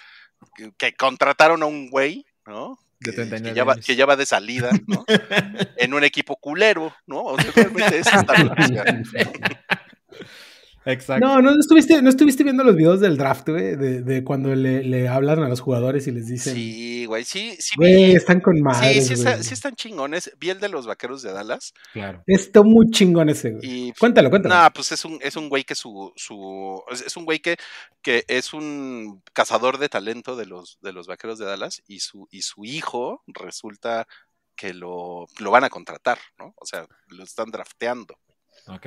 [0.55, 2.79] que- que contrataron a un güey, ¿no?
[3.01, 5.05] Que, 39 que ya va, que ya va de salida, ¿no?
[5.77, 7.23] en un equipo culero, ¿no?
[7.23, 8.07] O sea, realmente es.
[10.91, 11.25] Exacto.
[11.27, 14.83] No, no estuviste, no estuviste viendo los videos del draft, güey, de, de cuando le,
[14.83, 17.73] le hablan a los jugadores y les dicen, Sí, güey, sí, sí.
[17.77, 19.43] güey, están con Sí, madres, sí, está- güey.
[19.43, 20.31] sí están chingones.
[20.39, 21.73] Vi el de los vaqueros de Dallas.
[21.93, 22.23] Claro.
[22.27, 23.61] Está muy chingón ese, güey.
[23.89, 24.55] Y Cuéntalo, cuéntalo.
[24.63, 27.57] No, pues es un, es un güey que su, su, es es un güey que,
[28.01, 32.27] que es un cazador de talento de los, de los vaqueros de Dallas y su,
[32.31, 34.07] y su hijo resulta
[34.55, 36.53] que lo, lo van a contratar, ¿no?
[36.57, 38.17] O sea, lo están drafteando.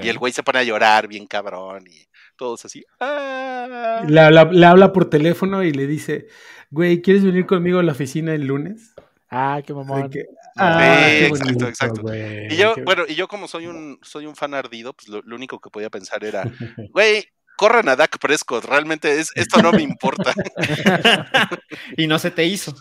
[0.02, 2.06] Y el güey se pone a llorar bien cabrón y
[2.36, 2.84] todos así.
[3.00, 4.02] "Ah".
[4.06, 6.28] Le, habla, le habla por teléfono y le dice,
[6.70, 8.94] güey, ¿quieres venir conmigo a la oficina el lunes?
[9.30, 10.10] Ah, qué mamón.
[10.10, 12.00] que, Sí, qué exacto, bonito, exacto.
[12.02, 15.09] güey, Y yo, qué- bueno, y yo como soy un, soy un fan ardido, pues
[15.09, 16.42] lo, lo único que podía pensar era,
[16.92, 17.24] güey,
[17.56, 20.32] corran a Dak Prescott, realmente es, esto no me importa.
[21.96, 22.74] y no se te hizo.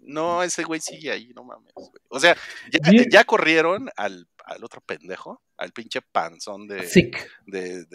[0.00, 1.72] No, ese güey sigue ahí, no mames.
[1.74, 1.88] güey.
[2.08, 2.36] O sea,
[2.70, 2.80] ya,
[3.10, 7.28] ya corrieron al, al otro pendejo, al pinche panzón de, Sick.
[7.46, 7.86] de,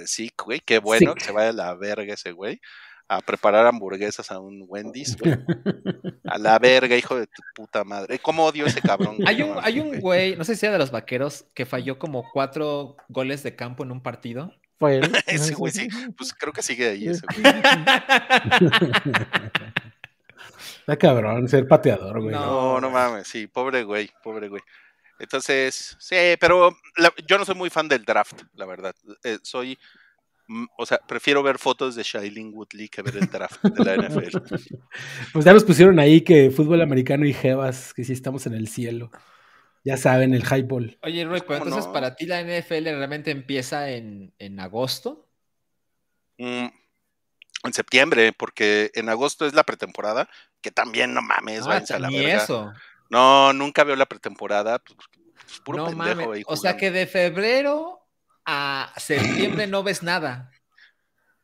[0.44, 0.62] güey.
[0.62, 2.62] Qué bueno que se vaya a la verga ese güey.
[3.08, 5.36] A preparar hamburguesas a un Wendy's, güey.
[6.26, 8.18] A la verga, hijo de tu puta madre.
[8.18, 9.18] ¿Cómo odio ese cabrón?
[9.18, 9.28] güey?
[9.28, 10.00] Hay un, hay un güey.
[10.00, 13.84] güey, no sé si era de los vaqueros, que falló como cuatro goles de campo
[13.84, 14.52] en un partido.
[14.80, 15.12] Fue él.
[15.28, 15.88] Ese güey sí,
[16.18, 17.44] pues creo que sigue ahí ese güey.
[20.80, 22.36] Está cabrón ser pateador, güey.
[22.36, 22.46] No.
[22.46, 24.62] No, no mames, sí, pobre güey, pobre güey.
[25.20, 28.96] Entonces, sí, pero la- yo no soy muy fan del draft, la verdad.
[29.24, 29.78] Eh, soy,
[30.48, 33.96] mm, o sea, prefiero ver fotos de Shailene Woodley que ver el draft de la
[34.10, 34.42] NFL.
[35.34, 38.68] Pues ya nos pusieron ahí que fútbol americano y Jebas, que sí estamos en el
[38.68, 39.12] cielo.
[39.84, 40.98] Ya saben, el highball.
[41.04, 41.94] Oye, Roy, pero ¿Cómo entonces no?
[41.94, 45.28] para ti la NFL realmente empieza en, en agosto.
[46.38, 46.66] Mm,
[47.64, 50.28] en septiembre, porque en agosto es la pretemporada,
[50.62, 52.44] que también no mames, Ah, váyanse a la verga.
[52.44, 52.74] eso.
[53.10, 54.98] No, nunca veo la pretemporada, pues,
[55.46, 56.28] pues, puro no pendejo mames.
[56.38, 58.00] ahí O sea que de febrero
[58.46, 60.52] a septiembre no ves nada.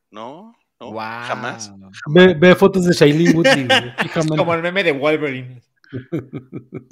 [0.10, 1.72] No, no, jamás.
[2.08, 3.68] Ve, ve fotos de Shailene Woodley,
[4.02, 4.38] fijamente.
[4.38, 5.62] Como el meme de Wolverine.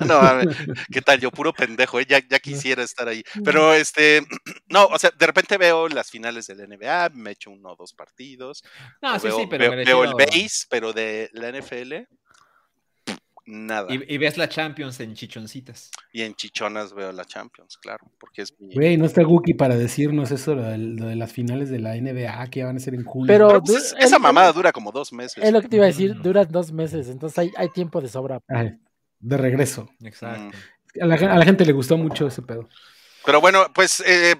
[0.00, 0.56] No, mames,
[0.90, 1.20] ¿qué tal?
[1.20, 2.06] Yo puro pendejo, ¿eh?
[2.08, 3.22] ya, ya quisiera estar ahí.
[3.44, 4.22] Pero este,
[4.68, 7.92] no, o sea, de repente veo las finales del NBA, me echo uno o dos
[7.92, 8.62] partidos.
[9.00, 12.08] No, sí, veo, sí, pero veo- veo el base, pero de la NFL,
[13.48, 13.86] nada.
[13.92, 15.90] Y, Y, y ves la Champions en chichoncitas.
[16.12, 18.74] en chichonas veo la Champions, claro, porque es mi.
[18.74, 22.60] Güey, no está Wookie para decirnos eso, lo, de las finales de la NBA que
[22.60, 23.26] ya van a ser en julio.
[23.32, 25.42] Pero- Pero, pues, esa el- mamada dura como dos meses.
[25.42, 26.22] Es lo que te iba a decir, Mm.
[26.22, 28.40] duran dos meses, entonces hay, hay tiempo de sobra.
[28.48, 28.78] Ay,
[29.20, 29.88] de regreso.
[30.02, 30.56] Exacto.
[31.00, 32.68] A la, a la gente le gustó mucho ese pedo.
[33.24, 34.36] Pero bueno, pues eh,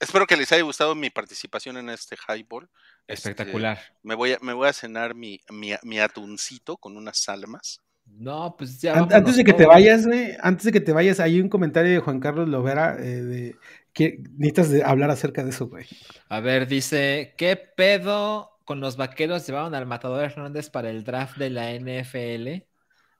[0.00, 2.68] espero que les haya gustado mi participación en este highball.
[3.06, 3.80] Este, Espectacular.
[4.02, 7.80] me, voy a, me voy a cenar mi, mi, mi atuncito con unas salmas.
[8.18, 8.94] No, pues ya.
[8.94, 11.90] An- antes de que te vayas, güey, antes de que te vayas, hay un comentario
[11.92, 13.56] de Juan Carlos Lovera eh, de
[13.92, 15.86] que necesitas de hablar acerca de eso, güey.
[16.28, 21.36] A ver, dice, ¿qué pedo con los vaqueros llevaron al Matador Hernández para el draft
[21.36, 22.64] de la NFL?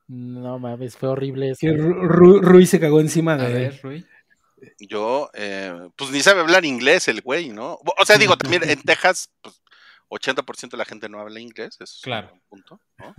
[0.09, 1.59] No mames, fue horrible eso.
[1.61, 4.07] Que Ru- Ru- Rui se cagó encima A de ver, Rui.
[4.79, 7.79] Yo, eh, pues ni sabe hablar inglés el güey, ¿no?
[7.99, 9.61] O sea, digo, también en Texas, pues
[10.13, 12.33] 80% de la gente no habla inglés, eso es Claro.
[12.35, 13.15] un punto, ¿no?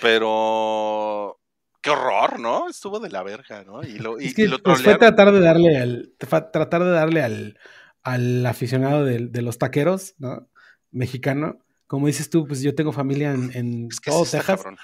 [0.00, 1.40] Pero
[1.82, 2.68] qué horror, ¿no?
[2.68, 3.82] Estuvo de la verga, ¿no?
[3.82, 6.90] Y lo, y, Es que y lo pues, fue tratar de darle al, tratar de
[6.90, 7.58] darle al,
[8.02, 10.48] al aficionado de, de los taqueros, ¿no?
[10.90, 11.58] Mexicano.
[11.86, 14.76] Como dices tú, pues yo tengo familia en, en Es que todo Texas cabrón.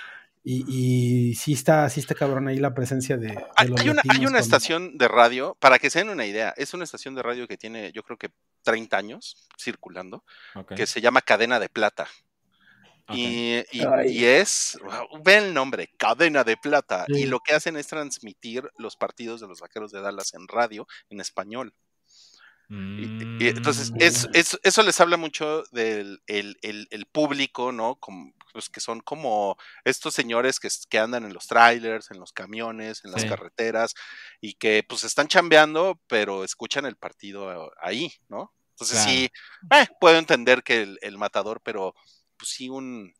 [0.49, 3.89] Y, y sí está, sí está cabrón ahí la presencia de, de Hay, los hay
[3.89, 6.85] una, hay una con- estación de radio, para que se den una idea, es una
[6.85, 8.31] estación de radio que tiene, yo creo que
[8.63, 10.23] 30 años circulando,
[10.77, 12.07] que se llama Cadena de Plata.
[13.09, 14.79] Y, y- es,
[15.25, 17.05] ve el nombre, Cadena de Plata.
[17.07, 17.23] Sí.
[17.23, 20.87] Y lo que hacen es transmitir los partidos de los Vaqueros de Dallas en radio,
[21.11, 21.73] en español.
[22.69, 23.05] Y,
[23.45, 23.97] y entonces, Mm.
[24.01, 27.95] es, es- eso les habla mucho del el, el- el público, ¿no?
[27.95, 32.33] Como, pues, que son como estos señores que, que andan en los trailers, en los
[32.33, 33.29] camiones, en las Sí.
[33.29, 33.93] carreteras,
[34.41, 38.55] y que pues están chambeando, pero escuchan el partido ahí, ¿no?
[38.71, 39.11] Entonces Claro.
[39.11, 39.31] sí,
[39.75, 41.95] eh, puedo entender que el, el matador, pero
[42.39, 43.13] pues sí un,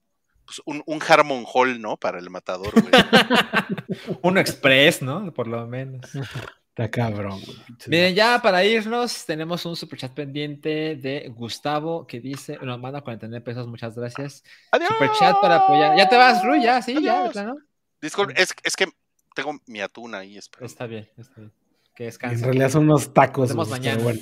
[0.47, 1.99] pues, un, un Harmon Hall, ¿no?
[1.99, 2.93] Para el matador, güey.
[4.23, 5.33] Uno express, ¿no?
[5.35, 6.01] Por lo menos.
[6.79, 7.41] Está cabrón.
[7.87, 13.43] Miren, ya para irnos, tenemos un superchat pendiente de Gustavo que dice, nos manda 49
[13.43, 14.45] pesos, muchas gracias.
[14.73, 14.91] ¡Adiós!
[14.91, 15.97] Superchat para apoyar.
[15.97, 16.63] ¿Ya te vas, Rui?
[16.63, 16.83] ¿Ya?
[16.83, 17.03] ¿Sí?
[17.03, 17.21] ¿Ya?
[17.21, 17.33] Adiós.
[17.33, 17.57] ¿Claro?
[18.03, 18.89] Disculpe, es, es que
[19.35, 20.37] tengo mi atún ahí.
[20.37, 20.67] espera.
[20.67, 21.53] Está bien, está bien.
[21.95, 22.45] Que En descanse.
[22.45, 23.55] realidad son unos tacos.
[23.55, 24.03] Nos vemos mañana.
[24.03, 24.21] bueno.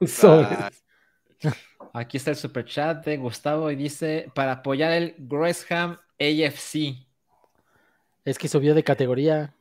[1.92, 6.96] Ah, Aquí está el superchat de Gustavo y dice, para apoyar el Gresham AFC.
[8.24, 9.54] Es que subió de categoría.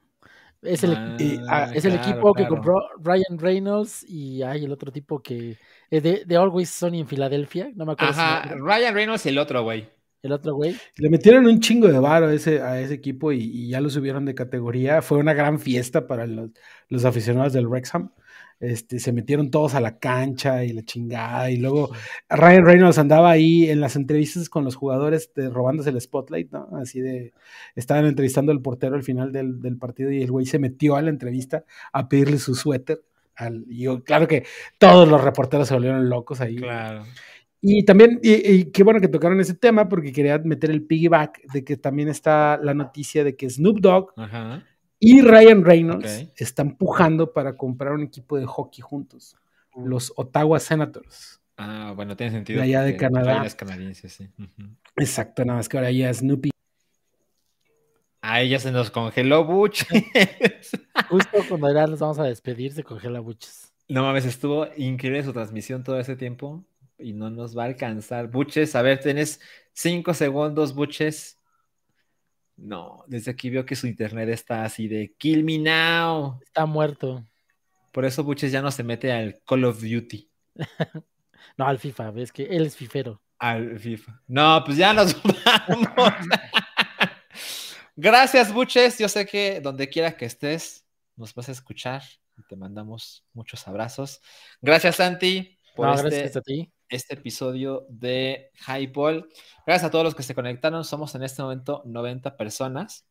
[0.63, 1.17] Es el, Ah,
[1.49, 5.57] ah, es el claro, equipo que compró Ryan Reynolds y hay el otro tipo que
[5.89, 7.71] es de, de Always Sunny en Filadelfia.
[7.75, 8.13] No me acuerdo.
[8.13, 8.75] Ajá, nombre.
[8.75, 9.89] Ryan Reynolds y el otro, güey.
[10.21, 10.75] El otro güey.
[10.95, 13.89] Le metieron un chingo de varo a ese, a ese equipo y, y ya lo
[13.89, 15.01] subieron de categoría.
[15.01, 16.51] Fue una gran fiesta para los,
[16.87, 18.09] los aficionados del Wrexham.
[18.59, 21.51] Este, se metieron todos a la cancha y la chingada.
[21.51, 21.91] Y luego
[22.29, 26.69] Ryan Reynolds andaba ahí en las entrevistas con los jugadores de- robándose el spotlight, ¿no?
[26.77, 27.33] Así de.
[27.75, 31.01] Estaban entrevistando al portero al final del, del partido y el güey se metió a
[31.01, 33.01] la entrevista a pedirle su suéter.
[33.35, 34.45] Al, y yo, claro que
[34.77, 36.55] todos los reporteros se volvieron locos ahí.
[36.57, 37.03] Claro.
[37.65, 41.41] Y también, y, y qué bueno que tocaron ese tema porque quería meter el piggyback
[41.53, 44.63] de que también está la noticia de que Snoop Dogg Ajá.
[45.05, 46.31] Y Ryan Reynolds Ok.
[46.37, 49.35] están pujando para comprar un equipo de hockey juntos,
[49.75, 51.41] los Ottawa Senators.
[51.57, 52.57] Ah, bueno, tiene sentido.
[52.59, 53.33] De allá de Canadá.
[53.33, 54.29] Ryan es canadiense, sí.
[54.39, 54.69] Ujú.
[54.95, 56.49] Exacto, nada más que ahora ya Snoopy.
[58.21, 59.83] A ella se nos congeló Butch.
[61.09, 63.73] Justo cuando ya nos vamos a despedir, se congela buches.
[63.89, 66.63] no mames, estuvo increíble su transmisión todo ese tiempo
[66.97, 68.29] y no nos va a alcanzar.
[68.31, 69.41] Buches, a ver, tienes
[69.73, 71.37] cinco segundos, Buches.
[72.55, 76.39] No, desde aquí veo que su internet está así de kill me now.
[76.45, 77.25] Está muerto.
[77.91, 80.29] Por eso Buches ya no se mete al Call of Duty,
[81.57, 83.21] No, al FIFA, ves que él es fifero.
[83.39, 84.21] al FIFA.
[84.27, 85.87] No, pues ya nos vamos.
[87.95, 88.97] Gracias, Buches.
[88.97, 90.85] Yo sé que donde quiera que estés,
[91.15, 92.01] nos vas a escuchar
[92.47, 94.19] te mandamos muchos abrazos.
[94.59, 96.72] Gracias, Santi, por No, este, gracias a ti.
[96.89, 99.29] Este episodio de Highball.
[99.65, 100.83] Gracias a todos los que se conectaron.
[100.83, 103.05] Somos en este momento 90 personas.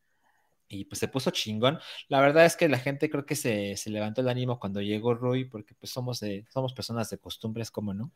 [0.69, 1.77] Y pues se puso chingón.
[2.07, 5.13] La verdad es que la gente creo que se, se levantó el ánimo cuando llegó
[5.13, 8.11] Rui, porque pues somos de, somos personas de costumbres, como no.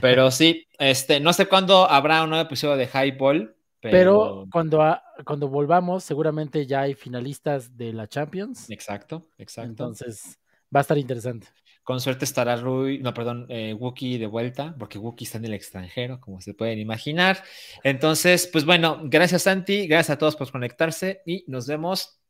[0.00, 4.82] Pero sí, este, no sé cuándo habrá un nuevo episodio de Highball, pero, Pero cuando,
[4.82, 8.68] a- cuando volvamos, seguramente ya hay finalistas de la Champions.
[8.68, 9.70] exacto, exacto.
[9.70, 10.38] Entonces
[10.74, 11.48] Va a estar interesante.
[11.82, 15.54] Con suerte estará Rui, no, perdón, eh, Wookiee de vuelta, porque Wookiee está en el
[15.54, 17.44] extranjero, como se pueden imaginar.
[17.84, 22.20] Entonces, pues bueno, gracias Santi, gracias a todos por conectarse y nos vemos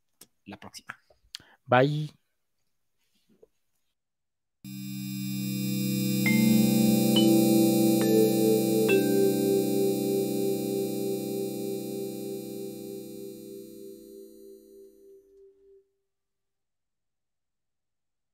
[0.44, 0.98] la próxima.
[1.64, 2.10] Bye.